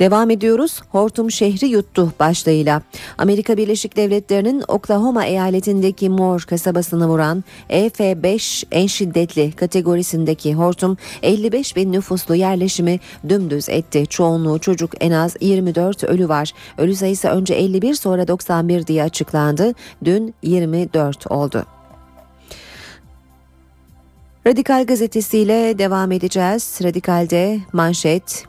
Devam 0.00 0.30
ediyoruz. 0.30 0.80
Hortum 0.92 1.30
şehri 1.30 1.66
yuttu 1.66 2.12
başlığıyla. 2.20 2.82
Amerika 3.18 3.56
Birleşik 3.56 3.96
Devletleri'nin 3.96 4.64
Oklahoma 4.68 5.24
eyaletindeki 5.24 6.08
Moore 6.08 6.44
kasabasını 6.44 7.08
vuran 7.08 7.44
EF5 7.70 8.64
en 8.72 8.86
şiddetli 8.86 9.52
kategorisindeki 9.52 10.54
hortum 10.54 10.96
55 11.22 11.76
bin 11.76 11.92
nüfuslu 11.92 12.34
yerleşimi 12.34 13.00
dümdüz 13.28 13.68
etti. 13.68 14.06
Çoğunluğu 14.06 14.58
çocuk 14.58 14.90
en 15.00 15.10
az 15.10 15.36
24 15.40 16.04
ölü 16.04 16.28
var. 16.28 16.52
Ölü 16.78 16.94
sayısı 16.94 17.28
önce 17.28 17.54
51 17.54 17.94
sonra 17.94 18.28
91 18.28 18.86
diye 18.86 19.02
açıklandı. 19.02 19.74
Dün 20.04 20.34
24 20.42 21.30
oldu. 21.30 21.77
Radikal 24.46 24.86
gazetesiyle 24.86 25.78
devam 25.78 26.12
edeceğiz. 26.12 26.78
Radikal'de 26.82 27.60
manşet 27.72 28.44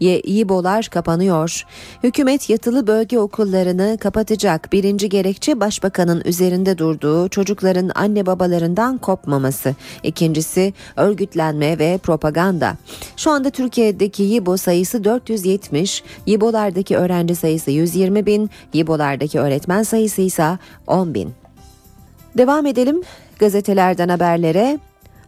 YİBO'lar 0.00 0.88
kapanıyor. 0.90 1.64
Hükümet 2.02 2.50
yatılı 2.50 2.86
bölge 2.86 3.18
okullarını 3.18 3.98
kapatacak. 4.00 4.72
Birinci 4.72 5.08
gerekçe 5.08 5.60
başbakanın 5.60 6.22
üzerinde 6.24 6.78
durduğu 6.78 7.28
çocukların 7.28 7.90
anne 7.94 8.26
babalarından 8.26 8.98
kopmaması. 8.98 9.74
İkincisi 10.02 10.74
örgütlenme 10.96 11.78
ve 11.78 11.98
propaganda. 11.98 12.76
Şu 13.16 13.30
anda 13.30 13.50
Türkiye'deki 13.50 14.22
YİBO 14.22 14.56
sayısı 14.56 15.04
470, 15.04 16.02
YİBO'lardaki 16.26 16.96
öğrenci 16.96 17.34
sayısı 17.34 17.70
120 17.70 18.26
bin, 18.26 18.50
YİBO'lardaki 18.72 19.40
öğretmen 19.40 19.82
sayısı 19.82 20.22
ise 20.22 20.58
10 20.86 21.14
bin. 21.14 21.32
Devam 22.38 22.66
edelim 22.66 23.02
gazetelerden 23.38 24.08
haberlere. 24.08 24.78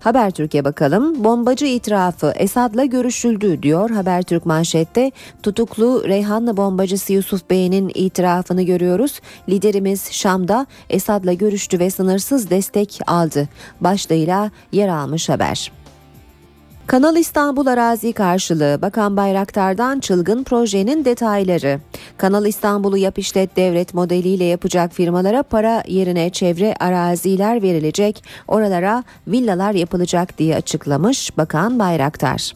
Habertürk'e 0.01 0.65
bakalım. 0.65 1.25
Bombacı 1.25 1.67
itirafı 1.67 2.33
Esad'la 2.37 2.85
görüşüldü 2.85 3.63
diyor 3.63 3.91
Habertürk 3.91 4.47
manşette. 4.47 5.13
Tutuklu 5.43 6.05
Reyhanlı 6.09 6.57
bombacısı 6.57 7.13
Yusuf 7.13 7.51
Bey'in 7.51 7.91
itirafını 7.95 8.63
görüyoruz. 8.63 9.21
Liderimiz 9.49 10.13
Şam'da 10.13 10.67
Esad'la 10.91 11.33
görüştü 11.33 11.79
ve 11.79 11.91
sınırsız 11.91 12.51
destek 12.51 13.01
aldı. 13.07 13.49
Başlığıyla 13.81 14.51
yer 14.73 14.89
almış 14.89 15.29
haber. 15.29 15.80
Kanal 16.91 17.17
İstanbul 17.17 17.67
arazi 17.67 18.13
karşılığı 18.13 18.79
Bakan 18.83 19.17
Bayraktar'dan 19.17 20.01
çılgın 20.01 20.45
projenin 20.45 21.05
detayları. 21.05 21.81
Kanal 22.17 22.47
İstanbul'u 22.47 22.97
yap 22.97 23.19
işlet 23.19 23.57
devlet 23.57 23.95
modeliyle 23.95 24.45
yapacak 24.45 24.93
firmalara 24.93 25.43
para 25.43 25.83
yerine 25.87 26.31
çevre 26.31 26.75
araziler 26.81 27.63
verilecek, 27.63 28.25
oralara 28.49 29.05
villalar 29.27 29.73
yapılacak 29.73 30.39
diye 30.39 30.57
açıklamış 30.57 31.39
Bakan 31.39 31.79
Bayraktar. 31.79 32.53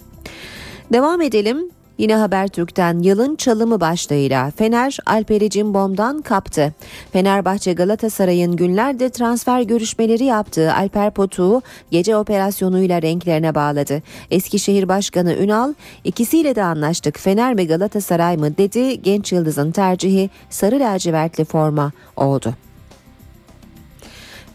Devam 0.92 1.20
edelim. 1.20 1.73
Yine 1.98 2.16
Habertürk'ten 2.16 2.98
yılın 2.98 3.36
çalımı 3.36 3.80
başlığıyla 3.80 4.50
Fener 4.50 4.98
Alperi 5.06 5.50
Cimbom'dan 5.50 6.22
kaptı. 6.22 6.72
Fenerbahçe 7.12 7.72
Galatasaray'ın 7.72 8.56
günlerde 8.56 9.10
transfer 9.10 9.62
görüşmeleri 9.62 10.24
yaptığı 10.24 10.74
Alper 10.74 11.10
Potuk'u 11.10 11.62
gece 11.90 12.16
operasyonuyla 12.16 13.02
renklerine 13.02 13.54
bağladı. 13.54 14.02
Eskişehir 14.30 14.88
Başkanı 14.88 15.34
Ünal 15.34 15.74
ikisiyle 16.04 16.54
de 16.54 16.62
anlaştık 16.62 17.18
Fener 17.18 17.54
mi 17.54 17.66
Galatasaray 17.66 18.36
mı 18.36 18.56
dedi 18.56 19.02
genç 19.02 19.32
yıldızın 19.32 19.70
tercihi 19.70 20.30
sarı 20.50 20.80
lacivertli 20.80 21.44
forma 21.44 21.92
oldu. 22.16 22.54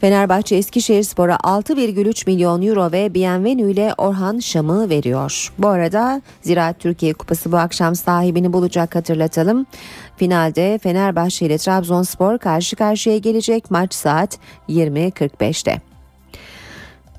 Fenerbahçe 0.02 0.56
Eskişehir 0.56 1.04
Spor'a 1.04 1.36
6,3 1.36 2.30
milyon 2.30 2.62
euro 2.62 2.92
ve 2.92 3.14
Bienvenu 3.14 3.70
ile 3.70 3.94
Orhan 3.98 4.40
Şam'ı 4.40 4.90
veriyor. 4.90 5.54
Bu 5.58 5.68
arada 5.68 6.22
Ziraat 6.42 6.80
Türkiye 6.80 7.14
Kupası 7.14 7.52
bu 7.52 7.58
akşam 7.58 7.96
sahibini 7.96 8.54
bulacak 8.54 8.96
hatırlatalım. 8.96 9.66
Finalde 10.18 10.80
Fenerbahçe 10.84 11.46
ile 11.46 11.58
Trabzonspor 11.58 12.38
karşı 12.38 12.76
karşıya 12.76 13.18
gelecek 13.18 13.72
maç 13.72 13.94
saat 13.94 14.40
20.45'te. 14.70 15.89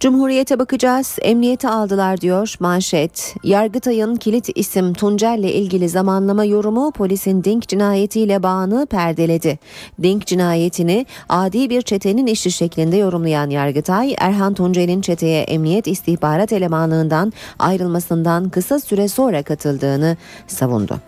Cumhuriyete 0.01 0.59
bakacağız. 0.59 1.19
Emniyete 1.23 1.69
aldılar 1.69 2.21
diyor 2.21 2.55
manşet. 2.61 3.35
Yargıtay'ın 3.45 4.17
kilit 4.17 4.49
isim 4.55 4.95
Tuncer'le 4.95 5.51
ilgili 5.53 5.89
zamanlama 5.89 6.45
yorumu 6.45 6.91
polisin 6.93 7.45
Dink 7.45 7.69
cinayetiyle 7.69 8.43
bağını 8.43 8.87
perdeledi. 8.87 9.59
Dink 10.03 10.27
cinayetini 10.27 11.07
adi 11.29 11.71
bir 11.71 11.83
çetenin 11.83 12.27
işi 12.27 12.51
şeklinde 12.51 12.97
yorumlayan 12.97 13.51
Yargıtay, 13.51 14.15
Erhan 14.19 14.55
Tuncer'in 14.55 15.01
çeteye 15.01 15.43
emniyet 15.43 15.87
istihbarat 15.87 16.53
elemanlığından 16.53 17.33
ayrılmasından 17.59 18.49
kısa 18.49 18.81
süre 18.81 19.09
sonra 19.09 19.43
katıldığını 19.43 20.17
savundu. 20.47 21.01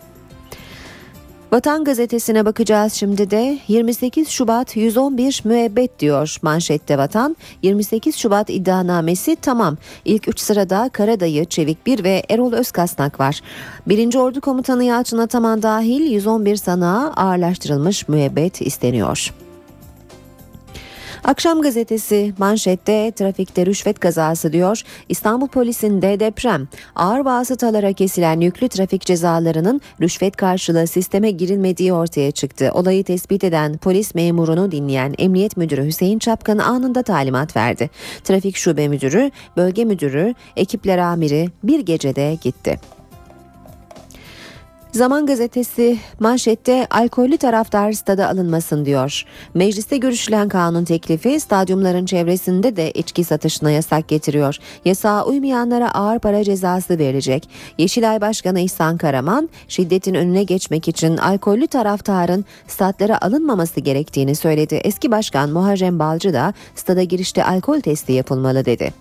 Vatan 1.53 1.83
gazetesine 1.83 2.45
bakacağız 2.45 2.93
şimdi 2.93 3.31
de 3.31 3.59
28 3.67 4.29
Şubat 4.29 4.75
111 4.75 5.41
müebbet 5.43 5.99
diyor 5.99 6.37
manşette 6.41 6.97
Vatan. 6.97 7.35
28 7.61 8.15
Şubat 8.15 8.49
iddianamesi 8.49 9.35
tamam. 9.41 9.77
İlk 10.05 10.27
3 10.27 10.39
sırada 10.39 10.89
Karadayı, 10.93 11.45
Çevik 11.45 11.85
Bir 11.85 12.03
ve 12.03 12.23
Erol 12.29 12.53
Özkasnak 12.53 13.19
var. 13.19 13.41
1. 13.87 14.15
Ordu 14.15 14.41
Komutanı 14.41 14.83
Yalçın 14.83 15.17
Ataman 15.17 15.63
dahil 15.63 16.11
111 16.11 16.55
sanığa 16.55 17.13
ağırlaştırılmış 17.15 18.07
müebbet 18.07 18.61
isteniyor. 18.61 19.33
Akşam 21.23 21.61
gazetesi 21.61 22.33
manşette 22.37 23.11
trafikte 23.15 23.65
rüşvet 23.65 23.99
kazası 23.99 24.53
diyor. 24.53 24.81
İstanbul 25.09 25.47
polisinde 25.47 26.19
deprem. 26.19 26.67
Ağır 26.95 27.19
vasıtalara 27.19 27.93
kesilen 27.93 28.39
yüklü 28.39 28.67
trafik 28.69 29.01
cezalarının 29.01 29.81
rüşvet 30.01 30.35
karşılığı 30.35 30.87
sisteme 30.87 31.31
girilmediği 31.31 31.93
ortaya 31.93 32.31
çıktı. 32.31 32.71
Olayı 32.73 33.03
tespit 33.03 33.43
eden 33.43 33.77
polis 33.77 34.15
memurunu 34.15 34.71
dinleyen 34.71 35.13
Emniyet 35.17 35.57
Müdürü 35.57 35.85
Hüseyin 35.85 36.19
Çapkan 36.19 36.57
anında 36.57 37.03
talimat 37.03 37.55
verdi. 37.55 37.89
Trafik 38.23 38.57
Şube 38.57 38.87
Müdürü, 38.87 39.31
Bölge 39.57 39.85
Müdürü, 39.85 40.33
ekipler 40.55 40.97
amiri 40.97 41.49
bir 41.63 41.79
gecede 41.79 42.37
gitti. 42.41 42.79
Zaman 44.93 45.25
gazetesi 45.25 45.97
manşette 46.19 46.87
alkollü 46.89 47.37
taraftar 47.37 47.91
stada 47.91 48.29
alınmasın 48.29 48.85
diyor. 48.85 49.23
Mecliste 49.53 49.97
görüşülen 49.97 50.49
kanun 50.49 50.85
teklifi 50.85 51.39
stadyumların 51.39 52.05
çevresinde 52.05 52.75
de 52.75 52.91
içki 52.91 53.23
satışına 53.23 53.71
yasak 53.71 54.07
getiriyor. 54.07 54.57
Yasağa 54.85 55.25
uymayanlara 55.25 55.93
ağır 55.93 56.19
para 56.19 56.43
cezası 56.43 56.99
verilecek. 56.99 57.49
Yeşilay 57.77 58.21
Başkanı 58.21 58.59
İhsan 58.59 58.97
Karaman 58.97 59.49
şiddetin 59.67 60.13
önüne 60.13 60.43
geçmek 60.43 60.87
için 60.87 61.17
alkollü 61.17 61.67
taraftarın 61.67 62.45
statlara 62.67 63.21
alınmaması 63.21 63.79
gerektiğini 63.79 64.35
söyledi. 64.35 64.75
Eski 64.75 65.11
Başkan 65.11 65.49
Muharrem 65.49 65.99
Balcı 65.99 66.33
da 66.33 66.53
stada 66.75 67.03
girişte 67.03 67.43
alkol 67.45 67.79
testi 67.79 68.13
yapılmalı 68.13 68.65
dedi. 68.65 68.93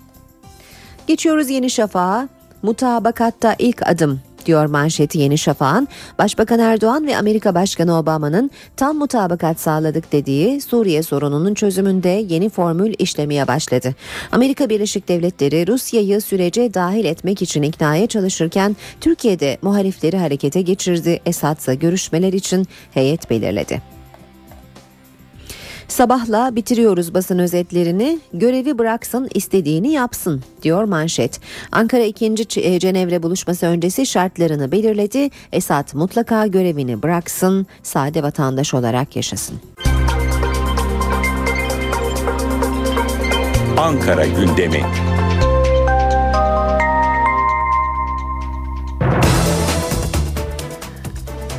Geçiyoruz 1.06 1.50
Yeni 1.50 1.70
Şafak'a. 1.70 2.28
Mutabakatta 2.62 3.56
ilk 3.58 3.88
adım. 3.88 4.31
Diyor 4.46 4.66
manşeti 4.66 5.18
Yeni 5.18 5.38
Şafak'ın. 5.38 5.88
Başbakan 6.18 6.58
Erdoğan 6.60 7.06
ve 7.06 7.16
Amerika 7.16 7.54
Başkanı 7.54 7.98
Obama'nın 7.98 8.50
tam 8.76 8.96
mutabakat 8.96 9.60
sağladık 9.60 10.12
dediği 10.12 10.60
Suriye 10.60 11.02
sorununun 11.02 11.54
çözümünde 11.54 12.08
yeni 12.28 12.48
formül 12.48 12.94
işlemeye 12.98 13.48
başladı. 13.48 13.94
Amerika 14.32 14.68
Birleşik 14.68 15.08
Devletleri 15.08 15.66
Rusya'yı 15.66 16.20
sürece 16.20 16.74
dahil 16.74 17.04
etmek 17.04 17.42
için 17.42 17.62
iknaya 17.62 18.06
çalışırken 18.06 18.76
Türkiye'de 19.00 19.58
muhalifleri 19.62 20.16
harekete 20.16 20.62
geçirdi. 20.62 21.20
Esad'sa 21.26 21.74
görüşmeler 21.74 22.32
için 22.32 22.66
heyet 22.94 23.30
belirledi. 23.30 24.01
Sabahla 25.92 26.56
bitiriyoruz 26.56 27.14
basın 27.14 27.38
özetlerini. 27.38 28.20
Görevi 28.32 28.78
bıraksın, 28.78 29.28
istediğini 29.34 29.92
yapsın 29.92 30.42
diyor 30.62 30.84
manşet. 30.84 31.40
Ankara 31.72 32.02
2. 32.02 32.34
Cenevre 32.80 33.22
buluşması 33.22 33.66
öncesi 33.66 34.06
şartlarını 34.06 34.72
belirledi. 34.72 35.30
Esad 35.52 35.94
mutlaka 35.94 36.46
görevini 36.46 37.02
bıraksın, 37.02 37.66
sade 37.82 38.22
vatandaş 38.22 38.74
olarak 38.74 39.16
yaşasın. 39.16 39.56
Ankara 43.78 44.26
gündemi. 44.26 44.84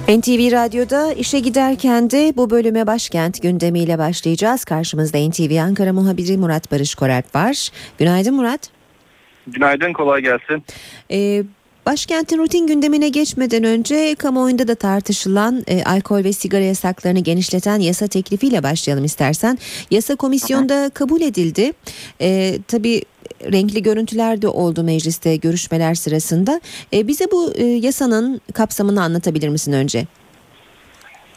NTV 0.07 0.51
Radyo'da 0.51 1.13
işe 1.13 1.39
giderken 1.39 2.09
de 2.09 2.33
bu 2.37 2.49
bölüme 2.49 2.87
başkent 2.87 3.41
gündemiyle 3.41 3.97
başlayacağız. 3.97 4.65
Karşımızda 4.65 5.17
NTV 5.29 5.59
Ankara 5.61 5.93
muhabiri 5.93 6.37
Murat 6.37 6.71
Barış 6.71 6.95
Koralp 6.95 7.35
var. 7.35 7.69
Günaydın 7.97 8.35
Murat. 8.35 8.69
Günaydın, 9.47 9.93
kolay 9.93 10.21
gelsin. 10.21 10.63
Ee, 11.11 11.43
Başkentin 11.85 12.37
rutin 12.37 12.67
gündemine 12.67 13.09
geçmeden 13.09 13.63
önce 13.63 14.15
kamuoyunda 14.15 14.67
da 14.67 14.75
tartışılan 14.75 15.63
e, 15.67 15.83
alkol 15.83 16.23
ve 16.23 16.33
sigara 16.33 16.63
yasaklarını 16.63 17.19
genişleten 17.19 17.79
yasa 17.79 18.07
teklifiyle 18.07 18.63
başlayalım 18.63 19.05
istersen. 19.05 19.57
Yasa 19.91 20.15
komisyonda 20.15 20.91
kabul 20.93 21.21
edildi. 21.21 21.73
E, 22.21 22.57
tabii 22.67 23.01
renkli 23.51 23.83
görüntüler 23.83 24.41
de 24.41 24.47
oldu 24.47 24.83
mecliste 24.83 25.35
görüşmeler 25.35 25.93
sırasında. 25.93 26.61
E, 26.93 27.07
bize 27.07 27.25
bu 27.31 27.53
e, 27.55 27.63
yasanın 27.63 28.41
kapsamını 28.53 29.03
anlatabilir 29.03 29.49
misin 29.49 29.73
önce? 29.73 30.05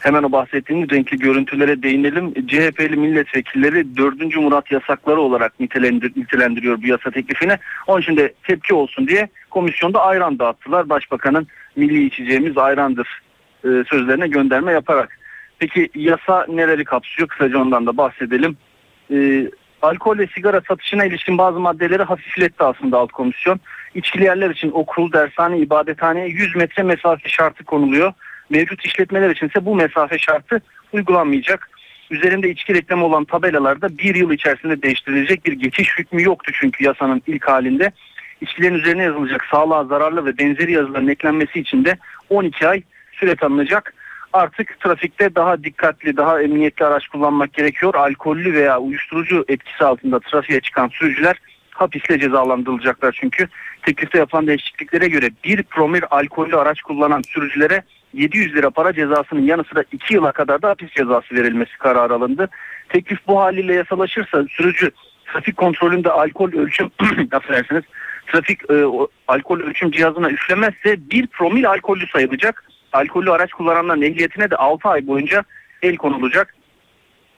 Hemen 0.01 0.22
o 0.22 0.32
bahsettiğiniz 0.32 0.91
renkli 0.91 1.18
görüntülere 1.18 1.82
değinelim. 1.82 2.34
CHP'li 2.47 2.97
milletvekilleri 2.97 3.97
4. 3.97 4.37
Murat 4.37 4.72
yasakları 4.72 5.20
olarak 5.20 5.61
nitelendir, 5.61 6.12
nitelendiriyor 6.16 6.82
bu 6.82 6.87
yasa 6.87 7.11
teklifini. 7.11 7.59
Onun 7.87 8.01
için 8.01 8.16
de 8.16 8.34
tepki 8.43 8.74
olsun 8.74 9.09
diye 9.09 9.28
komisyonda 9.51 10.03
ayran 10.03 10.39
dağıttılar. 10.39 10.89
Başbakanın 10.89 11.47
milli 11.76 12.07
içeceğimiz 12.07 12.59
ayrandır 12.59 13.22
e, 13.64 13.68
sözlerine 13.91 14.28
gönderme 14.28 14.72
yaparak. 14.72 15.18
Peki 15.59 15.91
yasa 15.95 16.47
neleri 16.49 16.84
kapsıyor? 16.84 17.28
Kısaca 17.28 17.59
ondan 17.59 17.87
da 17.87 17.97
bahsedelim. 17.97 18.57
E, 19.11 19.49
alkol 19.83 20.18
ve 20.18 20.27
sigara 20.27 20.61
satışına 20.68 21.05
ilişkin 21.05 21.39
bazı 21.39 21.61
maddeleri 21.61 22.03
hafifletti 22.03 22.64
aslında 22.64 22.99
alt 22.99 23.12
komisyon. 23.12 23.61
İçkili 23.95 24.24
yerler 24.24 24.51
için 24.51 24.70
okul, 24.70 25.12
dershane, 25.12 25.59
ibadethaneye 25.59 26.29
100 26.29 26.57
metre 26.57 26.83
mesafe 26.83 27.29
şartı 27.29 27.64
konuluyor. 27.64 28.12
Mevcut 28.51 28.85
işletmeler 28.85 29.31
içinse 29.31 29.64
bu 29.64 29.74
mesafe 29.74 30.18
şartı 30.18 30.61
uygulanmayacak. 30.93 31.70
Üzerinde 32.11 32.51
içki 32.51 32.74
reklamı 32.74 33.05
olan 33.05 33.24
tabelalarda 33.24 33.99
bir 33.99 34.14
yıl 34.14 34.31
içerisinde 34.31 34.83
değiştirilecek 34.83 35.47
bir 35.47 35.53
geçiş 35.53 35.99
hükmü 35.99 36.22
yoktu 36.22 36.53
çünkü 36.61 36.85
yasanın 36.85 37.22
ilk 37.27 37.49
halinde. 37.49 37.93
İçkilerin 38.41 38.74
üzerine 38.74 39.03
yazılacak 39.03 39.45
sağlığa 39.51 39.85
zararlı 39.85 40.27
ve 40.27 40.39
benzeri 40.39 40.72
yazıların 40.72 41.09
eklenmesi 41.09 41.61
için 41.61 41.85
de 41.85 41.97
12 42.31 42.68
ay 42.68 42.83
süre 43.12 43.37
tanınacak. 43.37 43.95
Artık 44.33 44.81
trafikte 44.81 45.35
daha 45.35 45.64
dikkatli, 45.64 46.16
daha 46.16 46.43
emniyetli 46.43 46.85
araç 46.85 47.09
kullanmak 47.09 47.53
gerekiyor. 47.53 47.95
Alkollü 47.95 48.53
veya 48.53 48.79
uyuşturucu 48.79 49.45
etkisi 49.49 49.85
altında 49.85 50.20
trafiğe 50.20 50.61
çıkan 50.61 50.89
sürücüler 50.89 51.37
hapisle 51.70 52.20
cezalandırılacaklar 52.20 53.16
çünkü 53.20 53.49
teklifte 53.83 54.18
yapılan 54.18 54.47
değişikliklere 54.47 55.09
göre 55.09 55.31
bir 55.45 55.62
promil 55.62 56.03
alkollü 56.11 56.57
araç 56.57 56.83
kullanan 56.83 57.22
sürücülere 57.22 57.83
700 58.12 58.55
lira 58.55 58.70
para 58.70 58.93
cezasının 58.93 59.43
yanı 59.43 59.64
sıra 59.64 59.85
2 59.93 60.14
yıla 60.14 60.33
kadar 60.33 60.62
da 60.62 60.68
hapis 60.68 60.91
cezası 60.91 61.35
verilmesi 61.35 61.79
kararı 61.79 62.14
alındı. 62.14 62.49
Teklif 62.89 63.18
bu 63.27 63.41
haliyle 63.41 63.74
yasalaşırsa 63.74 64.45
sürücü 64.51 64.91
trafik 65.33 65.57
kontrolünde 65.57 66.11
alkol 66.11 66.53
ölçüm 66.53 66.91
affedersiniz 67.33 67.85
trafik 68.27 68.70
e, 68.70 68.85
alkol 69.29 69.61
ölçüm 69.61 69.91
cihazına 69.91 70.31
üflemezse 70.31 71.11
bir 71.11 71.27
promil 71.27 71.70
alkollü 71.70 72.07
sayılacak. 72.07 72.64
Alkollü 72.97 73.30
araç 73.30 73.51
kullananların 73.51 74.03
ehliyetine 74.03 74.51
de 74.51 74.57
6 74.57 74.88
ay 74.88 75.07
boyunca 75.07 75.44
el 75.82 75.97
konulacak. 75.97 76.55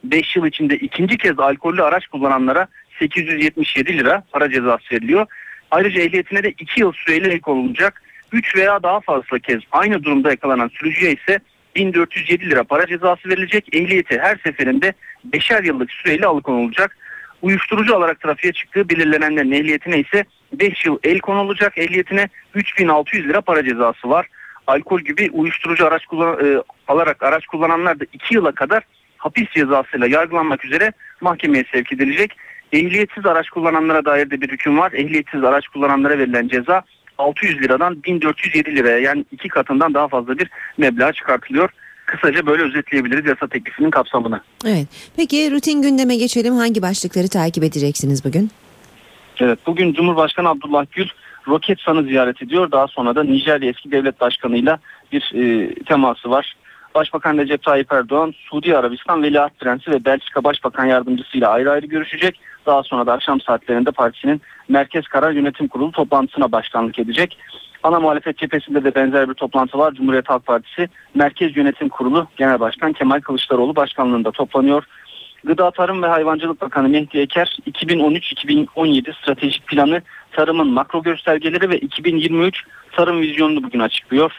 5 0.04 0.36
yıl 0.36 0.46
içinde 0.46 0.76
ikinci 0.76 1.18
kez 1.18 1.38
alkollü 1.38 1.82
araç 1.82 2.06
kullananlara 2.06 2.68
877 2.98 3.98
lira 3.98 4.22
para 4.32 4.50
cezası 4.50 4.94
veriliyor. 4.94 5.26
Ayrıca 5.70 6.02
ehliyetine 6.02 6.42
de 6.42 6.50
2 6.50 6.80
yıl 6.80 6.92
süreyle 6.92 7.28
el 7.32 7.40
konulacak. 7.40 8.02
3 8.32 8.56
veya 8.56 8.82
daha 8.82 9.00
fazla 9.00 9.38
kez 9.38 9.61
aynı 9.72 10.04
durumda 10.04 10.30
yakalanan 10.30 10.68
sürücüye 10.68 11.12
ise 11.12 11.38
1407 11.76 12.50
lira 12.50 12.64
para 12.64 12.86
cezası 12.86 13.28
verilecek. 13.28 13.74
Ehliyeti 13.76 14.18
her 14.18 14.36
seferinde 14.44 14.92
5'er 15.30 15.66
yıllık 15.66 15.92
süreyle 15.92 16.26
alıkonulacak. 16.26 16.96
Uyuşturucu 17.42 17.94
olarak 17.94 18.20
trafiğe 18.20 18.52
çıktığı 18.52 18.88
belirlenenlerin 18.88 19.52
ehliyetine 19.52 19.98
ise 19.98 20.24
5 20.52 20.84
yıl 20.86 20.98
el 21.02 21.18
konulacak. 21.18 21.78
Ehliyetine 21.78 22.28
3600 22.54 23.28
lira 23.28 23.40
para 23.40 23.64
cezası 23.64 24.11
var. 24.11 24.26
Alkol 24.69 25.01
gibi 25.01 25.31
uyuşturucu 25.33 25.87
araç 25.87 26.07
kullan 26.07 26.47
e, 26.47 26.62
alarak 26.89 27.23
araç 27.23 27.47
kullananlar 27.47 28.01
da 28.01 28.05
2 28.12 28.35
yıla 28.35 28.53
kadar 28.53 28.83
hapis 29.16 29.51
cezasıyla 29.51 30.07
yargılanmak 30.07 30.64
üzere 30.64 30.93
mahkemeye 31.21 31.64
sevk 31.73 31.93
edilecek. 31.93 32.37
Ehliyetsiz 32.73 33.27
araç 33.27 33.51
kullananlara 33.51 34.05
dair 34.05 34.31
de 34.31 34.41
bir 34.41 34.49
hüküm 34.49 34.79
var. 34.79 34.93
Ehliyetsiz 34.93 35.45
araç 35.45 35.69
kullananlara 35.69 36.19
verilen 36.19 36.49
ceza 36.49 36.83
600 37.19 37.62
liradan 37.62 38.03
1407 38.03 38.77
liraya 38.77 38.99
yani 38.99 39.25
iki 39.33 39.49
katından 39.49 39.95
daha 39.95 40.09
fazla 40.09 40.39
bir 40.39 40.51
meblağ 40.79 41.12
çıkartılıyor. 41.12 41.71
Kısaca 42.07 42.47
böyle 42.47 42.62
özetleyebiliriz 42.62 43.27
yasa 43.27 43.47
teklifinin 43.47 43.91
kapsamını. 43.91 44.41
Evet. 44.66 44.87
Peki 45.16 45.51
rutin 45.51 45.83
gündeme 45.83 46.16
geçelim. 46.16 46.55
Hangi 46.55 46.83
başlıkları 46.83 47.29
takip 47.29 47.64
edeceksiniz 47.64 48.25
bugün? 48.25 48.51
Evet 49.41 49.59
bugün 49.66 49.93
Cumhurbaşkanı 49.93 50.49
Abdullah 50.49 50.87
Gül 50.93 51.09
Roketsan'ı 51.49 52.03
ziyaret 52.03 52.42
ediyor. 52.42 52.70
Daha 52.70 52.86
sonra 52.86 53.14
da 53.14 53.24
Nijerya 53.24 53.70
eski 53.70 53.92
devlet 53.92 54.20
başkanıyla 54.20 54.78
bir 55.12 55.32
e, 55.34 55.74
teması 55.74 56.30
var. 56.30 56.57
Başbakan 56.94 57.38
Recep 57.38 57.62
Tayyip 57.62 57.92
Erdoğan, 57.92 58.34
Suudi 58.36 58.76
Arabistan 58.76 59.22
Veliaht 59.22 59.59
Prensi 59.59 59.90
ve 59.90 60.05
Belçika 60.05 60.44
Başbakan 60.44 60.84
Yardımcısıyla 60.84 61.51
ayrı 61.51 61.70
ayrı 61.70 61.86
görüşecek. 61.86 62.40
Daha 62.66 62.82
sonra 62.82 63.07
da 63.07 63.12
akşam 63.12 63.40
saatlerinde 63.40 63.90
partisinin 63.90 64.42
Merkez 64.68 65.09
Karar 65.09 65.32
Yönetim 65.32 65.68
Kurulu 65.68 65.92
toplantısına 65.92 66.53
başkanlık 66.53 66.99
edecek. 66.99 67.38
Ana 67.82 68.01
muhalefet 68.01 68.38
cephesinde 68.38 68.84
de 68.84 68.94
benzer 68.94 69.28
bir 69.28 69.34
toplantı 69.34 69.78
var. 69.78 69.92
Cumhuriyet 69.92 70.28
Halk 70.28 70.46
Partisi 70.46 70.88
Merkez 71.14 71.57
Yönetim 71.57 71.88
Kurulu 71.88 72.26
Genel 72.36 72.61
Başkan 72.61 72.92
Kemal 72.92 73.20
Kılıçdaroğlu 73.20 73.76
başkanlığında 73.76 74.30
toplanıyor. 74.30 74.84
Gıda 75.44 75.70
Tarım 75.70 76.03
ve 76.03 76.07
Hayvancılık 76.07 76.61
Bakanı 76.61 76.88
Mehdi 76.88 77.18
Eker 77.18 77.59
2013-2017 77.70 79.14
stratejik 79.22 79.66
planı, 79.66 80.03
tarımın 80.39 80.68
makro 80.68 81.03
göstergeleri 81.03 81.70
ve 81.70 81.78
2023 81.78 82.62
tarım 82.93 83.20
vizyonunu 83.20 83.62
bugün 83.62 83.80
açıklıyor. 83.80 84.32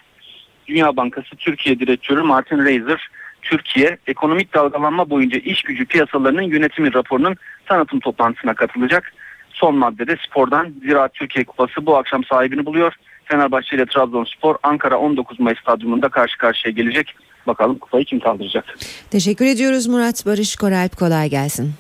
Dünya 0.68 0.98
Bankası 0.98 1.36
Türkiye 1.36 1.80
Direktörü 1.80 2.22
Martin 2.22 2.66
Reiser, 2.66 3.10
Türkiye 3.42 3.98
ekonomik 4.08 4.54
dalgalanma 4.54 5.10
boyunca 5.10 5.38
iş 5.38 5.62
gücü 5.62 5.86
piyasalarının 5.86 6.42
yönetimi 6.42 6.94
raporunun 6.94 7.36
tanıtım 7.66 8.00
toplantısına 8.00 8.54
katılacak. 8.54 9.14
Son 9.50 9.76
maddede 9.76 10.18
spordan 10.28 10.74
Ziraat 10.82 11.14
Türkiye 11.14 11.46
Kupası 11.46 11.86
bu 11.86 11.98
akşam 11.98 12.24
sahibini 12.24 12.66
buluyor. 12.66 12.94
Fenerbahçe 13.26 13.76
ile 13.76 13.86
Trabzonspor 13.86 14.56
Ankara 14.64 14.98
19 14.98 15.40
Mayıs 15.40 15.60
stadyumunda 15.60 16.10
karşı 16.10 16.38
karşıya 16.38 16.72
gelecek. 16.72 17.16
Bakalım 17.48 17.78
kupayı 17.78 18.06
kim 18.06 18.20
kaldıracak? 18.20 18.78
Teşekkür 19.12 19.46
ediyoruz 19.46 19.88
Murat 19.88 20.26
Barış 20.26 20.56
Koralp. 20.56 20.98
Kolay 20.98 21.30
gelsin. 21.30 21.74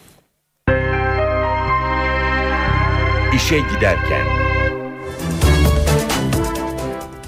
İşe 3.40 3.58
giderken. 3.58 4.26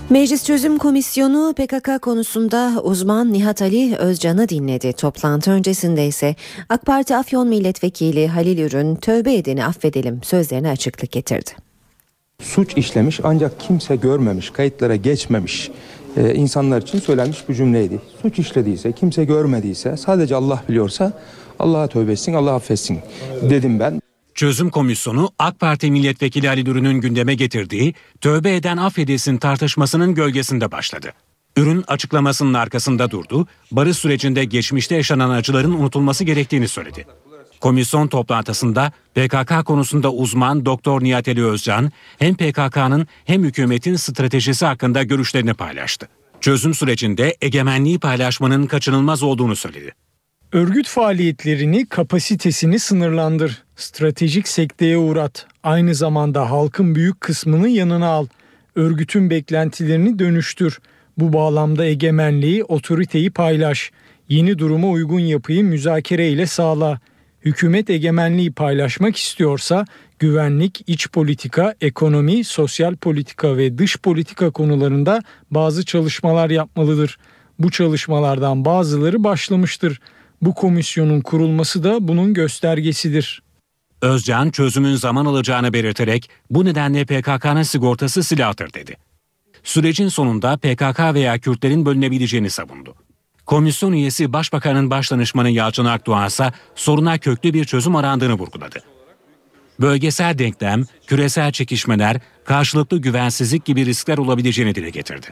Meclis 0.10 0.46
Çözüm 0.46 0.78
Komisyonu 0.78 1.54
PKK 1.54 2.02
konusunda 2.02 2.82
uzman 2.84 3.34
Nihat 3.34 3.62
Ali 3.62 3.96
Özcan'ı 3.96 4.50
dinledi. 4.50 4.94
Toplantı 4.94 5.52
öncesinde 5.52 6.08
ise 6.08 6.36
AK 6.70 6.86
Parti 6.86 7.16
Afyon 7.16 7.48
Milletvekili 7.48 8.28
Halil 8.28 8.58
Ürün 8.58 8.96
tövbe 8.96 9.34
edeni 9.34 9.66
affedelim 9.66 10.24
sözlerine 10.24 10.70
açıklık 10.70 11.12
getirdi. 11.12 11.52
Suç 12.42 12.78
işlemiş 12.78 13.20
ancak 13.24 13.60
kimse 13.60 13.96
görmemiş, 13.96 14.50
kayıtlara 14.50 14.96
geçmemiş 14.96 15.72
e, 16.18 16.34
insanlar 16.34 16.82
için 16.82 17.00
söylenmiş 17.00 17.50
bir 17.50 17.56
cümleydi. 17.56 18.02
Suç 18.22 18.40
işlediyse, 18.40 18.92
kimse 18.92 19.26
görmediyse, 19.26 19.98
sadece 19.98 20.36
Allah 20.36 20.64
biliyorsa 20.70 21.14
Allah'a 21.60 21.88
tövbe 21.88 22.12
etsin, 22.12 22.34
Allah 22.34 22.54
affetsin 22.54 23.00
dedim 23.50 23.80
ben. 23.80 24.02
Çözüm 24.42 24.70
Komisyonu 24.70 25.30
AK 25.40 25.60
Parti 25.60 25.92
Milletvekili 25.92 26.50
Ali 26.50 26.66
Dürü'nün 26.66 27.02
gündeme 27.02 27.36
getirdiği 27.36 27.94
tövbe 28.22 28.56
eden 28.56 28.78
affedilsin 28.78 29.38
tartışmasının 29.38 30.16
gölgesinde 30.16 30.72
başladı. 30.72 31.14
Ürün 31.58 31.84
açıklamasının 31.88 32.54
arkasında 32.54 33.12
durdu, 33.12 33.48
barış 33.72 33.98
sürecinde 33.98 34.46
geçmişte 34.46 34.96
yaşanan 34.96 35.30
acıların 35.30 35.72
unutulması 35.72 36.24
gerektiğini 36.24 36.68
söyledi. 36.68 37.06
Komisyon 37.60 38.08
toplantısında 38.08 38.92
PKK 39.16 39.66
konusunda 39.66 40.12
uzman 40.12 40.66
Doktor 40.66 41.04
Nihat 41.04 41.28
Ali 41.28 41.46
Özcan 41.46 41.92
hem 42.20 42.36
PKK'nın 42.36 43.08
hem 43.26 43.44
hükümetin 43.44 43.96
stratejisi 43.96 44.66
hakkında 44.66 45.04
görüşlerini 45.04 45.54
paylaştı. 45.54 46.08
Çözüm 46.40 46.74
sürecinde 46.74 47.38
egemenliği 47.42 48.00
paylaşmanın 48.00 48.68
kaçınılmaz 48.68 49.24
olduğunu 49.24 49.56
söyledi. 49.56 49.92
Örgüt 50.52 50.88
faaliyetlerini, 50.88 51.86
kapasitesini 51.86 52.80
sınırlandır. 52.80 53.64
Stratejik 53.82 54.48
sekteye 54.48 54.98
uğrat. 54.98 55.46
Aynı 55.64 55.96
zamanda 55.96 56.52
halkın 56.52 56.96
büyük 56.96 57.22
kısmını 57.22 57.70
yanına 57.70 58.08
al. 58.08 58.28
Örgütün 58.76 59.30
beklentilerini 59.30 60.20
dönüştür. 60.20 60.80
Bu 61.18 61.34
bağlamda 61.34 61.86
egemenliği, 61.86 62.64
otoriteyi 62.64 63.32
paylaş. 63.32 63.92
Yeni 64.30 64.60
duruma 64.60 64.90
uygun 64.90 65.20
yapıyı 65.20 65.64
müzakere 65.64 66.30
ile 66.30 66.46
sağla. 66.46 67.00
Hükümet 67.46 67.90
egemenliği 67.90 68.52
paylaşmak 68.52 69.16
istiyorsa 69.16 69.86
güvenlik, 70.20 70.84
iç 70.88 71.10
politika, 71.10 71.76
ekonomi, 71.82 72.44
sosyal 72.44 72.96
politika 72.96 73.58
ve 73.58 73.78
dış 73.78 73.98
politika 73.98 74.52
konularında 74.52 75.24
bazı 75.52 75.86
çalışmalar 75.86 76.50
yapmalıdır. 76.50 77.18
Bu 77.60 77.72
çalışmalardan 77.72 78.66
bazıları 78.66 79.24
başlamıştır. 79.24 80.00
Bu 80.42 80.54
komisyonun 80.54 81.22
kurulması 81.22 81.84
da 81.84 82.08
bunun 82.08 82.34
göstergesidir. 82.34 83.42
Özcan 84.02 84.50
çözümün 84.50 84.96
zaman 84.96 85.26
alacağını 85.26 85.74
belirterek 85.74 86.30
bu 86.50 86.66
nedenle 86.66 87.06
PKK'nın 87.06 87.64
sigortası 87.64 88.24
silahtır 88.24 88.74
dedi. 88.74 88.98
Sürecin 89.64 90.08
sonunda 90.08 90.58
PKK 90.58 91.00
veya 91.14 91.40
Kürtlerin 91.40 91.86
bölünebileceğini 91.86 92.50
savundu. 92.50 92.96
Komisyon 93.46 93.92
üyesi 93.94 94.34
Başbakanın 94.34 94.90
Başdanışmanı 94.90 95.50
Yalçın 95.50 95.86
Akdoğan 95.86 96.28
ise 96.28 96.52
soruna 96.76 97.18
köklü 97.18 97.54
bir 97.54 97.66
çözüm 97.66 97.96
arandığını 97.96 98.34
vurguladı. 98.34 98.80
Bölgesel 99.80 100.38
denklem, 100.38 100.86
küresel 101.08 101.52
çekişmeler, 101.52 102.18
karşılıklı 102.46 102.98
güvensizlik 102.98 103.66
gibi 103.66 103.86
riskler 103.86 104.18
olabileceğini 104.18 104.76
dile 104.76 104.90
getirdi. 104.90 105.28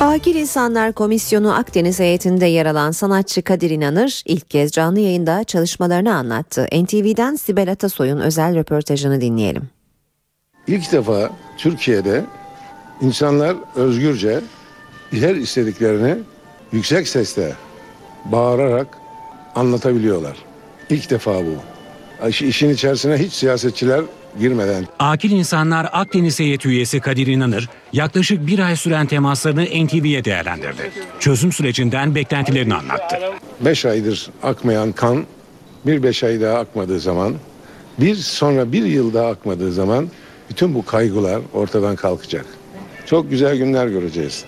Akil 0.00 0.34
İnsanlar 0.34 0.92
Komisyonu 0.92 1.54
Akdeniz 1.54 2.00
heyetinde 2.00 2.46
yer 2.46 2.66
alan 2.66 2.90
sanatçı 2.90 3.42
Kadir 3.42 3.70
İnanır 3.70 4.22
ilk 4.26 4.50
kez 4.50 4.72
canlı 4.72 5.00
yayında 5.00 5.44
çalışmalarını 5.44 6.14
anlattı. 6.14 6.66
NTV'den 6.72 7.36
Sibel 7.36 7.70
Atasoy'un 7.72 8.18
özel 8.20 8.54
röportajını 8.56 9.20
dinleyelim. 9.20 9.62
İlk 10.66 10.92
defa 10.92 11.30
Türkiye'de 11.58 12.24
insanlar 13.00 13.56
özgürce 13.76 14.40
her 15.10 15.34
istediklerini 15.34 16.16
yüksek 16.72 17.08
sesle 17.08 17.52
bağırarak 18.24 18.98
anlatabiliyorlar. 19.54 20.36
İlk 20.90 21.10
defa 21.10 21.34
bu. 21.34 21.56
İşin 22.28 22.70
içerisine 22.70 23.16
hiç 23.16 23.32
siyasetçiler 23.32 24.00
girmeden. 24.38 24.86
Akil 24.98 25.30
İnsanlar 25.30 25.88
Akdeniz 25.92 26.40
heyeti 26.40 26.68
üyesi 26.68 27.00
Kadir 27.00 27.26
İnanır 27.26 27.68
yaklaşık 27.92 28.46
bir 28.46 28.58
ay 28.58 28.76
süren 28.76 29.06
temaslarını 29.06 29.64
NTV'ye 29.64 30.24
değerlendirdi. 30.24 30.90
Çözüm 31.20 31.52
sürecinden 31.52 32.14
beklentilerini 32.14 32.74
anlattı. 32.74 33.16
Beş 33.60 33.84
aydır 33.84 34.30
akmayan 34.42 34.92
kan 34.92 35.24
bir 35.86 36.02
beş 36.02 36.24
ay 36.24 36.40
daha 36.40 36.58
akmadığı 36.58 37.00
zaman 37.00 37.34
bir 38.00 38.14
sonra 38.14 38.72
bir 38.72 38.84
yıl 38.84 39.14
daha 39.14 39.28
akmadığı 39.28 39.72
zaman 39.72 40.08
bütün 40.50 40.74
bu 40.74 40.84
kaygılar 40.84 41.40
ortadan 41.54 41.96
kalkacak. 41.96 42.46
Çok 43.06 43.30
güzel 43.30 43.56
günler 43.56 43.86
göreceğiz. 43.86 44.44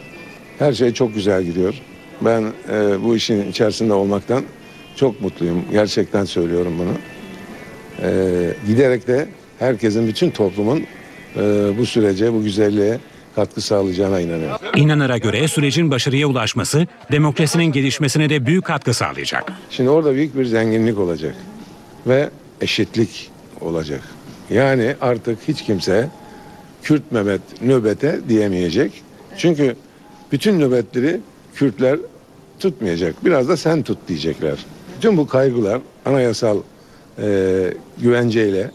Her 0.58 0.72
şey 0.72 0.94
çok 0.94 1.14
güzel 1.14 1.42
gidiyor. 1.42 1.74
Ben 2.20 2.42
e, 2.72 3.04
bu 3.04 3.16
işin 3.16 3.50
içerisinde 3.50 3.92
olmaktan 3.92 4.42
çok 4.96 5.20
mutluyum. 5.20 5.64
Gerçekten 5.72 6.24
söylüyorum 6.24 6.72
bunu. 6.78 6.92
E, 8.02 8.10
giderek 8.66 9.08
de 9.08 9.28
herkesin, 9.58 10.06
bütün 10.06 10.30
toplumun 10.30 10.86
e, 11.36 11.40
bu 11.78 11.86
sürece, 11.86 12.32
bu 12.32 12.42
güzelliğe 12.42 12.98
katkı 13.34 13.60
sağlayacağına 13.60 14.20
inanıyorum. 14.20 14.58
İnanır'a 14.76 15.18
göre 15.18 15.48
sürecin 15.48 15.90
başarıya 15.90 16.26
ulaşması 16.26 16.86
demokrasinin 17.12 17.64
gelişmesine 17.64 18.30
de 18.30 18.46
büyük 18.46 18.64
katkı 18.64 18.94
sağlayacak. 18.94 19.52
Şimdi 19.70 19.90
orada 19.90 20.14
büyük 20.14 20.36
bir 20.36 20.44
zenginlik 20.44 20.98
olacak 20.98 21.34
ve 22.06 22.30
eşitlik 22.60 23.30
olacak. 23.60 24.00
Yani 24.50 24.94
artık 25.00 25.38
hiç 25.48 25.62
kimse 25.62 26.08
Kürt 26.82 27.12
Mehmet 27.12 27.62
nöbete 27.62 28.20
diyemeyecek. 28.28 28.92
Çünkü 29.38 29.76
bütün 30.32 30.60
nöbetleri 30.60 31.20
Kürtler 31.54 31.98
tutmayacak. 32.60 33.24
Biraz 33.24 33.48
da 33.48 33.56
sen 33.56 33.82
tut 33.82 33.98
diyecekler. 34.08 34.54
Bütün 34.96 35.16
bu 35.16 35.26
kaygılar 35.26 35.80
anayasal 36.06 36.58
e, 37.18 37.26
güvenceyle, 37.98 38.70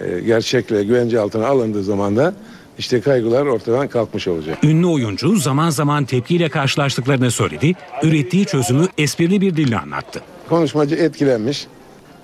e, 0.00 0.20
gerçekle 0.20 0.84
güvence 0.84 1.20
altına 1.20 1.46
alındığı 1.46 1.82
zaman 1.84 2.16
da 2.16 2.34
işte 2.78 3.00
kaygılar 3.00 3.46
ortadan 3.46 3.88
kalkmış 3.88 4.28
olacak. 4.28 4.64
Ünlü 4.64 4.86
oyuncu 4.86 5.36
zaman 5.36 5.70
zaman 5.70 6.04
tepkiyle 6.04 6.48
karşılaştıklarını 6.48 7.30
söyledi. 7.30 7.72
Ürettiği 8.02 8.44
çözümü 8.46 8.86
esprili 8.98 9.40
bir 9.40 9.56
dille 9.56 9.78
anlattı. 9.78 10.20
Konuşmacı 10.48 10.94
etkilenmiş. 10.94 11.66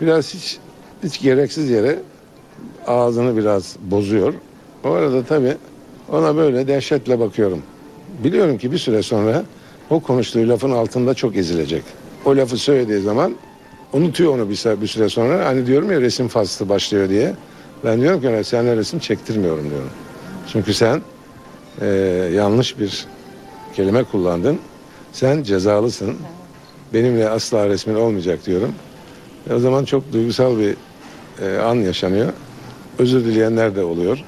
Biraz 0.00 0.34
hiç 0.34 0.58
hiç 1.04 1.20
gereksiz 1.22 1.70
yere 1.70 1.98
ağzını 2.86 3.36
biraz 3.36 3.76
bozuyor. 3.80 4.34
O 4.84 4.90
arada 4.90 5.24
tabii 5.24 5.56
ona 6.08 6.36
böyle 6.36 6.66
dehşetle 6.66 7.20
bakıyorum. 7.20 7.62
Biliyorum 8.24 8.58
ki 8.58 8.72
bir 8.72 8.78
süre 8.78 9.02
sonra 9.02 9.44
o 9.90 10.00
konuştuğu 10.00 10.48
lafın 10.48 10.70
altında 10.70 11.14
çok 11.14 11.36
ezilecek. 11.36 11.82
O 12.24 12.36
lafı 12.36 12.56
söylediği 12.56 13.00
zaman 13.00 13.34
unutuyor 13.92 14.34
onu 14.34 14.48
bir, 14.50 14.80
bir 14.80 14.86
süre 14.86 15.08
sonra. 15.08 15.46
Hani 15.46 15.66
diyorum 15.66 15.92
ya 15.92 16.00
resim 16.00 16.28
faslı 16.28 16.68
başlıyor 16.68 17.08
diye. 17.08 17.34
Ben 17.84 18.00
diyorum 18.00 18.20
ki 18.20 18.44
sen 18.44 18.76
resim 18.76 18.98
çektirmiyorum 18.98 19.70
diyorum. 19.70 19.90
Çünkü 20.52 20.74
sen 20.74 21.02
e, 21.80 21.86
yanlış 22.34 22.78
bir 22.78 23.06
kelime 23.76 24.04
kullandın. 24.04 24.58
Sen 25.12 25.42
cezalısın. 25.42 26.16
Benimle 26.94 27.28
asla 27.28 27.68
resmin 27.68 27.94
olmayacak 27.94 28.46
diyorum. 28.46 28.74
E, 29.50 29.54
o 29.54 29.58
zaman 29.58 29.84
çok 29.84 30.12
duygusal 30.12 30.58
bir 30.58 30.76
e, 31.46 31.58
an 31.58 31.74
yaşanıyor. 31.74 32.32
Özür 32.98 33.24
dileyenler 33.24 33.76
de 33.76 33.84
oluyor. 33.84 34.18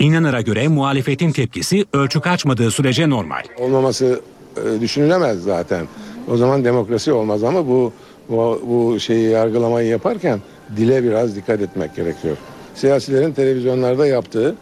İnanır'a 0.00 0.40
göre 0.40 0.68
muhalefetin 0.68 1.32
tepkisi 1.32 1.84
ölçü 1.92 2.20
kaçmadığı 2.20 2.70
sürece 2.70 3.10
normal. 3.10 3.42
Olmaması 3.58 4.20
e, 4.56 4.80
düşünülemez 4.80 5.42
zaten. 5.42 5.86
O 6.28 6.36
zaman 6.36 6.64
demokrasi 6.64 7.12
olmaz 7.12 7.44
ama 7.44 7.68
bu, 7.68 7.92
bu 8.28 8.62
bu 8.66 9.00
şeyi 9.00 9.30
yargılamayı 9.30 9.88
yaparken 9.88 10.40
dile 10.76 11.04
biraz 11.04 11.36
dikkat 11.36 11.60
etmek 11.60 11.96
gerekiyor. 11.96 12.36
Siyasilerin 12.80 13.32
televizyonlarda 13.32 14.06
yaptığı 14.06 14.54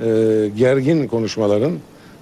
e, 0.00 0.06
gergin 0.56 1.06
konuşmaların 1.06 1.72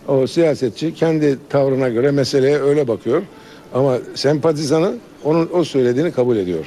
o 0.08 0.26
siyasetçi 0.26 0.94
kendi 0.94 1.38
tavrına 1.48 1.88
göre 1.88 2.10
meseleye 2.10 2.62
öyle 2.62 2.88
bakıyor. 2.88 3.22
Ama 3.74 3.98
sempatizanı 4.14 4.94
onun 5.24 5.50
o 5.52 5.64
söylediğini 5.64 6.12
kabul 6.12 6.36
ediyor. 6.36 6.64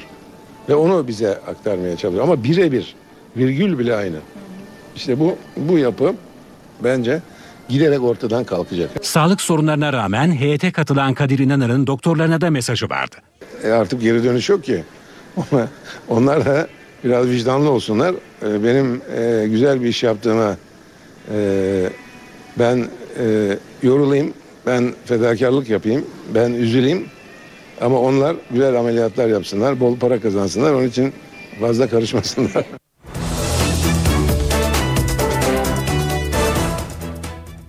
Ve 0.68 0.74
onu 0.74 1.08
bize 1.08 1.30
aktarmaya 1.30 1.96
çalışıyor. 1.96 2.24
Ama 2.24 2.44
birebir, 2.44 2.94
virgül 3.36 3.78
bile 3.78 3.94
aynı. 3.96 4.16
İşte 4.96 5.20
bu 5.20 5.36
bu 5.56 5.78
yapı 5.78 6.14
bence 6.84 7.20
giderek 7.68 8.02
ortadan 8.02 8.44
kalkacak. 8.44 8.90
Sağlık 9.02 9.40
sorunlarına 9.40 9.92
rağmen 9.92 10.32
heyete 10.32 10.72
katılan 10.72 11.14
Kadir 11.14 11.38
İnanır'ın 11.38 11.86
doktorlarına 11.86 12.40
da 12.40 12.50
mesajı 12.50 12.88
vardı. 12.88 13.16
E 13.64 13.70
artık 13.70 14.00
geri 14.00 14.24
dönüş 14.24 14.48
yok 14.48 14.64
ki. 14.64 14.84
Onlar 16.08 16.44
da 16.44 16.68
biraz 17.04 17.28
vicdanlı 17.28 17.70
olsunlar. 17.70 18.14
E, 18.42 18.64
benim 18.64 19.02
e, 19.16 19.46
güzel 19.48 19.82
bir 19.82 19.88
iş 19.88 20.02
yaptığıma 20.02 20.56
e, 21.34 21.90
ben 22.58 22.88
e, 23.18 23.58
yorulayım, 23.82 24.32
ben 24.66 24.94
fedakarlık 25.04 25.70
yapayım, 25.70 26.04
ben 26.34 26.52
üzüleyim. 26.52 27.06
Ama 27.80 28.00
onlar 28.00 28.36
güzel 28.50 28.78
ameliyatlar 28.78 29.28
yapsınlar, 29.28 29.80
bol 29.80 29.98
para 29.98 30.20
kazansınlar. 30.20 30.72
Onun 30.72 30.88
için 30.88 31.12
fazla 31.60 31.88
karışmasınlar. 31.88 32.64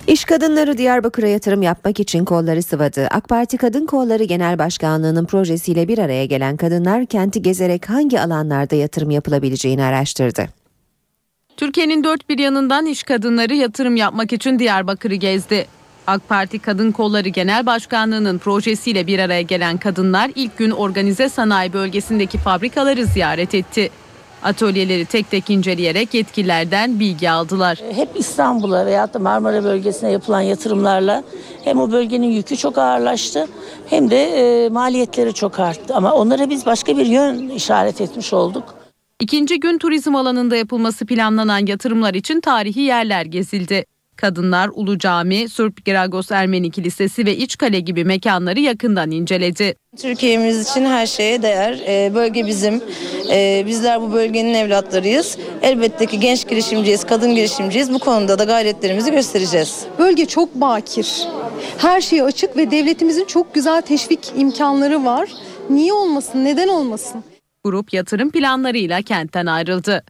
İş 0.08 0.26
kadınları 0.26 0.78
Diyarbakır'a 0.78 1.28
yatırım 1.28 1.62
yapmak 1.62 2.00
için 2.00 2.26
kolları 2.26 2.64
sıvadı. 2.64 3.08
AK 3.12 3.30
Parti 3.30 3.58
Kadın 3.58 3.86
Kolları 3.86 4.24
Genel 4.24 4.60
Başkanlığı'nın 4.60 5.26
projesiyle 5.26 5.88
bir 5.88 5.98
araya 5.98 6.26
gelen 6.26 6.58
kadınlar 6.58 7.06
kenti 7.06 7.42
gezerek 7.42 7.90
hangi 7.90 8.22
alanlarda 8.22 8.76
yatırım 8.76 9.10
yapılabileceğini 9.12 9.84
araştırdı. 9.84 10.48
Türkiye'nin 11.58 12.04
dört 12.04 12.30
bir 12.30 12.40
yanından 12.40 12.86
iş 12.86 13.04
kadınları 13.04 13.56
yatırım 13.56 13.96
yapmak 13.96 14.34
için 14.34 14.60
Diyarbakır'ı 14.60 15.16
gezdi. 15.16 15.66
AK 16.08 16.30
Parti 16.30 16.60
Kadın 16.60 16.92
Kolları 16.92 17.30
Genel 17.30 17.66
Başkanlığı'nın 17.66 18.38
projesiyle 18.38 19.08
bir 19.08 19.20
araya 19.20 19.42
gelen 19.42 19.78
kadınlar 19.78 20.32
ilk 20.36 20.58
gün 20.58 20.72
organize 20.72 21.30
sanayi 21.30 21.74
bölgesindeki 21.74 22.38
fabrikaları 22.38 23.06
ziyaret 23.06 23.56
etti. 23.56 23.90
Atölyeleri 24.46 25.06
tek 25.06 25.32
tek 25.32 25.50
inceleyerek 25.50 26.14
yetkililerden 26.14 27.00
bilgi 27.00 27.30
aldılar. 27.30 27.80
Hep 27.92 28.10
İstanbul'a 28.16 28.86
veyahut 28.86 29.14
da 29.14 29.20
Marmara 29.20 29.64
bölgesine 29.64 30.12
yapılan 30.12 30.42
yatırımlarla 30.42 31.24
hem 31.64 31.80
o 31.80 31.92
bölgenin 31.92 32.28
yükü 32.28 32.58
çok 32.58 32.78
ağırlaştı 32.78 33.48
hem 33.90 34.10
de 34.10 34.24
e, 34.24 34.70
maliyetleri 34.70 35.34
çok 35.34 35.60
arttı. 35.60 35.94
Ama 35.96 36.14
onlara 36.14 36.50
biz 36.50 36.66
başka 36.66 36.98
bir 36.98 37.06
yön 37.06 37.50
işaret 37.50 38.02
etmiş 38.02 38.34
olduk. 38.34 38.64
İkinci 39.20 39.60
gün 39.60 39.78
turizm 39.78 40.16
alanında 40.16 40.56
yapılması 40.56 41.06
planlanan 41.06 41.66
yatırımlar 41.66 42.14
için 42.14 42.42
tarihi 42.42 42.82
yerler 42.82 43.26
gezildi. 43.26 43.86
Kadınlar 44.18 44.70
Ulu 44.74 45.00
Cami, 45.00 45.50
Sırp 45.50 45.86
Giragos 45.86 46.32
Ermeni 46.32 46.72
Kilisesi 46.72 47.26
ve 47.26 47.38
İçkale 47.38 47.80
gibi 47.80 48.06
mekanları 48.06 48.60
yakından 48.60 49.12
inceledi. 49.12 49.76
Türkiye'miz 49.98 50.70
için 50.70 50.86
her 50.86 51.06
şeye 51.08 51.42
değer. 51.42 51.80
Ee, 51.88 52.12
bölge 52.16 52.48
bizim. 52.48 52.82
Ee, 53.32 53.64
bizler 53.68 54.02
bu 54.02 54.14
bölgenin 54.14 54.54
evlatlarıyız. 54.54 55.38
Elbette 55.62 56.06
ki 56.06 56.20
genç 56.20 56.48
girişimciyiz, 56.48 57.04
kadın 57.04 57.36
girişimciyiz. 57.36 57.94
Bu 57.94 58.00
konuda 58.00 58.40
da 58.40 58.44
gayretlerimizi 58.44 59.12
göstereceğiz. 59.12 59.86
Bölge 60.00 60.26
çok 60.26 60.56
bakir. 60.56 61.28
Her 61.78 62.02
şeye 62.02 62.24
açık 62.24 62.58
ve 62.58 62.72
devletimizin 62.72 63.26
çok 63.26 63.56
güzel 63.56 63.82
teşvik 63.82 64.32
imkanları 64.38 65.06
var. 65.06 65.30
Niye 65.70 65.94
olmasın, 65.94 66.46
neden 66.46 66.68
olmasın? 66.68 67.24
Grup 67.64 67.94
yatırım 67.94 68.32
planlarıyla 68.32 69.02
kentten 69.02 69.46
ayrıldı. 69.46 70.04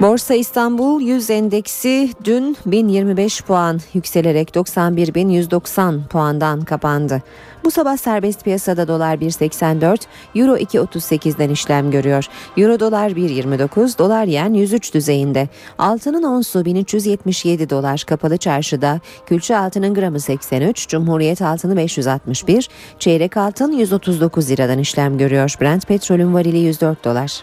Borsa 0.00 0.34
İstanbul 0.34 1.00
100 1.00 1.30
endeksi 1.30 2.10
dün 2.24 2.56
1025 2.66 3.42
puan 3.42 3.80
yükselerek 3.94 4.48
91.190 4.50 6.06
puandan 6.08 6.60
kapandı. 6.60 7.22
Bu 7.64 7.70
sabah 7.70 7.96
serbest 7.96 8.44
piyasada 8.44 8.88
dolar 8.88 9.16
1.84, 9.16 9.98
euro 10.34 10.56
2.38'den 10.56 11.50
işlem 11.50 11.90
görüyor. 11.90 12.26
Euro 12.56 12.80
dolar 12.80 13.10
1.29, 13.10 13.98
dolar 13.98 14.24
yen 14.24 14.54
103 14.54 14.94
düzeyinde. 14.94 15.48
Altının 15.78 16.22
onsu 16.22 16.64
1377 16.64 17.70
dolar 17.70 18.04
kapalı 18.06 18.36
çarşıda. 18.36 19.00
Külçe 19.26 19.56
altının 19.56 19.94
gramı 19.94 20.20
83, 20.20 20.88
Cumhuriyet 20.88 21.42
altını 21.42 21.76
561, 21.76 22.68
çeyrek 22.98 23.36
altın 23.36 23.72
139 23.72 24.50
liradan 24.50 24.78
işlem 24.78 25.18
görüyor. 25.18 25.54
Brent 25.60 25.86
petrolün 25.86 26.34
varili 26.34 26.58
104 26.58 27.04
dolar. 27.04 27.42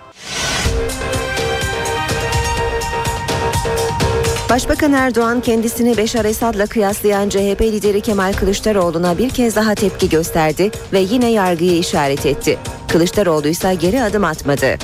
Başbakan 4.54 4.94
Erdoğan 4.94 5.42
kendisini 5.42 5.98
Beşar 5.98 6.26
Esad'la 6.26 6.66
kıyaslayan 6.66 7.30
CHP 7.30 7.62
lideri 7.62 8.02
Kemal 8.02 8.34
Kılıçdaroğlu'na 8.34 9.18
bir 9.18 9.30
kez 9.30 9.56
daha 9.56 9.76
tepki 9.76 10.10
gösterdi 10.10 10.72
ve 10.94 11.00
yine 11.00 11.32
yargıyı 11.32 11.78
işaret 11.78 12.26
etti. 12.26 12.60
Kılıçdaroğlu 12.88 13.48
ise 13.48 13.76
geri 13.76 14.04
adım 14.04 14.24
atmadı. 14.24 14.78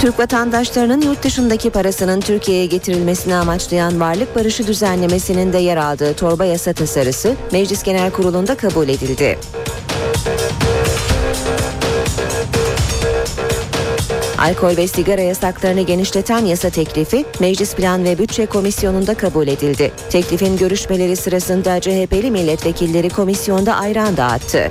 Türk 0.00 0.18
vatandaşlarının 0.18 1.00
yurt 1.00 1.22
dışındaki 1.22 1.70
parasının 1.70 2.20
Türkiye'ye 2.20 2.66
getirilmesini 2.66 3.34
amaçlayan 3.34 4.00
varlık 4.00 4.36
barışı 4.36 4.66
düzenlemesinin 4.66 5.52
de 5.52 5.58
yer 5.58 5.76
aldığı 5.76 6.14
torba 6.14 6.44
yasa 6.44 6.72
tasarısı 6.72 7.34
Meclis 7.52 7.82
Genel 7.82 8.10
Kurulu'nda 8.10 8.54
kabul 8.54 8.88
edildi. 8.88 9.38
Alkol 14.38 14.76
ve 14.76 14.88
sigara 14.88 15.20
yasaklarını 15.20 15.80
genişleten 15.80 16.44
yasa 16.44 16.70
teklifi 16.70 17.24
Meclis 17.40 17.74
Plan 17.74 18.04
ve 18.04 18.18
Bütçe 18.18 18.46
Komisyonu'nda 18.46 19.14
kabul 19.14 19.48
edildi. 19.48 19.92
Teklifin 20.10 20.56
görüşmeleri 20.56 21.16
sırasında 21.16 21.80
CHP'li 21.80 22.30
milletvekilleri 22.30 23.10
komisyonda 23.10 23.74
ayran 23.74 24.16
dağıttı. 24.16 24.70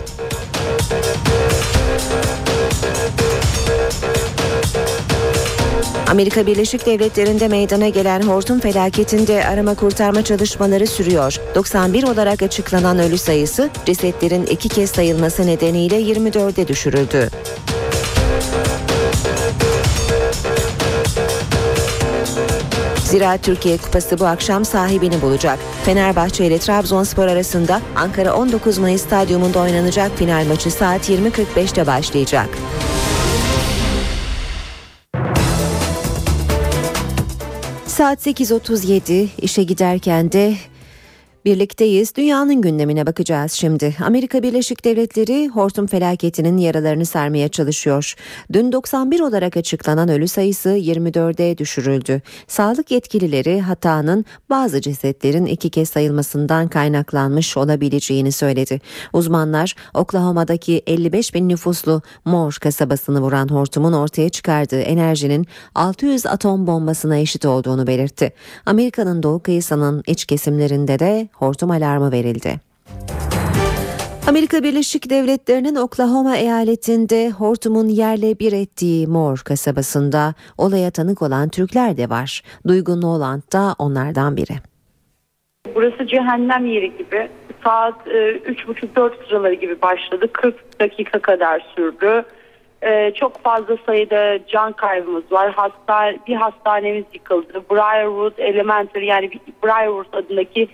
Amerika 6.07 6.47
Birleşik 6.47 6.85
Devletleri'nde 6.85 7.47
meydana 7.47 7.89
gelen 7.89 8.21
hortum 8.21 8.59
felaketinde 8.59 9.45
arama 9.45 9.75
kurtarma 9.75 10.21
çalışmaları 10.21 10.87
sürüyor. 10.87 11.39
91 11.55 12.03
olarak 12.03 12.41
açıklanan 12.41 12.99
ölü 12.99 13.17
sayısı 13.17 13.69
cesetlerin 13.85 14.45
iki 14.45 14.69
kez 14.69 14.89
sayılması 14.89 15.47
nedeniyle 15.47 16.01
24'e 16.01 16.67
düşürüldü. 16.67 17.29
Zira 23.15 23.37
Türkiye 23.37 23.77
Kupası 23.77 24.19
bu 24.19 24.25
akşam 24.25 24.65
sahibini 24.65 25.21
bulacak. 25.21 25.59
Fenerbahçe 25.85 26.45
ile 26.45 26.59
Trabzonspor 26.59 27.27
arasında 27.27 27.81
Ankara 27.95 28.35
19 28.35 28.77
Mayıs 28.77 29.01
Stadyumunda 29.01 29.59
oynanacak 29.59 30.17
final 30.17 30.45
maçı 30.47 30.71
saat 30.71 31.09
20.45'te 31.09 31.87
başlayacak. 31.87 32.49
Saat 37.87 38.27
8.37 38.27 39.27
işe 39.41 39.63
giderken 39.63 40.31
de 40.31 40.53
Birlikteyiz. 41.45 42.15
Dünyanın 42.15 42.61
gündemine 42.61 43.07
bakacağız 43.07 43.51
şimdi. 43.51 43.95
Amerika 44.05 44.43
Birleşik 44.43 44.85
Devletleri 44.85 45.47
hortum 45.47 45.87
felaketinin 45.87 46.57
yaralarını 46.57 47.05
sarmaya 47.05 47.49
çalışıyor. 47.49 48.15
Dün 48.53 48.71
91 48.71 49.19
olarak 49.19 49.57
açıklanan 49.57 50.09
ölü 50.09 50.27
sayısı 50.27 50.69
24'e 50.69 51.57
düşürüldü. 51.57 52.21
Sağlık 52.47 52.91
yetkilileri 52.91 53.61
hatanın 53.61 54.25
bazı 54.49 54.81
cesetlerin 54.81 55.45
iki 55.45 55.69
kez 55.69 55.89
sayılmasından 55.89 56.67
kaynaklanmış 56.67 57.57
olabileceğini 57.57 58.31
söyledi. 58.31 58.81
Uzmanlar 59.13 59.75
Oklahoma'daki 59.93 60.81
55 60.87 61.33
bin 61.33 61.49
nüfuslu 61.49 62.01
Moore 62.25 62.55
kasabasını 62.61 63.21
vuran 63.21 63.47
hortumun 63.47 63.93
ortaya 63.93 64.29
çıkardığı 64.29 64.81
enerjinin 64.81 65.47
600 65.75 66.25
atom 66.25 66.67
bombasına 66.67 67.17
eşit 67.17 67.45
olduğunu 67.45 67.87
belirtti. 67.87 68.33
Amerika'nın 68.65 69.23
doğu 69.23 69.39
kıyısının 69.39 70.03
iç 70.07 70.25
kesimlerinde 70.25 70.99
de 70.99 71.29
hortum 71.39 71.71
alarmı 71.71 72.11
verildi. 72.11 72.59
Amerika 74.27 74.63
Birleşik 74.63 75.09
Devletleri'nin 75.09 75.75
Oklahoma 75.75 76.37
eyaletinde 76.37 77.29
hortumun 77.29 77.87
yerle 77.87 78.39
bir 78.39 78.53
ettiği 78.53 79.07
Moore 79.07 79.43
kasabasında 79.45 80.33
olaya 80.57 80.91
tanık 80.91 81.21
olan 81.21 81.49
Türkler 81.49 81.97
de 81.97 82.09
var. 82.09 82.41
Duygu 82.67 83.01
Noland 83.01 83.41
da 83.53 83.75
onlardan 83.79 84.37
biri. 84.37 84.53
Burası 85.75 86.07
cehennem 86.07 86.65
yeri 86.65 86.97
gibi. 86.97 87.29
Saat 87.63 88.07
e, 88.07 88.31
üç 88.31 88.67
buçuk 88.67 88.95
dört 88.95 89.27
sıraları 89.27 89.53
gibi 89.53 89.81
başladı. 89.81 90.27
40 90.33 90.79
dakika 90.79 91.19
kadar 91.19 91.65
sürdü. 91.75 92.25
E, 92.81 93.11
çok 93.11 93.43
fazla 93.43 93.77
sayıda 93.85 94.39
can 94.47 94.71
kaybımız 94.71 95.31
var. 95.31 95.51
Hasta, 95.51 96.13
bir 96.27 96.35
hastanemiz 96.35 97.05
yıkıldı. 97.13 97.63
Briarwood 97.71 98.37
Elementary 98.37 99.05
yani 99.05 99.31
Briarwood 99.63 100.13
adındaki 100.13 100.67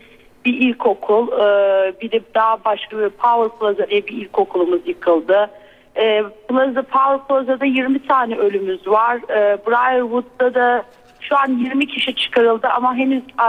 bir 0.46 0.54
ilkokul, 0.54 1.28
e, 1.28 1.94
bir 2.02 2.12
de 2.12 2.22
daha 2.36 2.66
başka 2.66 2.98
bir 2.98 3.10
Power 3.10 3.60
Plaza 3.60 3.90
diye 3.90 4.08
bir 4.08 4.14
ilkokulumuz 4.14 4.88
yıkıldı. 4.88 5.50
E, 5.96 6.24
Plaza 6.48 6.82
Power 6.82 7.28
Plaza'da 7.28 7.66
20 7.66 8.08
tane 8.08 8.38
ölümümüz 8.38 8.88
var. 8.88 9.16
E, 9.30 9.58
Briarwood'da 9.68 10.54
da 10.54 10.84
şu 11.20 11.38
an 11.38 11.48
20 11.48 11.88
kişi 11.88 12.16
çıkarıldı 12.16 12.68
ama 12.68 12.96
henüz 12.96 13.24
e, 13.24 13.48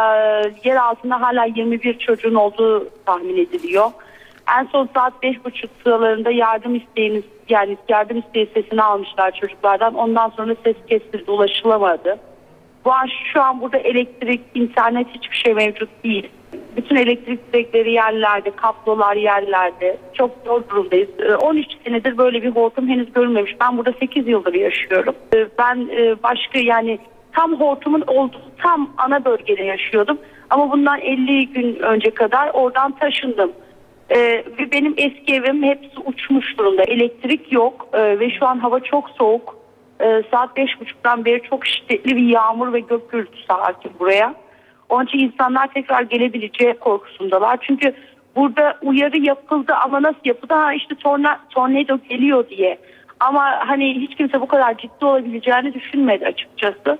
yer 0.64 0.76
altında 0.76 1.20
hala 1.20 1.44
21 1.44 1.98
çocuğun 1.98 2.34
olduğu 2.34 2.88
tahmin 3.06 3.36
ediliyor. 3.36 3.90
En 4.58 4.64
son 4.64 4.88
saat 4.94 5.12
5.30 5.22 5.66
sıralarında 5.84 6.30
yardım 6.30 6.74
isteğiniz 6.74 7.24
yani 7.48 7.76
yardım 7.88 8.18
isteği 8.18 8.50
sesini 8.54 8.82
almışlar 8.82 9.32
çocuklardan. 9.40 9.94
Ondan 9.94 10.28
sonra 10.28 10.54
ses 10.64 10.76
kesildi, 10.88 11.30
ulaşılamadı. 11.30 12.18
Bu 12.84 12.92
an 12.92 13.08
şu 13.32 13.42
an 13.42 13.60
burada 13.60 13.78
elektrik, 13.78 14.40
internet 14.54 15.08
hiçbir 15.08 15.36
şey 15.36 15.54
mevcut 15.54 15.88
değil. 16.04 16.30
Bütün 16.76 16.96
elektrik 16.96 17.52
direkleri 17.52 17.92
yerlerde, 17.92 18.50
kablolar 18.50 19.16
yerlerde. 19.16 19.96
Çok 20.14 20.30
zor 20.46 20.62
durumdayız. 20.68 21.08
13 21.40 21.66
ee, 21.66 21.70
senedir 21.84 22.18
böyle 22.18 22.42
bir 22.42 22.50
hortum 22.50 22.88
henüz 22.88 23.12
görülmemiş. 23.12 23.56
Ben 23.60 23.78
burada 23.78 23.92
8 24.00 24.28
yıldır 24.28 24.54
yaşıyorum. 24.54 25.14
Ee, 25.34 25.46
ben 25.58 25.88
e, 25.96 26.22
başka 26.22 26.58
yani 26.58 26.98
tam 27.32 27.60
hortumun 27.60 28.00
olduğu 28.06 28.42
tam 28.58 28.90
ana 28.98 29.24
bölgede 29.24 29.62
yaşıyordum. 29.62 30.18
Ama 30.50 30.72
bundan 30.72 31.00
50 31.00 31.46
gün 31.52 31.78
önce 31.78 32.10
kadar 32.10 32.50
oradan 32.52 32.92
taşındım. 32.92 33.52
Ee, 34.14 34.44
benim 34.72 34.94
eski 34.96 35.34
evim 35.34 35.62
hepsi 35.62 36.00
uçmuş 36.04 36.58
durumda. 36.58 36.82
Elektrik 36.82 37.52
yok 37.52 37.88
ee, 37.92 38.18
ve 38.20 38.30
şu 38.30 38.46
an 38.46 38.58
hava 38.58 38.80
çok 38.80 39.10
soğuk. 39.10 39.56
Ee, 40.00 40.22
saat 40.30 40.56
beş 40.56 40.80
buçuktan 40.80 41.24
beri 41.24 41.42
çok 41.42 41.66
şiddetli 41.66 42.16
bir 42.16 42.28
yağmur 42.28 42.72
ve 42.72 42.80
gök 42.80 43.10
gürültüsü 43.10 43.48
hakim 43.48 43.92
buraya. 44.00 44.34
Onun 44.92 45.06
için 45.06 45.18
insanlar 45.18 45.72
tekrar 45.74 46.02
gelebileceği 46.02 46.74
korkusundalar. 46.74 47.58
Çünkü 47.60 47.94
burada 48.36 48.78
uyarı 48.82 49.18
yapıldı 49.18 49.72
ama 49.84 50.02
nasıl 50.02 50.20
yapıldı? 50.24 50.54
Ha 50.54 50.74
işte 50.74 50.94
torna, 50.94 51.40
tornado 51.50 51.98
geliyor 52.08 52.48
diye. 52.48 52.78
Ama 53.20 53.42
hani 53.66 53.94
hiç 54.00 54.14
kimse 54.14 54.40
bu 54.40 54.46
kadar 54.46 54.76
ciddi 54.76 55.04
olabileceğini 55.04 55.74
düşünmedi 55.74 56.26
açıkçası. 56.26 56.98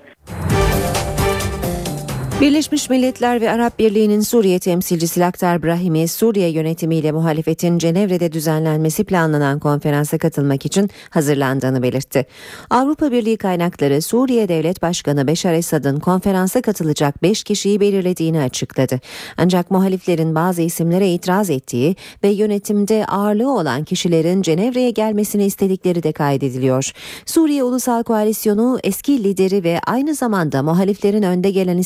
Birleşmiş 2.43 2.89
Milletler 2.89 3.41
ve 3.41 3.51
Arap 3.51 3.79
Birliği'nin 3.79 4.21
Suriye 4.21 4.59
temsilcisi 4.59 5.19
Lakhdar 5.19 5.63
Brahimi, 5.63 6.07
Suriye 6.07 6.49
yönetimiyle 6.49 7.11
muhalefetin 7.11 7.77
Cenevre'de 7.77 8.31
düzenlenmesi 8.31 9.03
planlanan 9.03 9.59
konferansa 9.59 10.17
katılmak 10.17 10.65
için 10.65 10.89
hazırlandığını 11.09 11.83
belirtti. 11.83 12.25
Avrupa 12.69 13.11
Birliği 13.11 13.37
kaynakları 13.37 14.01
Suriye 14.01 14.47
Devlet 14.47 14.81
Başkanı 14.81 15.27
Beşar 15.27 15.53
Esad'ın 15.53 15.99
konferansa 15.99 16.61
katılacak 16.61 17.23
5 17.23 17.43
kişiyi 17.43 17.79
belirlediğini 17.79 18.41
açıkladı. 18.41 18.99
Ancak 19.37 19.71
muhaliflerin 19.71 20.35
bazı 20.35 20.61
isimlere 20.61 21.09
itiraz 21.09 21.49
ettiği 21.49 21.95
ve 22.23 22.29
yönetimde 22.29 23.05
ağırlığı 23.05 23.51
olan 23.51 23.83
kişilerin 23.83 24.41
Cenevre'ye 24.41 24.89
gelmesini 24.89 25.45
istedikleri 25.45 26.03
de 26.03 26.11
kaydediliyor. 26.11 26.91
Suriye 27.25 27.63
Ulusal 27.63 28.03
Koalisyonu 28.03 28.79
eski 28.83 29.23
lideri 29.23 29.63
ve 29.63 29.79
aynı 29.87 30.15
zamanda 30.15 30.63
muhaliflerin 30.63 31.23
önde 31.23 31.51
gelen 31.51 31.77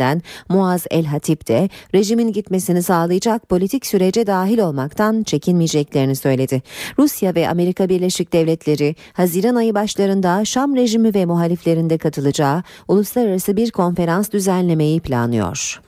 isimlerinden 0.00 0.22
Muaz 0.48 0.86
El 0.90 1.04
Hatip 1.04 1.48
de 1.48 1.68
rejimin 1.94 2.32
gitmesini 2.32 2.82
sağlayacak 2.82 3.48
politik 3.48 3.86
sürece 3.86 4.26
dahil 4.26 4.58
olmaktan 4.58 5.22
çekinmeyeceklerini 5.22 6.16
söyledi. 6.16 6.62
Rusya 6.98 7.34
ve 7.34 7.48
Amerika 7.48 7.88
Birleşik 7.88 8.32
Devletleri 8.32 8.94
Haziran 9.12 9.54
ayı 9.54 9.74
başlarında 9.74 10.44
Şam 10.44 10.76
rejimi 10.76 11.14
ve 11.14 11.26
muhaliflerinde 11.26 11.98
katılacağı 11.98 12.62
uluslararası 12.88 13.56
bir 13.56 13.70
konferans 13.70 14.30
düzenlemeyi 14.30 15.00
planlıyor. 15.00 15.80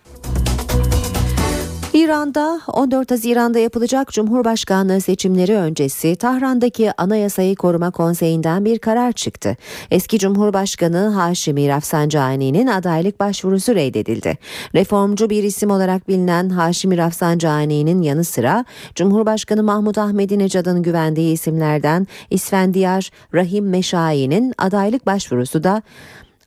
İran'da 1.95 2.61
14 2.68 3.11
Haziran'da 3.11 3.59
yapılacak 3.59 4.09
Cumhurbaşkanlığı 4.12 5.01
seçimleri 5.01 5.57
öncesi 5.57 6.16
Tahran'daki 6.16 6.93
Anayasayı 7.01 7.57
Koruma 7.57 7.90
Konseyi'nden 7.90 8.64
bir 8.64 8.78
karar 8.78 9.12
çıktı. 9.12 9.57
Eski 9.90 10.18
Cumhurbaşkanı 10.18 11.09
Haşimi 11.09 11.68
Rafsanjani'nin 11.68 12.66
adaylık 12.66 13.20
başvurusu 13.20 13.74
reddedildi. 13.74 14.38
Reformcu 14.74 15.30
bir 15.30 15.43
isim 15.43 15.70
olarak 15.70 16.09
bilinen 16.09 16.49
Haşimi 16.49 16.99
Rafsanjani'nin 16.99 18.03
yanı 18.03 18.24
sıra 18.24 18.64
Cumhurbaşkanı 18.95 19.62
Mahmut 19.62 19.99
Ahmedinejad'ın 19.99 20.82
güvendiği 20.82 21.32
isimlerden 21.32 22.07
İsfendiyar 22.30 23.11
Rahim 23.34 23.68
Meşai'nin 23.68 24.55
adaylık 24.59 25.07
başvurusu 25.07 25.64
da 25.64 25.82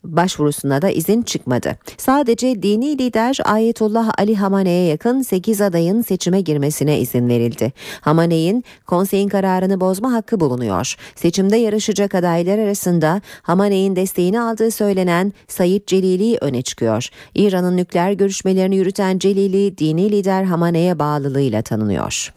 başvurusuna 0.06 0.82
da 0.82 0.89
izin 0.89 1.22
çıkmadı. 1.22 1.78
Sadece 1.97 2.64
dini 2.64 2.97
lider 2.97 3.38
Ayetullah 3.45 4.12
Ali 4.18 4.36
Hamane'ye 4.36 4.86
yakın 4.86 5.22
8 5.22 5.62
adayın 5.62 6.01
seçime 6.01 6.41
girmesine 6.41 6.99
izin 6.99 7.30
verildi. 7.30 7.74
Hamane'in 8.01 8.64
konseyin 8.86 9.30
kararını 9.30 9.82
bozma 9.82 10.14
hakkı 10.14 10.39
bulunuyor. 10.39 10.95
Seçimde 11.16 11.58
yarışacak 11.58 12.16
adaylar 12.16 12.60
arasında 12.60 13.22
Hamane'in 13.41 13.95
desteğini 13.95 14.41
aldığı 14.41 14.72
söylenen 14.72 15.34
Sayit 15.47 15.88
Celili 15.88 16.38
öne 16.41 16.62
çıkıyor. 16.62 17.10
İran'ın 17.36 17.78
nükleer 17.78 18.12
görüşmelerini 18.12 18.76
yürüten 18.76 19.20
Celili 19.20 19.78
dini 19.78 20.12
lider 20.12 20.43
Hamane'ye 20.43 20.99
bağlılığıyla 20.99 21.62
tanınıyor. 21.62 22.34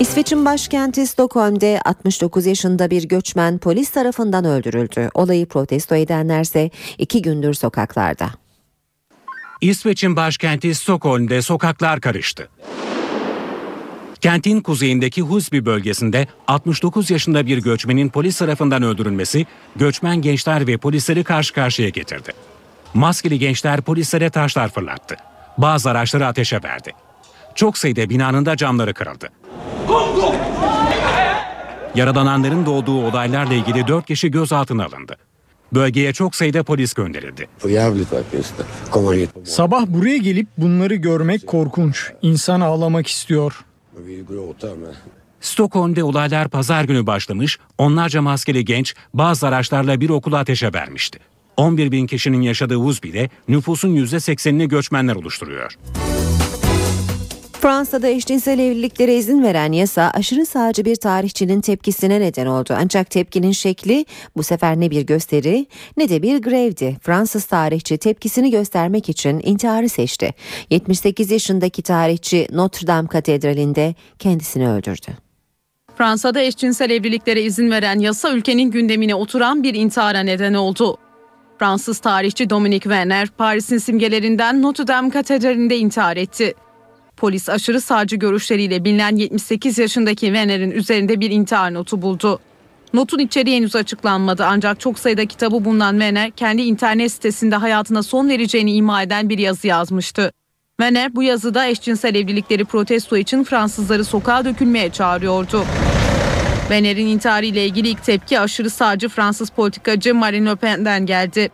İsveç'in 0.00 0.44
başkenti 0.44 1.06
Stockholm'de 1.06 1.80
69 1.84 2.46
yaşında 2.46 2.90
bir 2.90 3.08
göçmen 3.08 3.58
polis 3.58 3.90
tarafından 3.90 4.44
öldürüldü. 4.44 5.10
Olayı 5.14 5.46
protesto 5.46 5.94
edenlerse 5.94 6.70
iki 6.98 7.22
gündür 7.22 7.54
sokaklarda. 7.54 8.30
İsveç'in 9.60 10.16
başkenti 10.16 10.74
Stockholm'de 10.74 11.42
sokaklar 11.42 12.00
karıştı. 12.00 12.48
Kentin 14.20 14.60
kuzeyindeki 14.60 15.22
Husby 15.22 15.58
bölgesinde 15.64 16.26
69 16.46 17.10
yaşında 17.10 17.46
bir 17.46 17.58
göçmenin 17.58 18.08
polis 18.08 18.38
tarafından 18.38 18.82
öldürülmesi 18.82 19.46
göçmen 19.76 20.22
gençler 20.22 20.66
ve 20.66 20.76
polisleri 20.76 21.24
karşı 21.24 21.54
karşıya 21.54 21.88
getirdi. 21.88 22.32
Maskeli 22.94 23.38
gençler 23.38 23.80
polislere 23.80 24.30
taşlar 24.30 24.68
fırlattı. 24.68 25.16
Bazı 25.58 25.90
araçları 25.90 26.26
ateşe 26.26 26.62
verdi. 26.64 26.92
Çok 27.54 27.78
sayıda 27.78 28.10
binanın 28.10 28.46
da 28.46 28.56
camları 28.56 28.94
kırıldı. 28.94 29.28
Yaralananların 31.94 32.66
doğduğu 32.66 33.06
olaylarla 33.06 33.54
ilgili 33.54 33.86
4 33.86 34.06
kişi 34.06 34.30
gözaltına 34.30 34.84
alındı. 34.84 35.16
Bölgeye 35.74 36.12
çok 36.12 36.34
sayıda 36.34 36.62
polis 36.62 36.94
gönderildi. 36.94 37.48
Sabah 39.44 39.86
buraya 39.86 40.16
gelip 40.16 40.48
bunları 40.58 40.94
görmek 40.94 41.46
korkunç. 41.46 42.12
İnsan 42.22 42.60
ağlamak 42.60 43.06
istiyor. 43.06 43.64
Stockholm'de 45.40 46.04
olaylar 46.04 46.48
pazar 46.48 46.84
günü 46.84 47.06
başlamış, 47.06 47.58
onlarca 47.78 48.22
maskeli 48.22 48.64
genç 48.64 48.94
bazı 49.14 49.46
araçlarla 49.46 50.00
bir 50.00 50.10
okula 50.10 50.38
ateşe 50.38 50.72
vermişti. 50.72 51.18
11 51.56 51.92
bin 51.92 52.06
kişinin 52.06 52.40
yaşadığı 52.40 52.76
Uzbi'de 52.76 53.30
nüfusun 53.48 53.96
%80'ini 53.96 54.68
göçmenler 54.68 55.14
oluşturuyor. 55.14 55.76
Fransa'da 57.64 58.08
eşcinsel 58.08 58.58
evliliklere 58.58 59.14
izin 59.14 59.42
veren 59.42 59.72
yasa 59.72 60.10
aşırı 60.14 60.46
sağcı 60.46 60.84
bir 60.84 60.96
tarihçinin 60.96 61.60
tepkisine 61.60 62.20
neden 62.20 62.46
oldu. 62.46 62.74
Ancak 62.78 63.10
tepkinin 63.10 63.52
şekli 63.52 64.06
bu 64.36 64.42
sefer 64.42 64.80
ne 64.80 64.90
bir 64.90 65.02
gösteri 65.02 65.66
ne 65.96 66.08
de 66.08 66.22
bir 66.22 66.42
grevdi. 66.42 66.96
Fransız 67.02 67.44
tarihçi 67.44 67.98
tepkisini 67.98 68.50
göstermek 68.50 69.08
için 69.08 69.40
intiharı 69.44 69.88
seçti. 69.88 70.34
78 70.70 71.30
yaşındaki 71.30 71.82
tarihçi 71.82 72.48
Notre 72.52 72.86
Dame 72.86 73.08
Katedrali'nde 73.08 73.94
kendisini 74.18 74.68
öldürdü. 74.68 75.10
Fransa'da 75.96 76.40
eşcinsel 76.40 76.90
evliliklere 76.90 77.42
izin 77.42 77.70
veren 77.70 77.98
yasa 77.98 78.32
ülkenin 78.32 78.70
gündemine 78.70 79.14
oturan 79.14 79.62
bir 79.62 79.74
intihara 79.74 80.20
neden 80.20 80.54
oldu. 80.54 80.96
Fransız 81.58 81.98
tarihçi 81.98 82.50
Dominique 82.50 82.82
Werner, 82.82 83.28
Paris'in 83.28 83.78
simgelerinden 83.78 84.62
Notre 84.62 84.86
Dame 84.86 85.10
Katedrali'nde 85.10 85.76
intihar 85.78 86.16
etti. 86.16 86.54
Polis 87.16 87.48
aşırı 87.48 87.80
sağcı 87.80 88.16
görüşleriyle 88.16 88.84
bilinen 88.84 89.16
78 89.16 89.78
yaşındaki 89.78 90.26
Werner'in 90.26 90.70
üzerinde 90.70 91.20
bir 91.20 91.30
intihar 91.30 91.74
notu 91.74 92.02
buldu. 92.02 92.40
Notun 92.94 93.18
içeriği 93.18 93.56
henüz 93.56 93.76
açıklanmadı 93.76 94.44
ancak 94.44 94.80
çok 94.80 94.98
sayıda 94.98 95.26
kitabı 95.26 95.64
bulunan 95.64 95.92
Werner 95.92 96.30
kendi 96.30 96.62
internet 96.62 97.12
sitesinde 97.12 97.56
hayatına 97.56 98.02
son 98.02 98.28
vereceğini 98.28 98.72
ima 98.72 99.02
eden 99.02 99.28
bir 99.28 99.38
yazı 99.38 99.66
yazmıştı. 99.66 100.32
Werner 100.80 101.14
bu 101.16 101.22
yazıda 101.22 101.66
eşcinsel 101.66 102.14
evlilikleri 102.14 102.64
protesto 102.64 103.16
için 103.16 103.44
Fransızları 103.44 104.04
sokağa 104.04 104.44
dökülmeye 104.44 104.90
çağırıyordu. 104.90 105.64
Werner'in 106.60 107.06
intiharı 107.06 107.46
ile 107.46 107.66
ilgili 107.66 107.88
ilk 107.88 108.04
tepki 108.04 108.40
aşırı 108.40 108.70
sağcı 108.70 109.08
Fransız 109.08 109.50
politikacı 109.50 110.14
Marine 110.14 110.50
Le 110.50 110.54
Pen'den 110.54 111.06
geldi. 111.06 111.50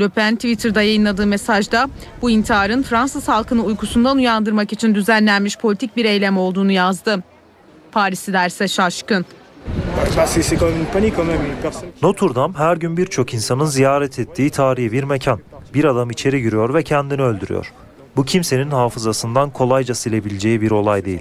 Le 0.00 0.08
Pen 0.08 0.34
Twitter'da 0.34 0.82
yayınladığı 0.82 1.26
mesajda 1.26 1.88
bu 2.22 2.30
intiharın 2.30 2.82
Fransız 2.82 3.28
halkını 3.28 3.62
uykusundan 3.64 4.16
uyandırmak 4.16 4.72
için 4.72 4.94
düzenlenmiş 4.94 5.58
politik 5.58 5.96
bir 5.96 6.04
eylem 6.04 6.38
olduğunu 6.38 6.72
yazdı. 6.72 7.22
Parisliler 7.92 8.48
ise 8.48 8.68
şaşkın. 8.68 9.26
Notre 12.02 12.34
Dame 12.34 12.54
her 12.58 12.76
gün 12.76 12.96
birçok 12.96 13.34
insanın 13.34 13.64
ziyaret 13.64 14.18
ettiği 14.18 14.50
tarihi 14.50 14.92
bir 14.92 15.04
mekan. 15.04 15.40
Bir 15.74 15.84
adam 15.84 16.10
içeri 16.10 16.42
giriyor 16.42 16.74
ve 16.74 16.82
kendini 16.82 17.22
öldürüyor. 17.22 17.72
Bu 18.16 18.24
kimsenin 18.24 18.70
hafızasından 18.70 19.50
kolayca 19.50 19.94
silebileceği 19.94 20.60
bir 20.60 20.70
olay 20.70 21.04
değil. 21.04 21.20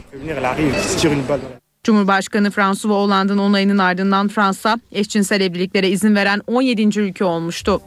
Cumhurbaşkanı 1.83 2.51
François 2.51 2.95
Hollande'ın 2.95 3.37
onayının 3.37 3.77
ardından 3.77 4.27
Fransa 4.27 4.79
eşcinsel 4.91 5.41
evliliklere 5.41 5.89
izin 5.89 6.15
veren 6.15 6.41
17. 6.47 6.99
ülke 6.99 7.23
olmuştu. 7.23 7.81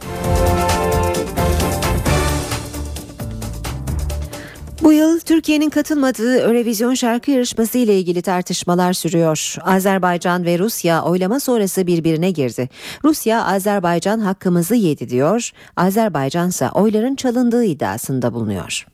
Bu 4.88 4.92
yıl 4.92 5.20
Türkiye'nin 5.20 5.70
katılmadığı 5.70 6.38
Eurovision 6.38 6.94
şarkı 6.94 7.30
yarışması 7.30 7.78
ile 7.78 7.98
ilgili 7.98 8.22
tartışmalar 8.22 8.92
sürüyor. 8.92 9.56
Azerbaycan 9.64 10.44
ve 10.44 10.58
Rusya 10.58 11.02
oylama 11.02 11.40
sonrası 11.40 11.86
birbirine 11.86 12.30
girdi. 12.30 12.68
Rusya 13.04 13.44
Azerbaycan 13.44 14.18
hakkımızı 14.18 14.74
yedi 14.74 15.08
diyor. 15.08 15.50
Azerbaycan 15.76 16.48
ise 16.48 16.70
oyların 16.70 17.16
çalındığı 17.16 17.64
iddiasında 17.64 18.34
bulunuyor. 18.34 18.86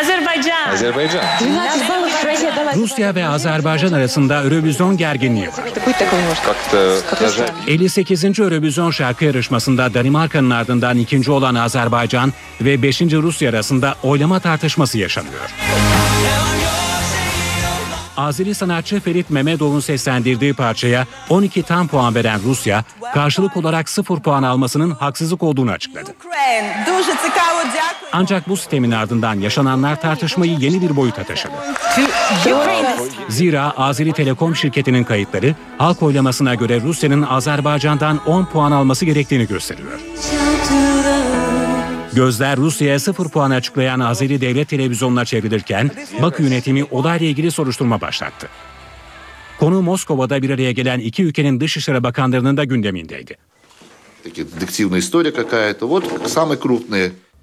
Azerbaycan. 0.00 0.68
Azerbaycan. 0.72 1.24
Rusya 2.76 3.14
ve 3.14 3.26
Azerbaycan 3.26 3.92
arasında 3.92 4.42
Eurovision 4.42 4.96
gerginliği 4.96 5.48
var. 5.48 5.54
58. 7.66 8.24
Eurovision 8.24 8.90
şarkı 8.90 9.24
yarışmasında 9.24 9.94
Danimarka'nın 9.94 10.50
ardından 10.50 10.98
ikinci 10.98 11.30
olan 11.30 11.54
Azerbaycan 11.54 12.32
ve 12.60 12.82
5. 12.82 13.00
Rusya 13.00 13.50
arasında 13.50 13.94
oylama 14.02 14.40
tartışması 14.40 14.98
yaşanıyor. 14.98 15.54
Azeri 18.18 18.54
sanatçı 18.54 19.00
Ferit 19.00 19.30
Mehmedov'un 19.30 19.80
seslendirdiği 19.80 20.54
parçaya 20.54 21.06
12 21.28 21.62
tam 21.62 21.88
puan 21.88 22.14
veren 22.14 22.40
Rusya, 22.44 22.84
karşılık 23.14 23.56
olarak 23.56 23.88
0 23.88 24.20
puan 24.20 24.42
almasının 24.42 24.90
haksızlık 24.90 25.42
olduğunu 25.42 25.70
açıkladı. 25.70 26.10
Ancak 28.12 28.48
bu 28.48 28.56
sistemin 28.56 28.90
ardından 28.90 29.34
yaşananlar 29.40 30.00
tartışmayı 30.00 30.56
yeni 30.58 30.82
bir 30.82 30.96
boyuta 30.96 31.24
taşıdı. 31.24 31.52
Zira 33.28 33.72
Azeri 33.76 34.12
Telekom 34.12 34.56
şirketinin 34.56 35.04
kayıtları 35.04 35.54
halk 35.78 36.02
oylamasına 36.02 36.54
göre 36.54 36.80
Rusya'nın 36.80 37.22
Azerbaycan'dan 37.22 38.20
10 38.26 38.44
puan 38.44 38.72
alması 38.72 39.04
gerektiğini 39.04 39.46
gösteriyor. 39.46 40.00
Gözler 42.12 42.56
Rusya'ya 42.56 42.98
0 42.98 43.28
puan 43.28 43.50
açıklayan 43.50 44.00
Azeri 44.00 44.40
devlet 44.40 44.68
televizyonuna 44.68 45.24
çevrilirken 45.24 45.90
Bakü 46.22 46.42
yönetimi 46.42 46.84
olayla 46.84 47.26
ilgili 47.26 47.50
soruşturma 47.50 48.00
başlattı. 48.00 48.48
Konu 49.60 49.82
Moskova'da 49.82 50.42
bir 50.42 50.50
araya 50.50 50.72
gelen 50.72 50.98
iki 50.98 51.24
ülkenin 51.24 51.60
Dışişleri 51.60 52.02
Bakanlarının 52.02 52.56
da 52.56 52.64
gündemindeydi. 52.64 53.36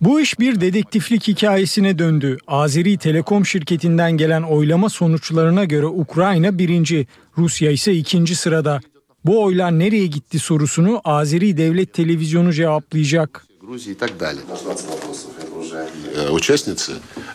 Bu 0.02 0.22
iş 0.22 0.40
bir 0.40 0.62
dedektiflik 0.62 1.28
hikayesine 1.28 2.00
döndü. 2.00 2.38
Azeri 2.48 2.98
Telekom 2.98 3.46
şirketinden 3.46 4.12
gelen 4.12 4.42
oylama 4.44 4.90
sonuçlarına 4.90 5.64
göre 5.64 5.86
Ukrayna 5.86 6.58
birinci, 6.58 7.08
Rusya 7.38 7.72
ise 7.72 7.94
ikinci 7.94 8.36
sırada. 8.36 8.82
Bu 9.26 9.44
oylar 9.44 9.80
nereye 9.80 10.08
gitti 10.08 10.40
sorusunu 10.40 11.02
Azeri 11.04 11.58
Devlet 11.58 11.94
Televizyonu 11.94 12.54
cevaplayacak. 12.54 13.46
Грузии 13.65 13.93
и 13.93 13.95
так 13.95 14.17
далее. 14.19 14.43
Э, 16.15 16.31
Участницы, 16.31 16.93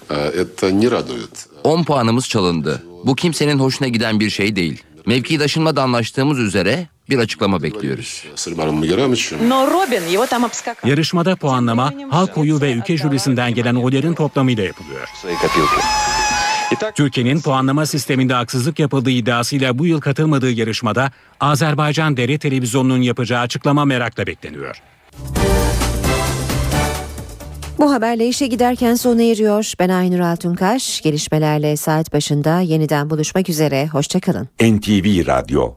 э, 0.10 0.30
это 0.42 0.72
не 0.72 0.88
радует. 0.90 1.48
10 1.64 1.84
puanımız 1.84 2.30
çalındı. 2.30 2.84
Bu 3.04 3.16
kimsenin 3.16 3.60
hoşuna 3.60 3.88
giden 3.88 4.20
bir 4.20 4.30
şey 4.30 4.56
değil. 4.56 4.84
Mevkidaşınla 5.06 5.76
da 5.76 5.84
anlaştığımız 5.84 6.40
üzere 6.40 6.88
bir 7.10 7.18
açıklama 7.20 7.64
bekliyoruz. 7.64 8.24
С 8.36 8.48
Альмаром 8.48 8.76
Магерамовичем 8.84 9.50
Но 9.50 9.68
Робин 9.68 10.04
его 10.08 10.26
там 10.28 10.44
обскакал. 10.44 10.90
Yarışmada 10.90 11.36
puanlama 11.36 11.94
halk 12.10 12.38
oyu 12.38 12.62
ve 12.62 12.72
ülke 12.72 12.98
jürisinden 12.98 13.54
gelen 13.54 13.76
oyların 13.76 14.14
toplamıyla 14.14 14.64
yapılıyor. 14.64 15.10
Türkiye'nin 16.96 17.42
puanlama 17.42 17.86
sisteminde 17.86 18.34
haksızlık 18.34 18.80
yapıldığı 18.80 19.10
iddiasıyla 19.12 19.78
bu 19.80 19.86
yıl 19.86 20.02
katılmadığı 20.02 20.52
yarışmada 20.52 21.12
Azerbaycan 21.40 22.18
Devlet 22.18 22.42
Televizyonu'nun 22.42 23.02
yapacağı 23.02 23.42
açıklama 23.42 23.86
merakla 23.86 24.28
bekleniyor. 24.28 24.82
Bu 27.81 27.93
haberle 27.93 28.29
işe 28.29 28.47
giderken 28.47 28.95
sona 28.95 29.23
eriyor. 29.23 29.73
Ben 29.79 29.89
Aynur 29.89 30.21
Altunkaş. 30.21 31.01
Gelişmelerle 31.01 31.77
saat 31.77 32.13
başında 32.13 32.61
yeniden 32.61 33.11
buluşmak 33.11 33.49
üzere. 33.49 33.87
Hoşçakalın. 33.87 34.49
NTV 34.63 35.27
Radyo 35.27 35.69